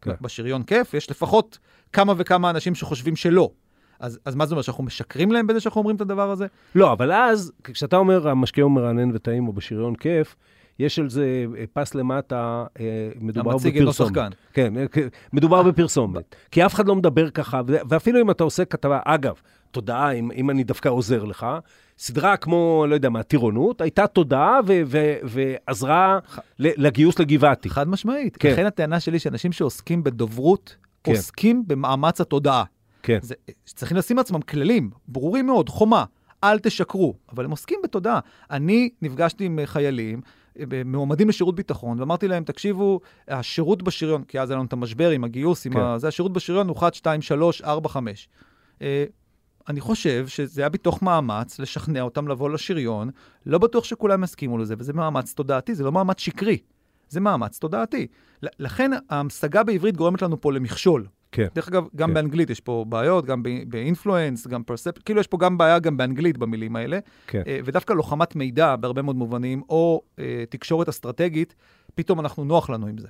כן. 0.01 0.13
בשריון 0.21 0.63
כיף 0.63 0.95
יש 0.95 1.11
לפחות 1.11 1.59
כמה 1.93 2.13
וכמה 2.17 2.51
אנשים 2.51 2.75
שחושבים 2.75 3.17
שלא. 3.17 3.51
אז, 4.01 4.19
אז 4.25 4.35
מה 4.35 4.47
זה 4.47 4.55
אומר, 4.55 4.63
שאנחנו 4.63 4.85
משקרים 4.85 5.33
להם 5.33 5.47
בזה 5.47 5.61
שאנחנו 5.61 5.79
אומרים 5.79 5.97
את 5.97 6.01
הדבר 6.01 6.31
הזה? 6.31 6.47
לא, 6.75 6.93
אבל 6.93 7.13
אז, 7.13 7.53
כשאתה 7.65 7.97
אומר 7.97 8.29
המשקה 8.29 8.63
הוא 8.63 8.71
מרענן 8.71 9.11
וטעים 9.15 9.49
או 9.49 9.53
בשריון 9.53 9.95
כיף, 9.95 10.37
יש 10.79 10.99
על 10.99 11.09
זה 11.09 11.47
אה, 11.59 11.65
פס 11.73 11.95
למטה, 11.95 12.65
אה, 12.81 12.85
מדובר 13.21 13.53
המציג 13.53 13.75
אינו 13.77 13.91
בפרסומת. 13.91 14.09
שחקן. 14.09 14.29
כן, 14.53 14.77
אה, 14.77 14.85
מדובר 15.33 15.63
בפרסומת. 15.63 16.37
כי 16.51 16.67
אף 16.67 16.75
אחד 16.75 16.89
לא 16.89 16.95
מדבר 16.97 17.31
ככה, 17.31 17.61
ואפילו 17.67 18.21
אם 18.21 18.31
אתה 18.31 18.45
עושה 18.45 18.65
כתבה, 18.65 18.99
אגב, 19.05 19.35
תודעה, 19.71 20.11
אם, 20.11 20.31
אם 20.33 20.51
אני 20.51 20.65
דווקא 20.65 20.89
עוזר 20.89 21.25
לך, 21.25 21.47
סדרה 21.99 22.37
כמו, 22.37 22.85
לא 22.89 22.95
יודע 22.95 23.09
מה, 23.09 23.23
טירונות, 23.23 23.81
הייתה 23.81 24.07
תודעה 24.07 24.61
ו- 24.67 24.83
ו- 24.87 25.17
ועזרה 25.23 26.19
ל- 26.59 26.87
לגיוס 26.87 27.19
לגבעתי. 27.19 27.71
חד 27.71 27.89
משמעית. 27.89 28.37
כן. 28.37 28.53
לכן 28.53 28.67
הטענה 28.67 29.01
שלי 29.01 29.19
שאנשים 29.19 29.53
שעוסקים 29.53 30.05
בדוברות, 30.05 30.77
כן. 31.05 31.13
עוסקים 31.13 31.63
במאמץ 31.67 32.21
התודעה. 32.21 32.65
כן, 33.07 33.19
זה, 33.23 33.35
צריכים 33.65 33.97
לשים 33.97 34.17
לעצמם 34.17 34.41
כללים 34.41 34.91
ברורים 35.09 35.47
מאוד, 35.47 35.69
חומה, 35.69 36.05
אל 36.45 36.59
תשקרו, 36.59 37.15
אבל 37.33 37.45
הם 37.45 37.51
עוסקים 37.51 37.81
בתודעה. 37.85 38.21
אני 38.51 38.91
נפגשתי 39.03 39.45
עם 39.45 39.59
אה, 39.59 39.67
חיילים, 39.67 40.21
אה, 40.59 40.65
מועמדים 40.85 41.29
לשירות 41.29 41.55
ביטחון, 41.55 42.01
ואמרתי 42.01 42.29
להם, 42.29 42.45
תקשיבו, 42.45 43.01
השירות 43.29 43.83
בשריון, 43.83 44.25
כי 44.25 44.41
אז 44.41 44.51
היה 44.51 44.57
לנו 44.57 44.67
את 44.67 44.73
המשבר 44.73 45.11
עם 45.11 45.25
הגיוס, 45.25 45.67
עם 45.67 45.73
כן. 45.73 45.81
ה... 45.81 45.99
זה 45.99 46.09
השירות 46.09 46.33
בשריון 46.33 46.69
הוא 46.69 46.77
1, 46.77 46.95
2, 46.95 47.23
3, 47.23 47.63
4, 47.63 47.89
5. 47.89 48.29
אה, 48.83 49.05
אני 49.69 49.81
חושב 49.81 50.27
שזה 50.29 50.61
היה 50.61 50.69
מתוך 50.73 51.03
מאמץ 51.03 51.59
לשכנע 51.59 52.01
אותם 52.01 52.29
לבוא 52.29 52.51
לשריון, 52.51 53.11
לא 53.47 53.59
בטוח 53.59 53.85
שכולם 53.85 54.25
יסכימו 54.25 54.59
לזה, 54.59 54.75
וזה 54.79 54.93
מאמץ 54.93 55.33
תודעתי, 55.33 55.75
זה 55.75 55.85
לא 55.85 55.93
מאמץ 55.93 56.21
שקרי, 56.21 56.59
זה 57.09 57.21
מאמץ 57.21 57.59
תודעתי. 57.59 58.07
לכן 58.43 58.91
ההמשגה 59.11 59.63
בעברית 59.63 59.97
גורמת 59.97 60.23
לנו 60.23 60.41
פה 60.41 60.53
למכשול. 60.53 61.07
כן. 61.33 61.47
דרך 61.55 61.69
אגב, 61.69 61.85
גם 61.97 62.09
כן. 62.09 62.15
באנגלית 62.15 62.51
יש 62.51 62.61
פה 62.61 62.85
בעיות, 62.89 63.27
גם 63.27 63.43
באינפלואנס, 63.69 64.47
גם 64.47 64.63
פרספט, 64.63 65.03
כאילו 65.05 65.21
יש 65.21 65.27
פה 65.27 65.39
גם 65.39 65.59
בעיה 65.59 65.79
גם 65.79 65.97
באנגלית 65.97 66.39
במילים 66.39 66.77
האלה. 66.77 66.99
כן. 67.27 67.43
אה, 67.47 67.61
ודווקא 67.65 67.93
לוחמת 67.93 68.37
מידע 68.37 68.77
בהרבה 68.77 69.03
מאוד 69.03 69.17
מובנים, 69.17 69.63
או 69.69 70.03
אה, 70.19 70.45
תקשורת 70.51 70.89
אסטרטגית, 70.89 71.55
פתאום 71.95 72.21
אנחנו 72.21 72.45
נוח 72.45 72.71
לנו 72.71 72.87
עם 72.87 72.99
זה. 72.99 73.09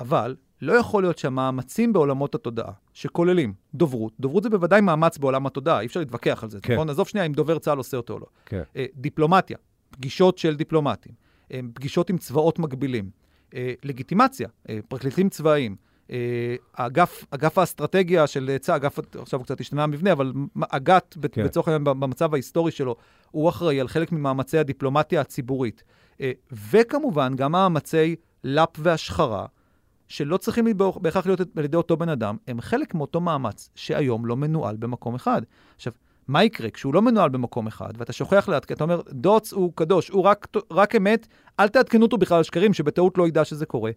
אבל 0.00 0.36
לא 0.62 0.72
יכול 0.72 1.02
להיות 1.02 1.18
שהמאמצים 1.18 1.92
בעולמות 1.92 2.34
התודעה, 2.34 2.72
שכוללים 2.92 3.54
דוברות, 3.74 4.12
דוברות 4.20 4.42
זה 4.42 4.50
בוודאי 4.50 4.80
מאמץ 4.80 5.18
בעולם 5.18 5.46
התודעה, 5.46 5.80
אי 5.80 5.86
אפשר 5.86 6.00
להתווכח 6.00 6.42
על 6.42 6.50
זה. 6.50 6.58
כן. 6.62 6.74
נכון? 6.74 6.90
עזוב 6.90 7.08
שנייה 7.08 7.26
אם 7.26 7.32
דובר 7.32 7.58
צה"ל 7.58 7.78
עושה 7.78 7.96
אותו 7.96 8.14
או 8.14 8.18
לא. 8.18 8.26
כן. 8.46 8.62
אה, 8.76 8.86
דיפלומטיה, 8.94 9.56
פגישות 9.90 10.38
של 10.38 10.56
דיפלומטים, 10.56 11.12
אה, 11.52 11.60
פגישות 11.74 12.10
עם 12.10 12.18
צבאות 12.18 12.58
מקבילים, 12.58 13.10
אה, 13.54 13.72
לגיטימציה, 13.84 14.48
אה, 14.68 14.78
פרקליטים 14.88 15.28
צבאיים, 15.28 15.76
אגף, 16.72 17.24
אגף 17.30 17.58
האסטרטגיה 17.58 18.26
של 18.26 18.58
צה"ל, 18.60 18.76
אגף, 18.76 18.98
עכשיו 19.18 19.38
הוא 19.40 19.44
קצת 19.44 19.60
השתנה 19.60 19.84
המבנה, 19.84 20.12
אבל 20.12 20.32
אג"ת, 20.68 21.16
כן. 21.32 21.44
בצורך 21.44 21.68
העניין, 21.68 21.84
במצב 21.84 22.34
ההיסטורי 22.34 22.70
שלו, 22.70 22.96
הוא 23.30 23.48
אחראי 23.48 23.80
על 23.80 23.88
חלק 23.88 24.12
ממאמצי 24.12 24.58
הדיפלומטיה 24.58 25.20
הציבורית. 25.20 25.84
אה, 26.20 26.32
וכמובן, 26.70 27.36
גם 27.36 27.52
מאמצי 27.52 28.16
לאפ 28.44 28.70
והשחרה, 28.78 29.46
שלא 30.08 30.36
צריכים 30.36 30.66
בהכרח 30.96 31.26
להיות 31.26 31.40
על 31.56 31.64
ידי 31.64 31.76
אותו 31.76 31.96
בן 31.96 32.08
אדם, 32.08 32.36
הם 32.48 32.60
חלק 32.60 32.94
מאותו 32.94 33.20
מאמץ 33.20 33.70
שהיום 33.74 34.26
לא 34.26 34.36
מנוהל 34.36 34.76
במקום 34.76 35.14
אחד. 35.14 35.42
עכשיו, 35.76 35.92
מה 36.28 36.44
יקרה 36.44 36.70
כשהוא 36.70 36.94
לא 36.94 37.02
מנוהל 37.02 37.28
במקום 37.28 37.66
אחד, 37.66 37.90
ואתה 37.96 38.12
שוכח 38.12 38.48
לעדכן, 38.48 38.74
אתה 38.74 38.84
אומר, 38.84 39.00
דוץ 39.10 39.52
הוא 39.52 39.72
קדוש, 39.74 40.08
הוא 40.08 40.22
רק, 40.22 40.46
רק 40.70 40.94
אמת, 40.94 41.26
אל 41.60 41.68
תעדכנו 41.68 42.02
אותו 42.02 42.18
בכלל 42.18 42.36
על 42.36 42.42
שקרים, 42.42 42.74
שבטעות 42.74 43.18
לא 43.18 43.28
ידע 43.28 43.44
שזה 43.44 43.66
קורה. 43.66 43.90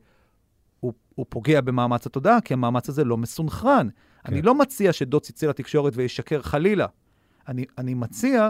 הוא, 0.80 0.94
הוא 1.16 1.26
פוגע 1.30 1.62
במאמץ 1.62 2.06
התודעה, 2.06 2.42
כי 2.42 2.54
המאמץ 2.54 2.90
הזה 2.90 3.04
לא 3.04 3.18
מסונכרן. 3.18 3.88
כן. 3.90 4.34
אני 4.34 4.42
לא 4.42 4.56
מציע 4.56 4.94
שדוץ 4.94 5.30
יצא 5.30 5.48
לתקשורת 5.48 5.94
וישקר 5.96 6.42
חלילה. 6.42 6.86
אני, 7.48 7.66
אני 7.78 7.94
מציע 7.94 8.50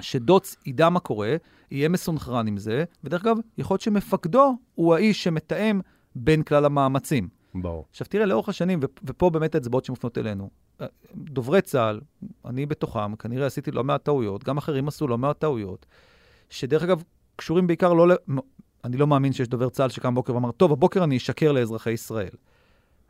שדוץ 0.00 0.56
ידע 0.66 0.88
מה 0.88 1.00
קורה, 1.00 1.36
יהיה 1.70 1.88
מסונכרן 1.88 2.46
עם 2.46 2.56
זה, 2.56 2.84
ודרך 3.04 3.26
אגב, 3.26 3.36
יכול 3.58 3.74
להיות 3.74 3.80
שמפקדו 3.80 4.56
הוא 4.74 4.94
האיש 4.94 5.24
שמתאם 5.24 5.80
בין 6.14 6.42
כלל 6.42 6.64
המאמצים. 6.64 7.28
ברור. 7.54 7.86
עכשיו 7.90 8.06
תראה, 8.10 8.26
לאורך 8.26 8.48
השנים, 8.48 8.80
ופה 9.04 9.30
באמת 9.30 9.54
האצבעות 9.54 9.84
שמופנות 9.84 10.18
אלינו, 10.18 10.50
אה, 10.80 10.86
דוברי 11.14 11.62
צה"ל, 11.62 12.00
אני 12.44 12.66
בתוכם, 12.66 13.16
כנראה 13.16 13.46
עשיתי 13.46 13.70
לא 13.70 13.84
מעט 13.84 14.04
טעויות, 14.04 14.44
גם 14.44 14.58
אחרים 14.58 14.88
עשו 14.88 15.08
לא 15.08 15.18
מעט 15.18 15.38
טעויות, 15.38 15.86
שדרך 16.50 16.82
אגב, 16.82 17.02
קשורים 17.36 17.66
בעיקר 17.66 17.92
לא. 17.92 18.14
אני 18.84 18.96
לא 18.96 19.06
מאמין 19.06 19.32
שיש 19.32 19.48
דובר 19.48 19.68
צה"ל 19.68 19.88
שקם 19.88 20.14
בוקר 20.14 20.34
ואמר, 20.34 20.50
טוב, 20.52 20.72
הבוקר 20.72 21.04
אני 21.04 21.16
אשקר 21.16 21.52
לאזרחי 21.52 21.90
ישראל. 21.90 22.30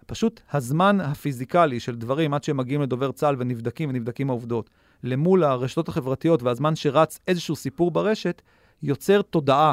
פשוט 0.07 0.41
הזמן 0.53 1.01
הפיזיקלי 1.01 1.81
של 1.81 1.97
דברים 1.97 2.35
עד 2.35 2.45
שהם 2.45 2.57
מגיעים 2.57 2.83
לדובר 2.83 3.13
צה"ל 3.13 3.37
ונבדקים 3.39 3.89
ונבדקים 3.89 4.31
העובדות, 4.31 4.71
למול 5.05 5.45
הרשתות 5.45 5.89
החברתיות 5.89 6.43
והזמן 6.43 6.77
שרץ 6.77 7.19
איזשהו 7.29 7.57
סיפור 7.57 7.91
ברשת, 7.91 8.43
יוצר 8.83 9.23
תודעה 9.23 9.73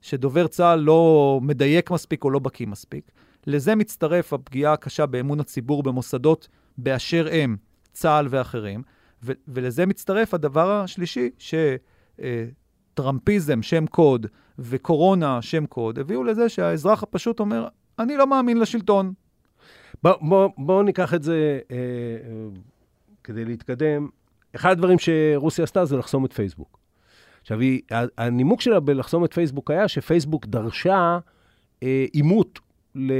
שדובר 0.00 0.46
צה"ל 0.46 0.78
לא 0.78 1.38
מדייק 1.42 1.90
מספיק 1.90 2.24
או 2.24 2.30
לא 2.30 2.38
בקיא 2.38 2.66
מספיק. 2.66 3.10
לזה 3.46 3.74
מצטרף 3.74 4.32
הפגיעה 4.32 4.72
הקשה 4.72 5.06
באמון 5.06 5.40
הציבור 5.40 5.82
במוסדות 5.82 6.48
באשר 6.78 7.28
הם, 7.32 7.56
צה"ל 7.92 8.26
ואחרים, 8.30 8.82
ו- 9.22 9.32
ולזה 9.48 9.86
מצטרף 9.86 10.34
הדבר 10.34 10.70
השלישי, 10.70 11.30
שטראמפיזם, 12.94 13.62
שם 13.62 13.86
קוד, 13.86 14.26
וקורונה, 14.58 15.42
שם 15.42 15.66
קוד, 15.66 15.98
הביאו 15.98 16.24
לזה 16.24 16.48
שהאזרח 16.48 17.02
הפשוט 17.02 17.40
אומר, 17.40 17.68
אני 17.98 18.16
לא 18.16 18.26
מאמין 18.26 18.60
לשלטון. 18.60 19.12
בואו 20.02 20.18
בוא, 20.20 20.48
בוא 20.58 20.82
ניקח 20.82 21.14
את 21.14 21.22
זה 21.22 21.58
אה, 21.70 21.76
אה, 21.76 22.60
כדי 23.24 23.44
להתקדם. 23.44 24.08
אחד 24.56 24.70
הדברים 24.70 24.98
שרוסיה 24.98 25.64
עשתה 25.64 25.84
זה 25.84 25.96
לחסום 25.96 26.24
את 26.24 26.32
פייסבוק. 26.32 26.78
עכשיו, 27.40 27.60
היא, 27.60 27.80
הנימוק 28.18 28.60
שלה 28.60 28.80
בלחסום 28.80 29.24
את 29.24 29.34
פייסבוק 29.34 29.70
היה 29.70 29.88
שפייסבוק 29.88 30.46
דרשה 30.46 31.18
אה, 31.82 32.06
עימות 32.12 32.60
ל, 32.94 33.12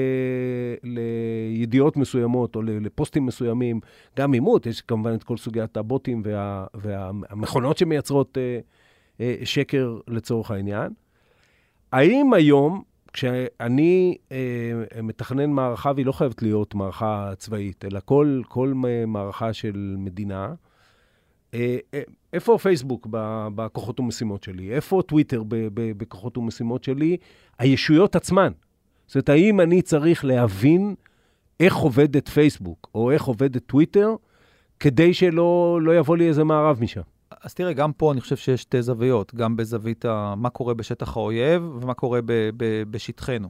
לידיעות 0.83 1.97
מסוימות 1.97 2.57
או 2.57 2.63
לפוסטים 2.63 3.27
מסוימים, 3.27 3.81
גם 4.17 4.33
עימות, 4.33 4.67
יש 4.67 4.81
כמובן 4.81 5.15
את 5.15 5.25
כל 5.25 5.37
סוגיית 5.37 5.77
הבוטים 5.77 6.23
וה, 6.25 6.67
והמכונות 6.75 7.79
שמייצרות 7.79 8.39
אה, 8.39 8.59
אה, 9.21 9.35
שקר 9.45 9.99
לצורך 10.09 10.51
העניין. 10.51 10.93
האם 11.95 12.33
היום, 12.33 12.83
כשאני 13.13 14.17
אה, 14.33 15.03
מתכנן 15.03 15.51
מערכה, 15.51 15.93
והיא 15.95 16.07
לא 16.07 16.13
חייבת 16.13 16.43
להיות 16.43 16.75
מערכה 16.75 17.33
צבאית, 17.39 17.85
אלא 17.85 18.01
כל, 18.05 18.43
כל 18.49 18.73
מערכה 19.07 19.53
של 19.53 19.95
מדינה, 19.99 20.55
אה, 21.55 21.77
אה, 21.95 22.01
איפה 22.33 22.59
פייסבוק 22.59 23.07
בכוחות 23.55 24.01
ומשימות 24.01 24.43
שלי? 24.43 24.75
איפה 24.75 25.03
טוויטר 25.07 25.43
בכוחות 25.75 26.39
ומשימות 26.39 26.85
שלי? 26.85 27.17
הישויות 27.59 28.17
עצמן. 28.17 28.53
זאת 29.07 29.15
אומרת, 29.15 29.29
האם 29.29 29.61
אני 29.61 29.83
צריך 29.83 30.25
להבין 30.25 30.95
איך 31.61 31.77
עובדת 31.77 32.29
פייסבוק, 32.29 32.89
או 32.95 33.11
איך 33.11 33.25
עובדת 33.25 33.67
טוויטר, 33.67 34.15
כדי 34.81 35.15
שלא 35.15 35.79
לא 35.83 35.99
יבוא 35.99 36.17
לי 36.17 36.29
איזה 36.29 36.45
מערב 36.45 36.79
משם? 36.81 37.14
אז 37.43 37.55
תראה, 37.55 37.73
גם 37.73 37.93
פה 37.93 38.13
אני 38.13 38.21
חושב 38.21 38.37
שיש 38.37 38.63
שתי 38.63 38.83
זוויות, 38.83 39.35
גם 39.35 39.57
בזווית 39.57 40.05
ה... 40.05 40.35
מה 40.37 40.51
קורה 40.51 40.75
בשטח 40.75 41.17
האויב 41.17 41.63
ומה 41.81 41.95
קורה 41.95 42.21
ב... 42.23 42.33
ב... 42.57 42.83
בשטחנו. 42.91 43.49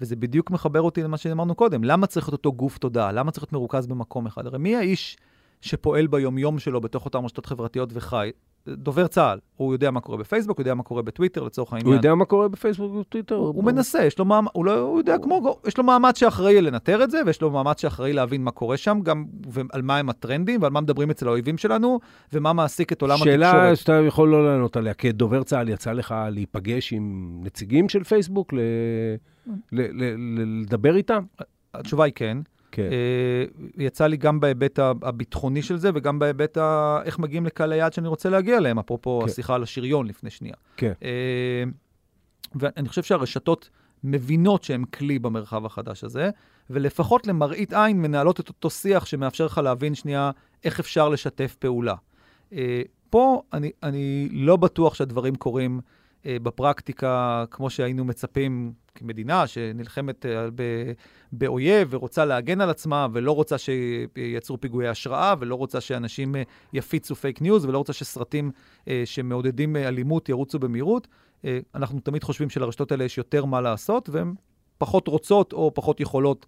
וזה 0.00 0.16
בדיוק 0.16 0.50
מחבר 0.50 0.82
אותי 0.82 1.02
למה 1.02 1.16
שאמרנו 1.16 1.54
קודם, 1.54 1.84
למה 1.84 2.06
צריך 2.06 2.28
את 2.28 2.32
אותו 2.32 2.52
גוף 2.52 2.78
תודעה? 2.78 3.12
למה 3.12 3.30
צריך 3.30 3.44
להיות 3.44 3.52
מרוכז 3.52 3.86
במקום 3.86 4.26
אחד? 4.26 4.46
הרי 4.46 4.58
מי 4.58 4.76
האיש 4.76 5.16
שפועל 5.60 6.06
ביומיום 6.06 6.58
שלו 6.58 6.80
בתוך 6.80 7.04
אותן 7.04 7.18
רשתות 7.18 7.46
חברתיות 7.46 7.90
וחי? 7.92 8.30
דובר 8.68 9.06
צה"ל, 9.06 9.38
הוא 9.56 9.74
יודע 9.74 9.90
מה 9.90 10.00
קורה 10.00 10.18
בפייסבוק, 10.18 10.58
הוא 10.58 10.62
יודע 10.62 10.74
מה 10.74 10.82
קורה 10.82 11.02
בטוויטר, 11.02 11.42
לצורך 11.42 11.72
העניין. 11.72 11.86
הוא 11.86 11.94
יודע 11.94 12.14
מה 12.14 12.24
קורה 12.24 12.48
בפייסבוק 12.48 12.92
ובטוויטר? 12.92 13.34
הוא, 13.34 13.46
הוא 13.46 13.64
מנסה, 13.64 14.04
יש 14.04 14.18
לו 14.18 14.24
מאמץ, 14.24 14.50
הוא, 14.52 14.64
לא, 14.64 14.80
הוא 14.80 14.98
יודע 14.98 15.18
כמו, 15.22 15.56
יש 15.66 15.78
לו 15.78 15.84
מאמץ 15.84 16.18
שאחראי 16.18 16.60
לנטר 16.60 17.04
את 17.04 17.10
זה, 17.10 17.20
ויש 17.26 17.42
לו 17.42 17.50
מאמץ 17.50 17.80
שאחראי 17.80 18.12
להבין 18.12 18.44
מה 18.44 18.50
קורה 18.50 18.76
שם, 18.76 19.00
גם 19.02 19.24
ועל 19.48 19.82
מה 19.82 19.96
הם 19.96 20.08
הטרנדים, 20.08 20.62
ועל 20.62 20.72
מה 20.72 20.80
מדברים 20.80 21.10
אצל 21.10 21.28
האויבים 21.28 21.58
שלנו, 21.58 22.00
ומה 22.32 22.52
מעסיק 22.52 22.92
את 22.92 23.02
עולם 23.02 23.16
שאלה 23.16 23.46
התקשורת. 23.46 23.64
שאלה 23.64 23.76
שאתה 23.76 23.92
יכול 23.92 24.28
לא 24.28 24.46
לענות 24.46 24.76
עליה, 24.76 24.94
כדובר 24.94 25.42
צה"ל 25.42 25.68
יצא 25.68 25.92
לך 25.92 26.14
להיפגש 26.30 26.92
עם 26.92 27.36
נציגים 27.42 27.88
של 27.88 28.04
פייסבוק, 28.04 28.52
ל... 28.52 28.58
ל... 29.72 29.80
ל... 29.80 30.14
ל... 30.16 30.62
לדבר 30.62 30.96
איתם? 30.96 31.22
התשובה 31.74 32.04
היא 32.04 32.12
כן. 32.16 32.38
כן. 32.72 32.88
אה, 32.92 33.44
יצא 33.78 34.06
לי 34.06 34.16
גם 34.16 34.40
בהיבט 34.40 34.78
הביטחוני 34.78 35.62
של 35.62 35.76
זה, 35.76 35.90
וגם 35.94 36.18
בהיבט 36.18 36.56
ה... 36.56 36.98
איך 37.04 37.18
מגיעים 37.18 37.46
לקהל 37.46 37.72
היעד 37.72 37.92
שאני 37.92 38.08
רוצה 38.08 38.30
להגיע 38.30 38.56
אליהם, 38.56 38.78
אפרופו 38.78 39.20
כן. 39.20 39.26
השיחה 39.28 39.54
על 39.54 39.62
השריון 39.62 40.06
לפני 40.06 40.30
שנייה. 40.30 40.54
כן. 40.76 40.92
אה, 41.02 41.64
ואני 42.54 42.88
חושב 42.88 43.02
שהרשתות 43.02 43.70
מבינות 44.04 44.64
שהן 44.64 44.84
כלי 44.84 45.18
במרחב 45.18 45.66
החדש 45.66 46.04
הזה, 46.04 46.30
ולפחות 46.70 47.26
למראית 47.26 47.72
עין 47.72 48.02
מנהלות 48.02 48.40
את 48.40 48.48
אותו 48.48 48.70
שיח 48.70 49.06
שמאפשר 49.06 49.46
לך 49.46 49.58
להבין 49.58 49.94
שנייה 49.94 50.30
איך 50.64 50.80
אפשר 50.80 51.08
לשתף 51.08 51.56
פעולה. 51.58 51.94
אה, 52.52 52.82
פה 53.10 53.42
אני, 53.52 53.70
אני 53.82 54.28
לא 54.32 54.56
בטוח 54.56 54.94
שהדברים 54.94 55.34
קורים 55.34 55.80
בפרקטיקה 56.24 57.44
כמו 57.50 57.70
שהיינו 57.70 58.04
מצפים 58.04 58.72
כמדינה 58.94 59.46
שנלחמת 59.46 60.26
אה, 60.26 60.48
באויב 61.32 61.88
ורוצה 61.90 62.24
להגן 62.24 62.60
על 62.60 62.70
עצמה 62.70 63.06
ולא 63.12 63.32
רוצה 63.32 63.56
שייצרו 63.58 64.60
פיגועי 64.60 64.88
השראה 64.88 65.34
ולא 65.38 65.54
רוצה 65.54 65.80
שאנשים 65.80 66.36
אה, 66.36 66.42
יפיצו 66.72 67.14
פייק 67.14 67.42
ניוז 67.42 67.64
ולא 67.64 67.78
רוצה 67.78 67.92
שסרטים 67.92 68.50
אה, 68.88 69.02
שמעודדים 69.04 69.76
אלימות 69.76 70.28
ירוצו 70.28 70.58
במהירות. 70.58 71.08
אנחנו 71.74 72.00
תמיד 72.00 72.24
חושבים 72.24 72.50
שלרשתות 72.50 72.92
האלה 72.92 73.04
יש 73.04 73.18
יותר 73.18 73.44
מה 73.44 73.60
לעשות 73.60 74.08
והן 74.08 74.34
פחות 74.78 75.08
רוצות 75.08 75.52
או 75.52 75.74
פחות 75.74 76.00
יכולות 76.00 76.46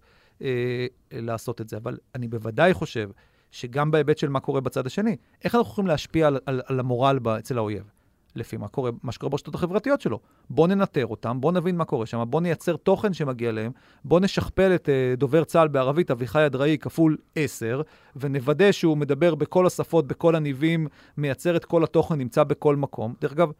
לעשות 1.11 1.61
את 1.61 1.69
זה. 1.69 1.77
אבל 1.77 1.97
אני 2.15 2.27
בוודאי 2.27 2.73
חושב 2.73 3.09
שגם 3.51 3.91
בהיבט 3.91 4.17
של 4.17 4.29
מה 4.29 4.39
קורה 4.39 4.61
בצד 4.61 4.87
השני, 4.87 5.15
איך 5.43 5.55
אנחנו 5.55 5.71
יכולים 5.71 5.87
להשפיע 5.87 6.27
על, 6.27 6.39
על, 6.45 6.61
על 6.65 6.79
המורל 6.79 7.19
אצל 7.39 7.57
האויב? 7.57 7.92
לפי 8.35 8.57
מה, 8.57 8.67
קורה, 8.67 8.91
מה 9.03 9.11
שקורה 9.11 9.29
ברשתות 9.29 9.55
החברתיות 9.55 10.01
שלו. 10.01 10.19
בואו 10.49 10.67
ננטר 10.67 11.05
אותם, 11.05 11.41
בואו 11.41 11.53
נבין 11.53 11.77
מה 11.77 11.85
קורה 11.85 12.05
שם, 12.05 12.23
בואו 12.29 12.41
נייצר 12.41 12.75
תוכן 12.75 13.13
שמגיע 13.13 13.49
אליהם, 13.49 13.71
בואו 14.05 14.19
נשכפל 14.19 14.75
את 14.75 14.89
uh, 14.89 15.19
דובר 15.19 15.43
צה"ל 15.43 15.67
בערבית, 15.67 16.11
אביחי 16.11 16.45
אדראי, 16.45 16.77
כפול 16.77 17.17
10, 17.35 17.81
ונוודא 18.15 18.71
שהוא 18.71 18.97
מדבר 18.97 19.35
בכל 19.35 19.67
השפות, 19.67 20.07
בכל 20.07 20.35
הניבים, 20.35 20.87
מייצר 21.17 21.55
את 21.55 21.65
כל 21.65 21.83
התוכן, 21.83 22.15
נמצא 22.15 22.43
בכל 22.43 22.75
מקום. 22.75 23.13
דרך 23.21 23.31
אגב, 23.31 23.51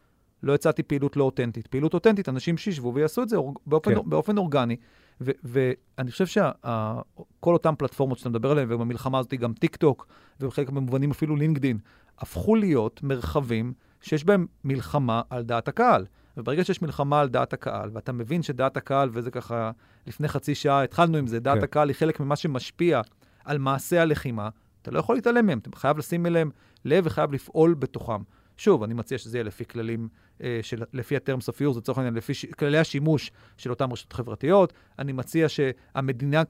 לא 0.43 0.53
הצעתי 0.53 0.83
פעילות 0.83 1.17
לא 1.17 1.23
אותנטית. 1.23 1.67
פעילות 1.67 1.93
אותנטית, 1.93 2.29
אנשים 2.29 2.57
שישבו 2.57 2.93
ויעשו 2.93 3.23
את 3.23 3.29
זה 3.29 3.35
אור, 3.37 3.53
באופן, 3.67 3.95
כן. 3.95 4.09
באופן 4.09 4.37
אורגני. 4.37 4.75
ו- 5.21 5.31
ואני 5.43 6.11
חושב 6.11 6.25
שכל 6.25 7.53
אותן 7.53 7.75
פלטפורמות 7.77 8.17
שאתה 8.17 8.29
מדבר 8.29 8.51
עליהן, 8.51 8.71
ובמלחמה 8.71 9.19
הזאת 9.19 9.33
גם 9.33 9.53
טיק 9.53 9.75
טוק, 9.75 10.07
ובחלק 10.39 10.71
מהמובנים 10.71 11.11
אפילו 11.11 11.35
לינקדין, 11.35 11.77
הפכו 12.19 12.55
להיות 12.55 13.03
מרחבים 13.03 13.73
שיש 14.03 14.23
בהם 14.23 14.45
מלחמה 14.63 15.21
על 15.29 15.43
דעת 15.43 15.67
הקהל. 15.67 16.05
וברגע 16.37 16.63
שיש 16.63 16.81
מלחמה 16.81 17.21
על 17.21 17.29
דעת 17.29 17.53
הקהל, 17.53 17.89
ואתה 17.93 18.11
מבין 18.11 18.41
שדעת 18.41 18.77
הקהל, 18.77 19.09
וזה 19.13 19.31
ככה, 19.31 19.71
לפני 20.07 20.27
חצי 20.27 20.55
שעה 20.55 20.83
התחלנו 20.83 21.17
עם 21.17 21.27
זה, 21.27 21.39
דעת 21.39 21.57
כן. 21.57 21.63
הקהל 21.63 21.89
היא 21.89 21.95
חלק 21.95 22.19
ממה 22.19 22.35
שמשפיע 22.35 23.01
על 23.45 23.57
מעשה 23.57 24.01
הלחימה, 24.01 24.49
אתה 24.81 24.91
לא 24.91 24.99
יכול 24.99 25.15
להתעלם 25.15 25.45
מהם, 25.45 25.59
אתה 25.59 25.77
חייב 25.77 25.97
לשים 25.97 26.25
אליהם 26.25 26.49
לב 26.85 27.03
וחייב 27.07 27.33
לפעול 27.33 27.73
בתוכם. 27.73 28.21
שוב, 28.57 28.83
אני 28.83 28.93
מציע 28.93 29.17
שזה 29.17 29.37
יהיה 29.37 29.43
לפי 29.43 29.65
כללים, 29.65 30.07
אה, 30.43 30.59
של, 30.61 30.83
לפי 30.93 31.15
ה-terms 31.15 31.53
of 31.53 31.73
use, 31.73 31.77
לצורך 31.77 31.97
העניין, 31.97 32.13
לפי 32.13 32.33
ש, 32.33 32.45
כללי 32.45 32.77
השימוש 32.77 33.31
של 33.57 33.69
אותן 33.69 33.91
רשתות 33.91 34.13
חברתיות. 34.13 34.73
אני 34.99 35.11
מציע 35.11 35.49
שהמדינה 35.49 36.43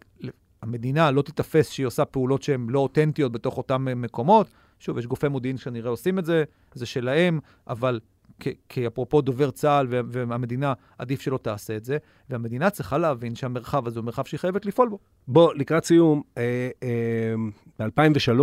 המדינה 0.62 1.12
לא 1.12 1.22
תיתפס 1.22 1.70
שהיא 1.70 1.86
עושה 1.86 2.06
פעולות 2.06 2.44
שהן 2.44 2.68
לא 2.70 2.80
אותנטיות 2.80 3.32
בתוך 3.32 3.58
אותם 3.58 3.88
אה, 3.88 3.96
מקומות. 3.96 4.48
שוב, 4.80 4.98
יש 4.98 5.06
גופי 5.08 5.28
מודיעין 5.28 5.58
שכנראה 5.58 5.90
עושים 5.90 6.20
את 6.20 6.26
זה, 6.26 6.44
זה 6.74 6.86
שלהם, 6.86 7.40
אבל 7.68 8.00
כאפרופו 8.70 9.22
דובר 9.22 9.52
צה"ל 9.52 9.88
וה- 9.90 10.02
והמדינה, 10.08 10.74
עדיף 10.98 11.22
שלא 11.22 11.38
תעשה 11.42 11.78
את 11.78 11.86
זה. 11.86 11.98
והמדינה 12.30 12.70
צריכה 12.70 12.98
להבין 12.98 13.36
שהמרחב 13.36 13.88
הזה 13.88 14.00
הוא 14.00 14.06
מרחב 14.06 14.26
שהיא 14.26 14.40
חייבת 14.40 14.66
לפעול 14.66 14.90
בו. 14.90 15.00
בוא, 15.28 15.54
לקראת 15.54 15.86
סיום, 15.86 16.22
אה, 16.38 16.70
אה, 16.84 17.34
ב-2003, 17.88 18.42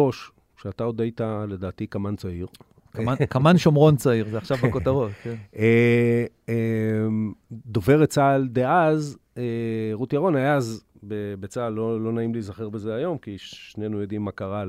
כשאתה 0.56 0.84
עוד 0.84 1.00
היית, 1.00 1.20
לדעתי, 1.48 1.86
קמ"ן 1.86 2.16
צעיר, 2.16 2.46
כמן- 2.92 3.26
כמן 3.30 3.58
שומרון 3.58 3.96
צעיר, 3.96 4.28
זה 4.30 4.38
עכשיו 4.38 4.56
בכותרות, 4.62 5.12
כן. 5.22 5.34
אה, 5.56 6.24
אה, 6.48 6.54
דוברת 7.52 8.08
צה"ל 8.08 8.48
דאז, 8.48 9.18
אה, 9.38 9.42
רות 9.92 10.12
ירון, 10.12 10.36
היה 10.36 10.54
אז 10.56 10.84
בצה"ל, 11.40 11.72
לא, 11.72 12.00
לא 12.00 12.12
נעים 12.12 12.32
להיזכר 12.32 12.68
בזה 12.68 12.94
היום, 12.94 13.18
כי 13.18 13.34
שנינו 13.38 14.00
יודעים 14.00 14.22
מה 14.24 14.30
קרה 14.32 14.64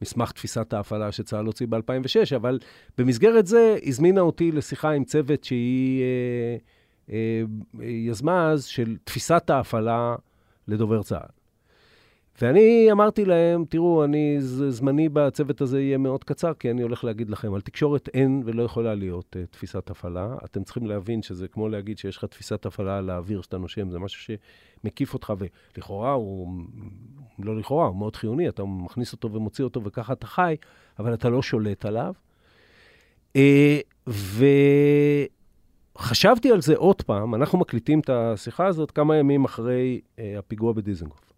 למסמך 0.00 0.32
תפיסת 0.32 0.72
ההפעלה 0.72 1.12
שצה"ל 1.12 1.46
הוציא 1.46 1.66
ב-2006, 1.66 2.36
אבל 2.36 2.58
במסגרת 2.98 3.46
זה 3.46 3.78
הזמינה 3.86 4.20
אותי 4.20 4.52
לשיחה 4.52 4.90
עם 4.90 5.04
צוות 5.04 5.44
שהיא 5.44 6.02
אה, 6.02 6.56
אה, 7.10 7.42
יזמה 7.82 8.50
אז 8.50 8.64
של 8.64 8.96
תפיסת 9.04 9.50
ההפעלה 9.50 10.14
לדובר 10.68 11.02
צה"ל. 11.02 11.43
ואני 12.42 12.92
אמרתי 12.92 13.24
להם, 13.24 13.64
תראו, 13.64 14.04
אני, 14.04 14.36
זמני 14.68 15.08
בצוות 15.08 15.60
הזה 15.60 15.80
יהיה 15.80 15.98
מאוד 15.98 16.24
קצר, 16.24 16.54
כי 16.54 16.70
אני 16.70 16.82
הולך 16.82 17.04
להגיד 17.04 17.30
לכם, 17.30 17.54
על 17.54 17.60
תקשורת 17.60 18.08
אין 18.14 18.42
ולא 18.44 18.62
יכולה 18.62 18.94
להיות 18.94 19.36
uh, 19.36 19.38
תפיסת 19.50 19.90
הפעלה. 19.90 20.36
אתם 20.44 20.64
צריכים 20.64 20.86
להבין 20.86 21.22
שזה 21.22 21.48
כמו 21.48 21.68
להגיד 21.68 21.98
שיש 21.98 22.16
לך 22.16 22.24
תפיסת 22.24 22.66
הפעלה 22.66 22.98
על 22.98 23.10
האוויר 23.10 23.42
שאתה 23.42 23.58
נושם, 23.58 23.90
זה 23.90 23.98
משהו 23.98 24.36
שמקיף 24.84 25.14
אותך, 25.14 25.32
ולכאורה 25.76 26.12
הוא, 26.12 26.48
לא 27.38 27.56
לכאורה, 27.56 27.86
הוא 27.86 27.96
מאוד 27.96 28.16
חיוני, 28.16 28.48
אתה 28.48 28.64
מכניס 28.64 29.12
אותו 29.12 29.32
ומוציא 29.32 29.64
אותו 29.64 29.84
וככה 29.84 30.12
אתה 30.12 30.26
חי, 30.26 30.56
אבל 30.98 31.14
אתה 31.14 31.28
לא 31.28 31.42
שולט 31.42 31.84
עליו. 31.86 32.14
Uh, 33.36 33.40
וחשבתי 35.98 36.50
על 36.50 36.60
זה 36.60 36.76
עוד 36.76 37.02
פעם, 37.02 37.34
אנחנו 37.34 37.58
מקליטים 37.58 38.00
את 38.00 38.10
השיחה 38.10 38.66
הזאת 38.66 38.90
כמה 38.90 39.16
ימים 39.16 39.44
אחרי 39.44 40.00
uh, 40.16 40.20
הפיגוע 40.38 40.72
בדיזנגוף. 40.72 41.33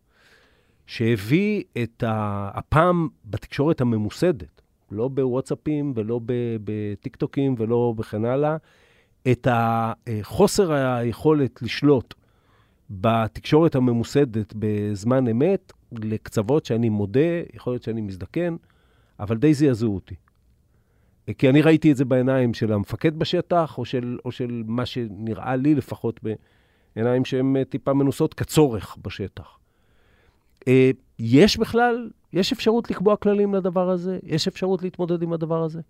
שהביא 0.87 1.63
את 1.83 2.03
ה... 2.03 2.51
הפעם 2.55 3.09
בתקשורת 3.25 3.81
הממוסדת, 3.81 4.63
לא 4.91 5.09
בוואטסאפים 5.09 5.93
ולא 5.97 6.21
בטיקטוקים 6.65 7.55
ולא 7.59 7.95
בכן 7.97 8.25
הלאה, 8.25 8.57
את 9.33 9.49
החוסר 9.51 10.73
היכולת 10.73 11.63
לשלוט 11.63 12.15
בתקשורת 12.91 13.75
הממוסדת 13.75 14.55
בזמן 14.57 15.29
אמת 15.29 15.73
לקצוות 15.93 16.65
שאני 16.65 16.89
מודה, 16.89 17.21
יכול 17.55 17.73
להיות 17.73 17.83
שאני 17.83 18.01
מזדקן, 18.01 18.57
אבל 19.21 19.37
די 19.37 19.55
זעזעו 19.55 19.95
אותי. 19.95 20.15
כי 21.39 21.49
אני 21.49 21.63
ראיתי 21.63 21.93
את 21.93 21.97
זה 21.97 22.05
בעיניים 22.05 22.55
של 22.55 22.73
המפקד 22.73 23.19
בשטח, 23.19 23.79
או 23.79 23.85
של, 23.85 24.19
או 24.25 24.33
של 24.33 24.63
מה 24.67 24.87
שנראה 24.87 25.57
לי 25.57 25.75
לפחות 25.75 26.21
בעיניים 26.97 27.25
שהן 27.25 27.57
אה, 27.57 27.65
טיפה 27.65 27.93
מנוסות 27.93 28.35
כצורך 28.35 28.97
בשטח. 29.03 29.59
אה, 30.69 30.91
יש 31.19 31.57
בכלל, 31.57 32.09
יש 32.33 32.53
אפשרות 32.53 32.91
לקבוע 32.91 33.17
כללים 33.17 33.55
לדבר 33.55 33.91
הזה? 33.91 34.19
יש 34.23 34.49
אפשרות 34.49 34.83
להתמודד 34.83 35.23
עם 35.23 35.33
הדבר 35.33 35.63
הזה? 35.63 35.81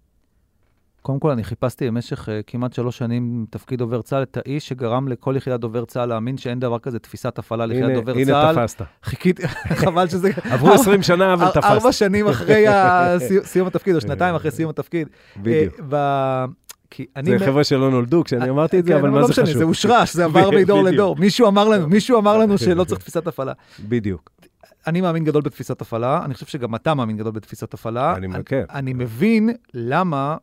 קודם 1.03 1.19
כל, 1.19 1.31
אני 1.31 1.45
חיפשתי 1.45 1.87
במשך 1.87 2.29
uh, 2.29 2.31
כמעט 2.47 2.73
שלוש 2.73 2.99
שנים 2.99 3.47
תפקיד 3.51 3.79
דובר 3.79 4.03
צה"ל 4.03 4.23
את 4.23 4.37
האיש 4.37 4.69
שגרם 4.69 5.09
לכל 5.09 5.35
יחידת 5.37 5.61
דובר 5.61 5.85
צה"ל 5.85 6.09
להאמין 6.09 6.39
שאין 6.39 6.61
דבר 6.61 6.79
כזה 6.79 6.99
תפיסת 6.99 7.39
הפעלה 7.39 7.67
ליחידת 7.67 7.89
הנה, 7.89 7.95
דובר 7.95 8.13
הנה 8.13 8.25
צה"ל. 8.25 8.55
תפסת. 8.55 8.83
חיכיתי, 9.03 9.49
חבל 9.85 10.09
שזה... 10.09 10.31
עברו 10.51 10.73
20 10.73 11.03
שנה, 11.03 11.35
אבל 11.35 11.49
תפסת. 11.51 11.65
ארבע 11.65 11.93
שנים 11.93 12.29
אחרי 12.29 12.65
סיום 13.45 13.67
התפקיד, 13.67 13.95
או 13.95 14.01
שנתיים 14.01 14.35
אחרי 14.35 14.51
סיום 14.51 14.71
התפקיד. 14.71 15.09
בדיוק. 15.37 15.75
אה, 15.81 15.85
ב- 15.89 16.45
כי 16.91 17.07
אני... 17.17 17.39
זה 17.39 17.47
חבר'ה 17.47 17.65
שלא 17.65 17.91
נולדו 17.91 18.25
כשאני 18.25 18.51
אמרתי 18.51 18.79
את 18.79 18.85
זה, 18.85 18.93
כן, 18.93 18.99
אבל 18.99 19.11
מה 19.11 19.21
לא 19.21 19.27
זה 19.27 19.33
משנה, 19.33 19.45
חשוב? 19.45 19.59
זה 19.59 19.65
הושרש, 19.65 20.15
זה 20.15 20.25
עבר 20.25 20.51
מדור 20.61 20.83
בדיוק. 20.83 20.95
לדור. 20.95 21.17
מישהו 21.19 21.49
אמר 21.49 21.69
לנו, 21.69 21.89
מישהו 21.89 22.19
אמר 22.19 22.39
לנו 22.39 22.59
שלא 22.59 22.85
צריך 22.85 23.01
תפיסת 23.01 23.27
הפעלה. 23.27 23.53
בדיוק. 23.81 24.31
אני 24.87 25.01
מאמין 25.01 25.25
גדול 25.25 25.43
בתפיסת 25.43 25.81
הפעלה, 25.81 26.25
אני 26.25 26.35
חושב 26.35 26.47
שגם 26.47 26.75
אתה 26.75 26.95
מאמין 26.95 27.17
גדול 27.17 27.33
בתפיסת 27.33 27.75
הפעלה. 27.75 28.17
אני 28.17 28.27
מכיר. 28.27 28.59
אני, 28.59 28.67
אני 28.71 28.93
מבין 28.93 29.51
למה 29.75 30.37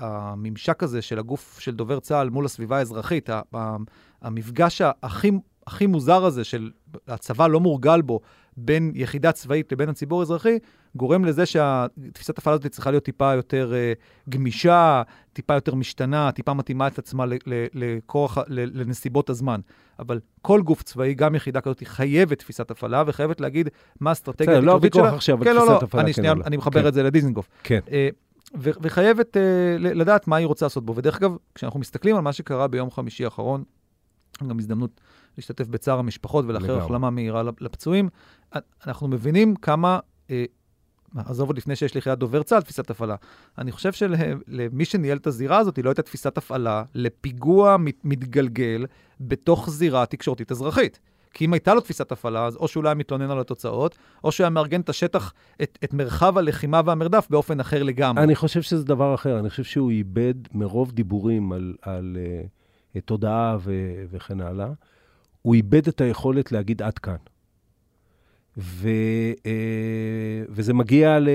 הממשק 0.00 0.82
הזה 0.82 1.02
של 1.02 1.18
הגוף 1.18 1.58
של 1.60 1.74
דובר 1.74 2.00
צה"ל 2.00 2.30
מול 2.30 2.44
הסביבה 2.44 2.78
האזרחית, 2.78 3.30
המפגש 4.22 4.82
הכי, 5.02 5.30
הכי 5.66 5.86
מוזר 5.86 6.24
הזה 6.24 6.44
של 6.44 6.70
הצבא 7.08 7.46
לא 7.46 7.60
מורגל 7.60 8.02
בו 8.02 8.20
בין 8.56 8.92
יחידה 8.94 9.32
צבאית 9.32 9.72
לבין 9.72 9.88
הציבור 9.88 10.20
האזרחי, 10.20 10.58
גורם 10.96 11.24
לזה 11.24 11.44
שתפיסת 11.46 12.38
הפעלה 12.38 12.54
הזאת 12.54 12.66
צריכה 12.66 12.90
להיות 12.90 13.04
טיפה 13.04 13.34
יותר 13.34 13.72
uh, 13.72 14.30
גמישה, 14.30 15.02
טיפה 15.32 15.54
יותר 15.54 15.74
משתנה, 15.74 16.32
טיפה 16.32 16.54
מתאימה 16.54 16.86
את 16.86 16.98
עצמה 16.98 17.26
ל- 17.26 17.34
ל- 17.46 17.66
לכורח, 17.74 18.38
ל- 18.38 18.80
לנסיבות 18.80 19.30
הזמן. 19.30 19.60
אבל 19.98 20.20
כל 20.42 20.62
גוף 20.62 20.82
צבאי, 20.82 21.14
גם 21.14 21.34
יחידה 21.34 21.60
כזאת, 21.60 21.80
היא 21.80 21.88
חייבת 21.88 22.38
תפיסת 22.38 22.70
הפעלה 22.70 23.04
וחייבת 23.06 23.40
להגיד 23.40 23.68
מה 24.00 24.10
האסטרטגיה 24.10 24.60
לא 24.60 24.76
התקשורתית 24.76 24.94
הוויכוח 24.94 25.10
שלה. 25.10 25.16
עכשיו 25.16 25.38
על 25.38 25.44
כן, 25.44 25.54
לא, 25.54 25.60
תפיסת 25.60 25.70
לא, 25.82 25.86
הפעלה, 25.86 26.04
אני 26.04 26.12
כן 26.12 26.16
שנייה, 26.16 26.34
לא. 26.34 26.44
אני 26.44 26.56
מחבר 26.56 26.82
כן. 26.82 26.88
את 26.88 26.94
זה 26.94 27.02
לדיזנגוף. 27.02 27.48
כן. 27.62 27.80
ו- 28.58 28.70
וחייבת 28.82 29.36
ל- 29.78 30.00
לדעת 30.00 30.28
מה 30.28 30.36
היא 30.36 30.46
רוצה 30.46 30.64
לעשות 30.66 30.84
בו. 30.86 30.96
ודרך 30.96 31.16
אגב, 31.16 31.36
כשאנחנו 31.54 31.80
מסתכלים 31.80 32.16
על 32.16 32.22
מה 32.22 32.32
שקרה 32.32 32.68
ביום 32.68 32.90
חמישי 32.90 33.24
האחרון, 33.24 33.64
גם 34.48 34.58
הזדמנות 34.58 35.00
להשתתף 35.38 35.66
בצער 35.66 35.98
המשפחות 35.98 36.44
ולאחר. 36.48 36.78
החלמה 36.78 37.10
מהירה 37.10 37.42
לפצועים, 37.60 38.08
אנחנו 38.86 39.08
מבינים 39.08 39.56
כמה, 39.56 39.98
אה, 40.30 40.44
עזוב 41.16 41.48
עוד 41.48 41.56
לפני 41.56 41.76
שיש 41.76 41.94
ליחידת 41.94 42.18
דובר 42.18 42.42
צה"ל 42.42 42.62
תפיסת 42.62 42.90
הפעלה, 42.90 43.16
אני 43.58 43.72
חושב 43.72 43.92
שלמי 43.92 44.84
שניהל 44.84 45.18
את 45.18 45.26
הזירה 45.26 45.58
הזאת, 45.58 45.76
היא 45.76 45.84
לא 45.84 45.90
הייתה 45.90 46.02
תפיסת 46.02 46.38
הפעלה 46.38 46.82
לפיגוע 46.94 47.76
מת- 47.76 48.04
מתגלגל 48.04 48.86
בתוך 49.20 49.70
זירה 49.70 50.06
תקשורתית 50.06 50.52
אזרחית. 50.52 51.00
כי 51.34 51.44
אם 51.44 51.52
הייתה 51.52 51.74
לו 51.74 51.80
תפיסת 51.80 52.12
הפעלה, 52.12 52.46
אז 52.46 52.56
או 52.56 52.68
שהוא 52.68 52.84
לא 52.84 52.88
היה 52.88 52.94
מתלונן 52.94 53.30
על 53.30 53.40
התוצאות, 53.40 53.98
או 54.24 54.32
שהוא 54.32 54.44
היה 54.44 54.50
מארגן 54.50 54.80
את 54.80 54.88
השטח, 54.88 55.32
את, 55.62 55.78
את 55.84 55.94
מרחב 55.94 56.38
הלחימה 56.38 56.80
והמרדף 56.84 57.26
באופן 57.30 57.60
אחר 57.60 57.82
לגמרי. 57.82 58.24
אני 58.24 58.34
חושב 58.34 58.62
שזה 58.62 58.84
דבר 58.84 59.14
אחר. 59.14 59.38
אני 59.38 59.50
חושב 59.50 59.64
שהוא 59.64 59.90
איבד 59.90 60.34
מרוב 60.52 60.92
דיבורים 60.92 61.52
על, 61.52 61.74
על 61.82 62.16
uh, 62.96 63.00
תודעה 63.04 63.56
ו, 63.60 63.72
וכן 64.10 64.40
הלאה, 64.40 64.68
הוא 65.42 65.54
איבד 65.54 65.88
את 65.88 66.00
היכולת 66.00 66.52
להגיד 66.52 66.82
עד 66.82 66.98
כאן. 66.98 67.16
ו, 68.58 68.88
uh, 69.36 70.46
וזה 70.48 70.74
מגיע, 70.74 71.18
ל, 71.20 71.28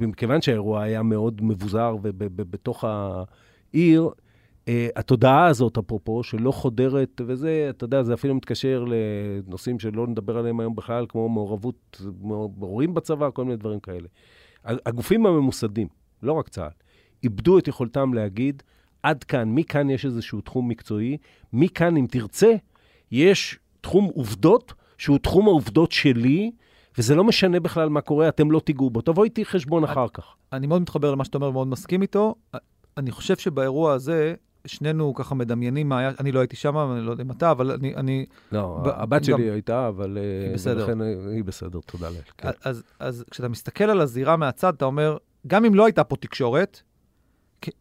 מכיוון 0.00 0.42
שהאירוע 0.42 0.82
היה 0.82 1.02
מאוד 1.02 1.40
מבוזר 1.42 1.96
ובתוך 2.02 2.84
העיר, 2.84 4.08
uh, 4.08 4.70
התודעה 4.96 5.46
הזאת, 5.46 5.78
אפרופו, 5.78 6.22
שלא 6.22 6.50
חודרת, 6.50 7.20
וזה, 7.26 7.66
אתה 7.70 7.84
יודע, 7.84 8.02
זה 8.02 8.14
אפילו 8.14 8.34
מתקשר 8.34 8.84
לנושאים 8.88 9.78
שלא 9.78 10.06
נדבר 10.06 10.38
עליהם 10.38 10.60
היום 10.60 10.76
בכלל, 10.76 11.06
כמו 11.08 11.28
מעורבות 11.28 12.00
הורים 12.60 12.94
בצבא, 12.94 13.30
כל 13.30 13.44
מיני 13.44 13.56
דברים 13.56 13.80
כאלה. 13.80 14.08
הגופים 14.64 15.26
הממוסדים, 15.26 15.88
לא 16.22 16.32
רק 16.32 16.48
צה"ל, 16.48 16.70
איבדו 17.22 17.58
את 17.58 17.68
יכולתם 17.68 18.14
להגיד, 18.14 18.62
עד 19.02 19.24
כאן, 19.24 19.54
מכאן 19.54 19.90
יש 19.90 20.04
איזשהו 20.04 20.40
תחום 20.40 20.68
מקצועי, 20.68 21.16
מכאן, 21.52 21.96
אם 21.96 22.06
תרצה, 22.10 22.54
יש 23.10 23.58
תחום 23.80 24.04
עובדות, 24.04 24.72
שהוא 24.98 25.18
תחום 25.18 25.46
העובדות 25.46 25.92
שלי, 25.92 26.50
וזה 26.98 27.14
לא 27.14 27.24
משנה 27.24 27.60
בכלל 27.60 27.88
מה 27.88 28.00
קורה, 28.00 28.28
אתם 28.28 28.50
לא 28.50 28.60
תיגעו 28.60 28.90
בו. 28.90 29.00
תבוא 29.00 29.24
איתי 29.24 29.44
חשבון 29.44 29.84
אחר 29.84 30.06
כך. 30.14 30.24
אני 30.52 30.66
מאוד 30.66 30.82
מתחבר 30.82 31.10
למה 31.10 31.24
שאתה 31.24 31.36
אומר 31.38 31.48
ומאוד 31.48 31.68
מסכים 31.68 32.02
איתו. 32.02 32.34
אני 32.96 33.10
חושב 33.10 33.36
שבאירוע 33.36 33.92
הזה, 33.92 34.34
שנינו 34.66 35.14
ככה 35.14 35.34
מדמיינים 35.34 35.88
מה 35.88 35.98
היה, 35.98 36.10
אני 36.20 36.32
לא 36.32 36.40
הייתי 36.40 36.56
שם, 36.56 36.76
אני 36.76 37.06
לא 37.06 37.10
יודע 37.10 37.24
אם 37.24 37.30
אתה, 37.30 37.50
אבל 37.50 37.70
אני... 37.70 37.94
אני 37.96 38.26
לא, 38.52 38.80
ב- 38.84 38.88
הבת 38.88 39.26
גם- 39.26 39.38
שלי 39.38 39.50
הייתה, 39.50 39.88
אבל... 39.88 40.18
היא 40.18 40.48
אה, 40.48 40.54
בסדר. 40.54 40.80
ולכן 40.88 41.00
היא 41.34 41.44
בסדר, 41.44 41.78
תודה 41.86 42.10
לאל. 42.10 42.20
כן. 42.38 42.48
אז, 42.64 42.82
אז 43.00 43.24
כשאתה 43.30 43.48
מסתכל 43.48 43.84
על 43.84 44.00
הזירה 44.00 44.36
מהצד, 44.36 44.74
אתה 44.74 44.84
אומר, 44.84 45.16
גם 45.46 45.64
אם 45.64 45.74
לא 45.74 45.84
הייתה 45.84 46.04
פה 46.04 46.16
תקשורת, 46.16 46.82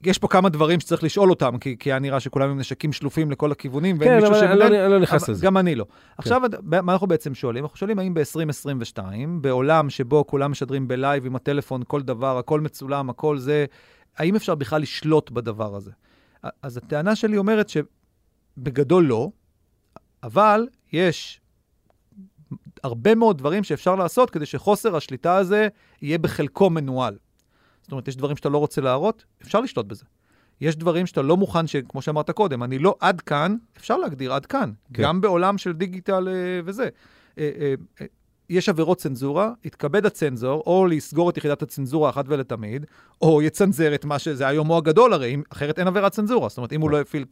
יש 0.04 0.18
פה 0.18 0.28
כמה 0.28 0.50
דברים 0.50 0.80
שצריך 0.80 1.04
לשאול 1.04 1.30
אותם, 1.30 1.58
כי, 1.58 1.76
כי 1.80 1.92
היה 1.92 2.00
נראה 2.00 2.20
שכולם 2.20 2.50
עם 2.50 2.60
נשקים 2.60 2.94
שלופים 2.94 3.32
לכל 3.32 3.52
הכיוונים, 3.52 3.96
ואין 4.00 4.10
כן, 4.12 4.16
מישהו 4.16 4.30
אבל 4.30 4.40
אני 4.44 4.48
שמנהל- 4.54 4.72
לא- 4.72 4.86
אני 4.86 4.92
לא 4.92 5.00
נכנס 5.00 5.24
אבל 5.24 5.34
לזה. 5.34 5.46
גם 5.46 5.58
אני 5.58 5.76
לא. 5.76 5.86
עכשיו, 6.18 6.42
מה 6.62 6.94
אנחנו 6.94 7.08
בעצם 7.08 7.36
שואלים? 7.36 7.64
אנחנו 7.64 7.78
שואלים 7.78 8.00
האם 8.00 8.14
ב-2022, 8.14 9.00
בעולם 9.42 9.90
שבו 9.90 10.28
כולם 10.28 10.52
משדרים 10.52 10.88
בלייב 10.88 11.26
עם 11.26 11.36
הטלפון, 11.36 11.82
כל 11.88 12.02
דבר, 12.02 12.38
הכל 12.38 12.62
מצולם, 12.62 13.10
הכל 13.10 13.38
זה, 13.38 13.66
האם 14.18 14.36
אפשר 14.36 14.56
בכלל 14.56 14.82
לשלוט 14.82 15.32
בדבר 15.32 15.76
הזה? 15.76 15.92
אז 16.62 16.78
הטענה 16.78 17.16
שלי 17.16 17.38
אומרת 17.38 17.70
שבגדול 17.70 19.04
לא, 19.06 19.30
אבל 20.24 20.68
יש 20.94 21.42
הרבה 22.84 23.16
מאוד 23.16 23.38
דברים 23.38 23.64
שאפשר 23.64 23.96
לעשות 23.96 24.30
כדי 24.30 24.46
שחוסר 24.46 24.96
השליטה 24.96 25.36
הזה 25.36 25.68
יהיה 26.02 26.18
בחלקו 26.18 26.70
מנוהל. 26.70 27.18
זאת 27.88 27.92
אומרת, 27.92 28.08
יש 28.08 28.16
דברים 28.16 28.36
שאתה 28.36 28.50
לא 28.50 28.58
רוצה 28.58 28.82
להראות, 28.82 29.26
אפשר 29.42 29.60
לשלוט 29.62 29.86
בזה. 29.86 30.06
יש 30.62 30.76
דברים 30.76 31.06
שאתה 31.06 31.22
לא 31.22 31.38
מוכן. 31.38 31.66
כמו 31.90 32.02
שאמרת 32.02 32.32
קודם, 32.32 32.64
אני 32.64 32.80
לא 32.80 32.96
עד 33.00 33.22
כאן, 33.22 33.56
אפשר 33.78 33.98
להגדיר 33.98 34.34
עד 34.34 34.46
כאן, 34.46 34.72
כן. 34.94 35.04
גם 35.04 35.22
בעולם 35.22 35.58
של 35.58 35.74
דיגיטל 35.74 36.28
אה, 36.28 36.34
וזה. 36.66 36.90
אה, 37.38 37.50
אה, 37.60 38.06
יש 38.50 38.70
עבירות 38.70 38.98
צנזורה, 38.98 39.52
יתכבד 39.64 40.06
הצנזור, 40.06 40.64
או 40.66 40.88
לסגור 40.88 41.30
את 41.30 41.38
יחידת 41.38 41.62
הצנזורה 41.62 42.10
אחת 42.10 42.26
ולתמיד, 42.28 42.86
או 43.22 43.42
יצנזר 43.42 43.96
את 43.96 44.06
מה 44.06 44.20
שזה 44.20 44.48
היום 44.48 44.68
הוא 44.68 44.78
הגדול 44.78 45.14
הרי, 45.14 45.34
אם- 45.34 45.44
אחרת 45.50 45.80
אין 45.80 45.88
עבירת 45.88 46.12
צנזורה, 46.12 46.50
זאת 46.50 46.58
אומרת, 46.58 46.74
אם 46.74 46.82
הוא 46.82 46.90
לא 46.90 47.02
הפעיל 47.02 47.26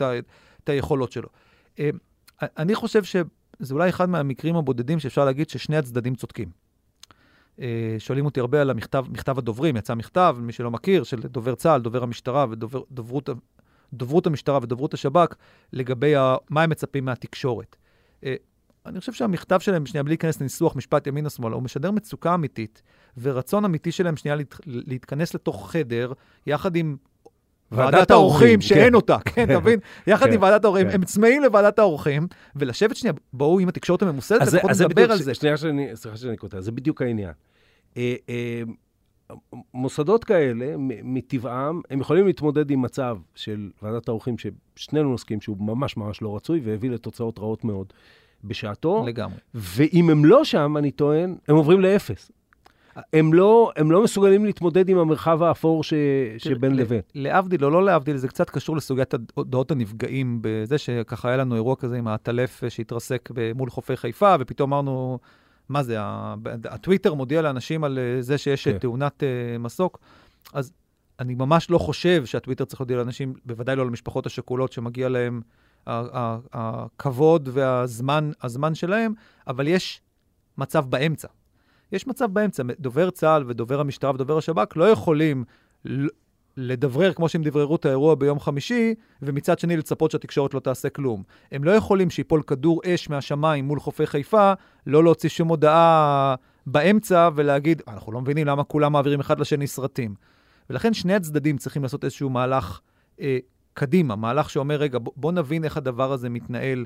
את, 0.63 0.69
היכולות 0.69 1.11
שלו. 1.11 1.27
אני 2.41 2.75
חושב 2.75 3.03
שזה 3.03 3.23
אולי 3.73 3.89
אחד 3.89 4.09
מהמקרים 4.09 4.55
הבודדים 4.55 4.99
שאפשר 4.99 5.25
להגיד 5.25 5.49
ששני 5.49 5.77
הצדדים 5.77 6.15
צודקים. 6.15 6.64
אה, 7.61 7.95
שואלים 7.99 8.25
אותי 8.25 8.39
הרבה 8.39 8.61
על 8.61 8.69
המכתב, 8.69 9.05
מכתב 9.09 9.37
הדוברים, 9.37 9.77
יצא 9.77 9.95
מכתב, 9.95 10.37
מי 10.39 10.51
שלא 10.51 10.71
מכיר, 10.71 11.03
של 11.03 11.19
דובר 11.19 11.55
צה"ל, 11.55 11.81
דובר 11.81 12.03
המשטרה 12.03 12.45
ודוברות 12.49 13.29
דוברות 13.93 14.27
המשטרה 14.27 14.59
ודוברות 14.61 14.93
השב"כ, 14.93 15.35
לגבי 15.73 16.15
ה, 16.15 16.35
מה 16.49 16.63
הם 16.63 16.69
מצפים 16.69 17.05
מהתקשורת. 17.05 17.75
אה, 18.23 18.35
אני 18.85 18.99
חושב 18.99 19.13
שהמכתב 19.13 19.59
שלהם, 19.59 19.85
שנייה, 19.85 20.03
בלי 20.03 20.11
להיכנס 20.11 20.41
לניסוח 20.41 20.75
משפט 20.75 21.07
ימין 21.07 21.25
או 21.25 21.29
שמאל, 21.29 21.53
הוא 21.53 21.63
משדר 21.63 21.91
מצוקה 21.91 22.33
אמיתית, 22.33 22.81
ורצון 23.17 23.65
אמיתי 23.65 23.91
שלהם 23.91 24.17
שנייה 24.17 24.35
להת, 24.35 24.55
להתכנס 24.65 25.33
לתוך 25.33 25.71
חדר, 25.71 26.13
יחד 26.47 26.75
עם 26.75 26.97
ועדת 27.71 28.11
האורחים, 28.11 28.61
שאין 28.61 28.89
כן. 28.89 28.93
אותה, 28.93 29.17
כן, 29.25 29.43
אתה 29.43 29.59
מבין? 29.59 29.79
יחד 30.07 30.25
כן, 30.25 30.33
עם 30.33 30.41
ועדת 30.41 30.65
האורחים, 30.65 30.87
כן. 30.87 30.93
הם 30.93 31.05
צמאים 31.05 31.43
לוועדת 31.43 31.79
האורחים, 31.79 32.27
ולשבת 32.55 32.95
שנייה, 32.95 33.13
בואו 33.33 33.59
עם 33.59 33.67
התקשורת 33.67 34.01
הממוסדת, 34.01 34.41
לפחות 34.41 34.71
נדבר 34.81 35.11
על 35.11 35.17
זה. 35.17 35.33
שנייה 35.33 35.57
שאני, 35.57 35.95
סליחה 35.95 36.17
שאני 36.17 36.37
קוטע, 36.37 36.61
זה 36.61 36.71
בדיוק 36.71 37.01
העניין. 37.01 37.31
אה, 37.97 38.15
אה, 38.29 38.61
מוסדות 39.73 40.23
כאלה, 40.23 40.75
מטבעם, 41.03 41.81
הם 41.89 42.01
יכולים 42.01 42.27
להתמודד 42.27 42.71
עם 42.71 42.81
מצב 42.81 43.17
של 43.35 43.69
ועדת 43.81 44.07
העורכים, 44.07 44.35
ששנינו 44.37 45.13
נסכים 45.13 45.41
שהוא 45.41 45.57
ממש 45.59 45.97
ממש 45.97 46.21
לא 46.21 46.35
רצוי, 46.35 46.61
והביא 46.63 46.89
לתוצאות 46.89 47.39
רעות 47.39 47.63
מאוד 47.63 47.93
בשעתו, 48.43 49.03
לגמרי. 49.07 49.37
ואם 49.53 50.09
הם 50.09 50.25
לא 50.25 50.43
שם, 50.43 50.77
אני 50.77 50.91
טוען, 50.91 51.35
הם 51.47 51.55
עוברים 51.55 51.81
לאפס. 51.81 52.31
הם 53.13 53.33
לא, 53.33 53.71
הם 53.75 53.91
לא 53.91 54.03
מסוגלים 54.03 54.45
להתמודד 54.45 54.89
עם 54.89 54.97
המרחב 54.97 55.43
האפור 55.43 55.83
ש, 55.83 55.93
שבין 56.37 56.75
ל- 56.75 56.79
לבין. 56.79 57.01
להבדיל 57.15 57.65
או 57.65 57.69
לא 57.69 57.85
להבדיל, 57.85 58.17
זה 58.17 58.27
קצת 58.27 58.49
קשור 58.49 58.77
לסוגיית 58.77 59.13
הודעות 59.33 59.71
הנפגעים, 59.71 60.39
בזה 60.41 60.77
שככה 60.77 61.27
היה 61.27 61.37
לנו 61.37 61.55
אירוע 61.55 61.75
כזה 61.75 61.97
עם 61.97 62.07
העטלף 62.07 62.63
אה, 62.63 62.69
שהתרסק 62.69 63.29
מול 63.55 63.69
חופי 63.69 63.97
חיפה, 63.97 64.35
ופתאום 64.39 64.73
אמרנו, 64.73 65.19
מה 65.69 65.83
זה, 65.83 65.95
הטוויטר 66.65 67.13
מודיע 67.13 67.41
לאנשים 67.41 67.83
על 67.83 67.99
אה, 67.99 68.21
זה 68.21 68.37
שיש 68.37 68.67
כן. 68.67 68.77
תאונת 68.77 69.23
אה, 69.23 69.57
מסוק. 69.57 69.99
אז 70.53 70.71
אני 71.19 71.35
ממש 71.35 71.69
לא 71.69 71.77
חושב 71.77 72.25
שהטוויטר 72.25 72.65
צריך 72.65 72.81
להודיע 72.81 72.97
לאנשים, 72.97 73.33
בוודאי 73.45 73.75
לא 73.75 73.85
למשפחות 73.85 74.25
השכולות 74.25 74.71
שמגיע 74.71 75.09
להם 75.09 75.41
הכבוד 75.87 77.49
והזמן 77.51 78.31
הזמן 78.43 78.75
שלהם, 78.75 79.13
אבל 79.47 79.67
יש 79.67 80.01
מצב 80.57 80.85
באמצע. 80.89 81.27
יש 81.91 82.07
מצב 82.07 82.25
באמצע. 82.33 82.63
דובר 82.79 83.09
צה"ל 83.09 83.43
ודובר 83.47 83.79
המשטרה 83.79 84.11
ודובר 84.11 84.37
השב"כ 84.37 84.77
לא 84.77 84.89
יכולים 84.89 85.43
לדברר 86.57 87.13
כמו 87.13 87.29
שהם 87.29 87.43
דבררו 87.43 87.75
את 87.75 87.85
האירוע 87.85 88.15
ביום 88.15 88.39
חמישי, 88.39 88.93
ומצד 89.21 89.59
שני 89.59 89.77
לצפות 89.77 90.11
שהתקשורת 90.11 90.53
לא 90.53 90.59
תעשה 90.59 90.89
כלום. 90.89 91.23
הם 91.51 91.63
לא 91.63 91.71
יכולים 91.71 92.09
שיפול 92.09 92.41
כדור 92.41 92.81
אש 92.85 93.09
מהשמיים 93.09 93.65
מול 93.65 93.79
חופי 93.79 94.07
חיפה, 94.07 94.53
לא 94.87 95.03
להוציא 95.03 95.29
שום 95.29 95.47
הודעה 95.47 96.35
באמצע 96.65 97.29
ולהגיד, 97.35 97.81
אנחנו 97.87 98.11
לא 98.11 98.21
מבינים 98.21 98.47
למה 98.47 98.63
כולם 98.63 98.93
מעבירים 98.93 99.19
אחד 99.19 99.39
לשני 99.39 99.67
סרטים. 99.67 100.15
ולכן 100.69 100.93
שני 100.93 101.13
הצדדים 101.13 101.57
צריכים 101.57 101.83
לעשות 101.83 102.03
איזשהו 102.03 102.29
מהלך 102.29 102.79
אה, 103.21 103.37
קדימה, 103.73 104.15
מהלך 104.15 104.49
שאומר, 104.49 104.75
רגע, 104.75 104.99
בוא, 104.99 105.13
בוא 105.15 105.31
נבין 105.31 105.63
איך 105.63 105.77
הדבר 105.77 106.11
הזה 106.11 106.29
מתנהל. 106.29 106.85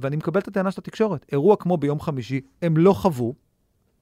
ואני 0.00 0.16
מקבל 0.16 0.40
את 0.40 0.48
הטענה 0.48 0.70
של 0.70 0.80
התקשורת. 0.80 1.26
אירוע 1.32 1.56
כמו 1.56 1.76
ביום 1.76 2.00
חמישי, 2.00 2.40
הם 2.62 2.76
לא 2.76 2.92
חוו, 2.92 3.34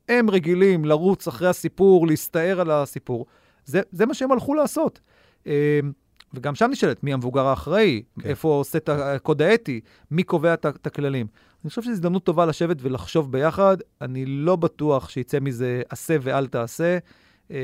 הם 0.08 0.30
רגילים 0.30 0.84
לרוץ 0.84 1.28
אחרי 1.28 1.48
הסיפור, 1.48 2.06
להסתער 2.06 2.60
על 2.60 2.70
הסיפור. 2.70 3.26
זה, 3.64 3.80
זה 3.90 4.06
מה 4.06 4.14
שהם 4.14 4.32
הלכו 4.32 4.54
לעשות. 4.54 5.00
אה, 5.46 5.80
וגם 6.34 6.54
שם 6.54 6.68
נשאלת, 6.70 7.04
מי 7.04 7.12
המבוגר 7.12 7.46
האחראי? 7.46 8.02
כן. 8.20 8.28
איפה 8.28 8.48
עושה 8.48 8.78
את 8.78 8.88
הקוד 8.88 9.42
האתי? 9.42 9.80
מי 10.10 10.22
קובע 10.22 10.54
את 10.54 10.86
הכללים? 10.86 11.26
אני 11.64 11.68
חושב 11.68 11.82
שזו 11.82 11.92
הזדמנות 11.92 12.24
טובה 12.24 12.46
לשבת 12.46 12.76
ולחשוב 12.80 13.32
ביחד. 13.32 13.76
אני 14.00 14.26
לא 14.26 14.56
בטוח 14.56 15.08
שיצא 15.08 15.40
מזה 15.40 15.82
עשה 15.88 16.16
ואל 16.20 16.46
תעשה. 16.46 16.98
אה, 17.50 17.56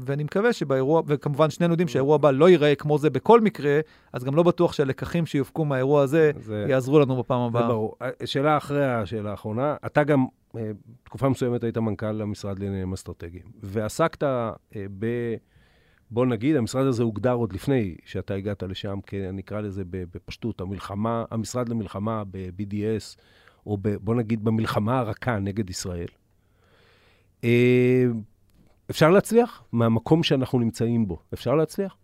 ואני 0.00 0.24
מקווה 0.24 0.52
שבאירוע, 0.52 1.02
וכמובן 1.06 1.50
שנינו 1.50 1.72
יודעים 1.72 1.88
שהאירוע 1.88 2.14
הבא 2.14 2.30
לא 2.30 2.48
ייראה 2.48 2.74
כמו 2.74 2.98
זה 2.98 3.10
בכל 3.10 3.40
מקרה, 3.40 3.80
אז 4.12 4.24
גם 4.24 4.34
לא 4.34 4.42
בטוח 4.42 4.72
שהלקחים 4.72 5.26
שיופקו 5.26 5.64
מהאירוע 5.64 6.02
הזה 6.02 6.30
זה, 6.40 6.66
יעזרו 6.68 6.98
לנו 6.98 7.16
בפעם 7.16 7.52
זה 7.52 7.58
הבאה. 7.58 7.68
ברור. 7.68 7.94
אה, 8.02 8.08
שאלה 8.24 8.56
אחרי 8.56 8.86
השאלה 8.86 9.30
האחרונה, 9.30 9.76
אתה 9.86 10.04
גם 10.04 10.26
תקופה 11.02 11.28
מסוימת 11.28 11.64
היית 11.64 11.78
מנכ"ל 11.78 12.22
המשרד 12.22 12.58
לעניינים 12.58 12.92
אסטרטגיים, 12.92 13.44
ועסקת 13.62 14.22
אה, 14.22 14.50
ב... 14.98 15.06
בוא 16.10 16.26
נגיד, 16.26 16.56
המשרד 16.56 16.86
הזה 16.86 17.02
הוגדר 17.02 17.32
עוד 17.32 17.52
לפני 17.52 17.94
שאתה 18.04 18.34
הגעת 18.34 18.62
לשם, 18.62 18.98
אקרא 19.38 19.60
לזה 19.60 19.82
בפשטות, 19.88 20.60
המלחמה, 20.60 21.24
המשרד 21.30 21.68
למלחמה 21.68 22.22
ב-BDS, 22.30 23.20
או 23.66 23.78
ב, 23.82 23.88
בוא 23.96 24.14
נגיד 24.14 24.44
במלחמה 24.44 24.98
הרכה 24.98 25.38
נגד 25.38 25.70
ישראל. 25.70 26.06
אה, 27.44 28.04
אפשר 28.90 29.10
להצליח? 29.10 29.62
מהמקום 29.72 30.22
שאנחנו 30.22 30.58
נמצאים 30.58 31.08
בו, 31.08 31.18
אפשר 31.34 31.54
להצליח? 31.54 31.96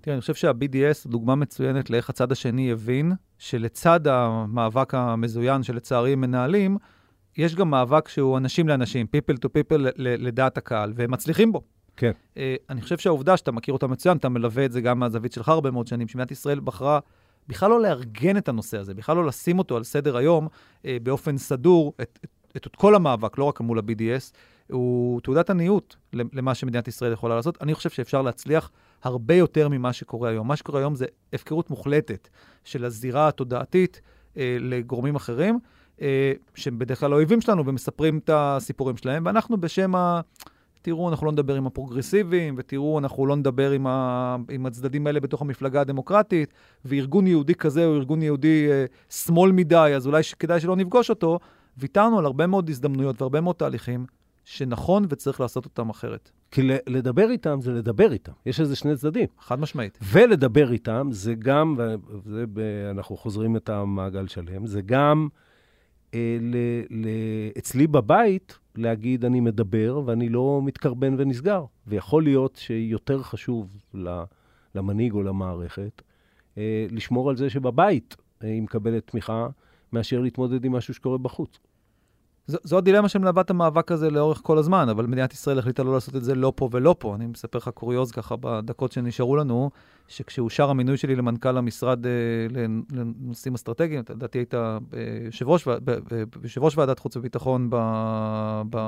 תראה, 0.00 0.14
אני 0.14 0.20
חושב 0.20 0.34
שה-BDS 0.34 1.08
דוגמה 1.08 1.34
מצוינת 1.34 1.90
לאיך 1.90 2.10
הצד 2.10 2.32
השני 2.32 2.72
הבין 2.72 3.12
שלצד 3.38 4.06
המאבק 4.06 4.94
המזוין 4.94 5.62
שלצערי 5.62 6.12
הם 6.12 6.20
מנהלים, 6.20 6.78
יש 7.36 7.54
גם 7.54 7.70
מאבק 7.70 8.08
שהוא 8.08 8.38
אנשים 8.38 8.68
לאנשים, 8.68 9.06
people 9.16 9.34
to 9.34 9.48
people 9.48 9.76
לדעת 9.96 10.58
הקהל, 10.58 10.92
והם 10.96 11.10
מצליחים 11.10 11.52
בו. 11.52 11.62
כן. 11.96 12.12
Uh, 12.34 12.38
אני 12.70 12.80
חושב 12.80 12.98
שהעובדה 12.98 13.36
שאתה 13.36 13.52
מכיר 13.52 13.74
אותה 13.74 13.86
מצוין, 13.86 14.16
אתה 14.16 14.28
מלווה 14.28 14.64
את 14.64 14.72
זה 14.72 14.80
גם 14.80 14.98
מהזווית 14.98 15.32
שלך 15.32 15.48
הרבה 15.48 15.70
מאוד 15.70 15.86
שנים, 15.86 16.08
שמדינת 16.08 16.30
ישראל 16.30 16.60
בחרה 16.60 16.98
בכלל 17.48 17.70
לא 17.70 17.80
לארגן 17.80 18.36
את 18.36 18.48
הנושא 18.48 18.78
הזה, 18.78 18.94
בכלל 18.94 19.16
לא 19.16 19.26
לשים 19.26 19.58
אותו 19.58 19.76
על 19.76 19.84
סדר 19.84 20.16
היום 20.16 20.46
uh, 20.46 20.86
באופן 21.02 21.38
סדור, 21.38 21.92
את, 22.02 22.18
את, 22.56 22.66
את 22.66 22.76
כל 22.76 22.94
המאבק, 22.94 23.38
לא 23.38 23.44
רק 23.44 23.60
מול 23.60 23.78
ה-BDS, 23.78 24.32
הוא 24.72 25.20
תעודת 25.20 25.50
עניות 25.50 25.96
למה 26.12 26.54
שמדינת 26.54 26.88
ישראל 26.88 27.12
יכולה 27.12 27.34
לעשות. 27.34 27.62
אני 27.62 27.74
חושב 27.74 27.90
שאפשר 27.90 28.22
להצליח 28.22 28.70
הרבה 29.02 29.34
יותר 29.34 29.68
ממה 29.68 29.92
שקורה 29.92 30.30
היום. 30.30 30.48
מה 30.48 30.56
שקורה 30.56 30.80
היום 30.80 30.94
זה 30.94 31.06
הפקרות 31.32 31.70
מוחלטת 31.70 32.28
של 32.64 32.84
הזירה 32.84 33.28
התודעתית 33.28 34.00
אה, 34.36 34.56
לגורמים 34.60 35.16
אחרים, 35.16 35.58
שהם 36.54 36.78
בדרך 36.78 37.00
כלל 37.00 37.12
האויבים 37.12 37.40
שלנו 37.40 37.66
ומספרים 37.66 38.18
את 38.18 38.30
הסיפורים 38.32 38.96
שלהם, 38.96 39.26
ואנחנו 39.26 39.60
בשם 39.60 39.94
ה... 39.94 40.20
תראו, 40.82 41.08
אנחנו 41.08 41.26
לא 41.26 41.32
נדבר 41.32 41.54
עם 41.54 41.66
הפרוגרסיביים, 41.66 42.54
ותראו, 42.58 42.98
אנחנו 42.98 43.26
לא 43.26 43.36
נדבר 43.36 43.70
עם, 43.70 43.86
ה... 43.86 44.36
עם 44.50 44.66
הצדדים 44.66 45.06
האלה 45.06 45.20
בתוך 45.20 45.42
המפלגה 45.42 45.80
הדמוקרטית, 45.80 46.54
וארגון 46.84 47.26
יהודי 47.26 47.54
כזה 47.54 47.84
הוא 47.84 47.96
ארגון 47.96 48.22
יהודי 48.22 48.68
אה, 48.70 48.84
שמאל 49.10 49.52
מדי, 49.52 49.92
אז 49.96 50.06
אולי 50.06 50.22
ש... 50.22 50.34
כדאי 50.34 50.60
שלא 50.60 50.76
נפגוש 50.76 51.10
אותו. 51.10 51.38
ויתרנו 51.78 52.18
על 52.18 52.24
הרבה 52.24 52.46
מאוד 52.46 52.70
הזדמנויות 52.70 53.22
והרבה 53.22 53.40
מאוד 53.40 53.56
תהליכים 53.56 54.06
שנכון 54.44 55.06
וצריך 55.08 55.40
לעשות 55.40 55.64
אותם 55.64 55.90
אחרת. 55.90 56.30
כי 56.50 56.62
לדבר 56.86 57.30
איתם 57.30 57.58
זה 57.60 57.72
לדבר 57.72 58.12
איתם. 58.12 58.32
יש 58.46 58.60
איזה 58.60 58.76
שני 58.76 58.96
צדדים. 58.96 59.28
חד 59.40 59.60
משמעית. 59.60 59.98
ולדבר 60.02 60.72
איתם 60.72 61.08
זה 61.10 61.34
גם, 61.34 61.76
וזה 62.24 62.44
ב, 62.52 62.60
אנחנו 62.90 63.16
חוזרים 63.16 63.56
את 63.56 63.68
המעגל 63.68 64.26
שלם, 64.26 64.66
זה 64.66 64.80
גם 64.80 65.28
אה, 65.32 65.51
ל, 66.40 66.56
ל, 66.90 67.08
אצלי 67.58 67.86
בבית 67.86 68.58
להגיד 68.76 69.24
אני 69.24 69.40
מדבר 69.40 70.00
ואני 70.06 70.28
לא 70.28 70.60
מתקרבן 70.64 71.14
ונסגר. 71.18 71.64
ויכול 71.86 72.22
להיות 72.22 72.56
שיותר 72.56 73.22
חשוב 73.22 73.76
למנהיג 74.74 75.12
או 75.12 75.22
למערכת 75.22 76.02
אה, 76.58 76.86
לשמור 76.90 77.30
על 77.30 77.36
זה 77.36 77.50
שבבית 77.50 78.16
אה, 78.44 78.48
היא 78.48 78.62
מקבלת 78.62 79.06
תמיכה, 79.06 79.48
מאשר 79.92 80.20
להתמודד 80.20 80.64
עם 80.64 80.72
משהו 80.72 80.94
שקורה 80.94 81.18
בחוץ. 81.18 81.58
זו, 82.46 82.58
זו 82.62 82.78
הדילמה 82.78 83.08
שמלווה 83.08 83.42
את 83.42 83.50
המאבק 83.50 83.92
הזה 83.92 84.10
לאורך 84.10 84.40
כל 84.42 84.58
הזמן, 84.58 84.88
אבל 84.88 85.06
מדינת 85.06 85.32
ישראל 85.32 85.58
החליטה 85.58 85.82
לא 85.82 85.92
לעשות 85.92 86.16
את 86.16 86.24
זה 86.24 86.34
לא 86.34 86.52
פה 86.56 86.68
ולא 86.72 86.94
פה. 86.98 87.14
אני 87.14 87.26
מספר 87.26 87.58
לך 87.58 87.68
קוריוז 87.68 88.12
ככה 88.12 88.36
בדקות 88.36 88.92
שנשארו 88.92 89.36
לנו, 89.36 89.70
שכשאושר 90.08 90.70
המינוי 90.70 90.96
שלי 90.96 91.16
למנכ"ל 91.16 91.56
המשרד 91.58 92.06
אה, 92.06 92.12
לנושאים 92.92 93.54
אסטרטגיים, 93.54 94.00
אתה 94.00 94.12
לדעתי 94.12 94.38
היית 94.38 94.54
אה, 94.54 94.78
יושב 96.42 96.62
ראש, 96.62 96.76
ועדת 96.76 96.98
חוץ 96.98 97.16
וביטחון 97.16 97.70
ב... 97.70 97.76
ב... 98.70 98.78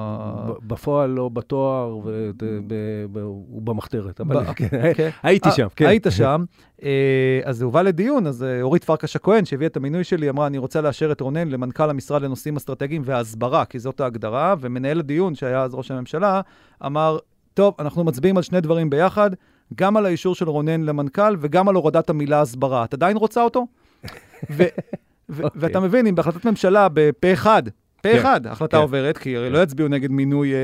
בפועל 0.66 1.10
לא 1.10 1.28
בתואר 1.28 1.98
ובמחתרת, 3.52 4.20
אבל 4.20 4.44
כן, 4.56 4.92
כן. 4.94 5.10
הייתי 5.22 5.48
אה, 5.48 5.54
שם, 5.54 5.66
כן. 5.76 5.86
היית 5.86 6.06
שם, 6.10 6.44
אז 7.44 7.56
זה 7.56 7.64
הובא 7.64 7.82
לדיון, 7.82 8.26
אז 8.26 8.46
אורית 8.62 8.84
פרקש 8.84 9.16
הכהן, 9.16 9.44
שהביאה 9.44 9.66
את 9.66 9.76
המינוי 9.76 10.04
שלי, 10.04 10.30
אמרה, 10.30 10.46
אני 10.46 10.58
רוצה 10.58 10.80
לאשר 10.80 11.12
את 11.12 11.20
רונן 11.20 11.48
למנכ"ל 11.48 11.90
המשרד 11.90 12.22
לנושאים 12.22 12.56
אסטרטגיים 12.56 13.02
והסברה, 13.04 13.64
כי 13.64 13.78
זאת 13.78 14.00
ההגדרה, 14.00 14.54
ומנהל 14.60 14.98
הדיון, 14.98 15.34
שהיה 15.34 15.62
אז 15.62 15.74
ראש 15.74 15.90
הממשלה, 15.90 16.40
אמר, 16.86 17.18
טוב, 17.54 17.74
אנחנו 17.78 18.04
מצביעים 18.04 18.36
על 18.36 18.42
שני 18.42 18.60
דברים 18.60 18.90
ביחד, 18.90 19.30
גם 19.74 19.96
על 19.96 20.06
האישור 20.06 20.34
של 20.34 20.48
רונן 20.48 20.82
למנכ"ל 20.82 21.36
וגם 21.40 21.68
על 21.68 21.74
הורדת 21.74 22.10
המילה 22.10 22.40
הסברה. 22.40 22.84
את 22.84 22.94
עדיין 22.94 23.16
רוצה 23.16 23.42
אותו? 23.42 23.66
ו- 24.04 24.64
ו- 25.28 25.42
אוקיי. 25.42 25.60
ואתה 25.60 25.80
מבין, 25.80 26.06
אם 26.06 26.14
בהחלטת 26.14 26.44
ממשלה 26.44 26.88
בפה 26.92 27.32
אחד, 27.32 27.62
פה 28.04 28.12
כן, 28.12 28.18
אחד, 28.18 28.46
ההחלטה 28.46 28.76
כן. 28.76 28.82
עוברת, 28.82 29.18
כי 29.18 29.36
הרי 29.36 29.50
לא 29.50 29.62
יצביעו 29.62 29.88
נגד 29.88 30.10
מינוי 30.10 30.54
אה, 30.54 30.58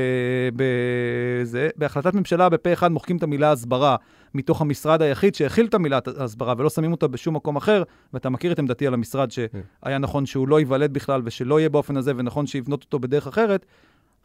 בזה, 0.55 1.69
בהחלטת 1.75 2.13
ממשלה 2.13 2.49
בפה 2.49 2.73
אחד 2.73 2.91
מוחקים 2.91 3.17
את 3.17 3.23
המילה 3.23 3.51
הסברה 3.51 3.95
מתוך 4.33 4.61
המשרד 4.61 5.01
היחיד 5.01 5.35
שהכיל 5.35 5.65
את 5.65 5.73
המילה 5.73 5.99
הסברה 6.17 6.53
ולא 6.57 6.69
שמים 6.69 6.91
אותה 6.91 7.07
בשום 7.07 7.35
מקום 7.35 7.55
אחר, 7.55 7.83
ואתה 8.13 8.29
מכיר 8.29 8.51
את 8.51 8.59
עמדתי 8.59 8.87
על 8.87 8.93
המשרד 8.93 9.31
שהיה 9.31 9.97
נכון 9.99 10.25
שהוא 10.25 10.47
לא 10.47 10.59
ייוולד 10.59 10.93
בכלל 10.93 11.21
ושלא 11.25 11.59
יהיה 11.59 11.69
באופן 11.69 11.97
הזה, 11.97 12.11
ונכון 12.15 12.47
שיבנות 12.47 12.83
אותו 12.83 12.99
בדרך 12.99 13.27
אחרת, 13.27 13.65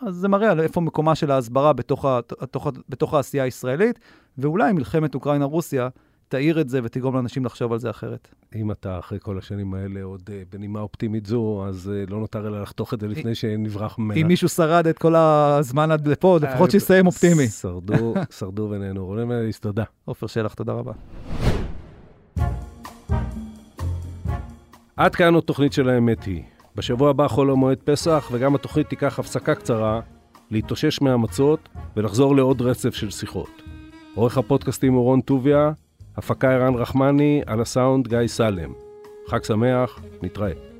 אז 0.00 0.14
זה 0.14 0.28
מראה 0.28 0.50
על 0.50 0.60
איפה 0.60 0.80
מקומה 0.80 1.14
של 1.14 1.30
ההסברה 1.30 1.72
בתוך, 1.72 2.04
ה, 2.04 2.20
בתוך, 2.42 2.68
בתוך 2.88 3.14
העשייה 3.14 3.44
הישראלית, 3.44 3.98
ואולי 4.38 4.72
מלחמת 4.72 5.14
אוקראינה-רוסיה 5.14 5.88
תאיר 6.28 6.60
את 6.60 6.68
זה 6.68 6.80
ותגרום 6.84 7.14
לאנשים 7.14 7.44
לחשוב 7.44 7.72
על 7.72 7.78
זה 7.78 7.90
אחרת. 7.90 8.28
אם 8.54 8.70
אתה 8.70 8.98
אחרי 8.98 9.18
כל 9.22 9.38
השנים 9.38 9.74
האלה 9.74 10.02
עוד 10.02 10.22
אה, 10.32 10.42
בנימה 10.52 10.80
אופטימית 10.80 11.26
זו, 11.26 11.64
אז 11.68 11.92
אה, 11.94 12.04
לא 12.08 12.20
נותר 12.20 12.46
אלא 12.46 12.62
לחתוך 12.62 12.94
את 12.94 13.00
זה 13.00 13.08
לפני 13.08 13.34
שנברח 13.34 13.98
ממנה. 13.98 14.20
אם 14.20 14.26
מישהו 14.26 14.48
שרד 14.48 14.86
את 14.86 14.98
כל 14.98 15.14
הזמן 15.16 15.90
עד 15.90 16.08
לפה, 16.08 16.38
לפחות 16.42 16.70
שיסיים 16.70 17.06
אופטימי. 17.06 17.48
שרדו, 17.48 18.14
שרדו 18.38 18.68
ונהנו. 18.70 19.06
רונן 19.06 19.24
מליס, 19.24 19.60
תודה. 19.60 19.84
עופר 20.04 20.26
שלח, 20.26 20.54
תודה 20.54 20.72
רבה. 20.72 20.92
עד 24.96 25.14
כאן 25.14 25.34
עוד 25.34 25.44
תוכנית 25.44 25.72
של 25.72 25.88
האמת 25.88 26.24
היא. 26.24 26.42
בשבוע 26.76 27.10
הבא 27.10 27.28
חול 27.28 27.50
המועד 27.50 27.78
פסח, 27.84 28.28
וגם 28.32 28.54
התוכנית 28.54 28.88
תיקח 28.88 29.18
הפסקה 29.18 29.54
קצרה, 29.54 30.00
להתאושש 30.50 31.00
מהמצות 31.02 31.68
ולחזור 31.96 32.36
לעוד 32.36 32.62
רצף 32.62 32.94
של 32.94 33.10
שיחות. 33.10 33.75
עורך 34.16 34.38
הפודקאסטים 34.38 34.92
הוא 34.92 35.02
רון 35.02 35.20
טוביה, 35.20 35.72
הפקה 36.16 36.50
ערן 36.52 36.74
רחמני, 36.74 37.42
על 37.46 37.60
הסאונד 37.60 38.08
גיא 38.08 38.26
סלם. 38.26 38.72
חג 39.28 39.44
שמח, 39.44 40.00
נתראה. 40.22 40.75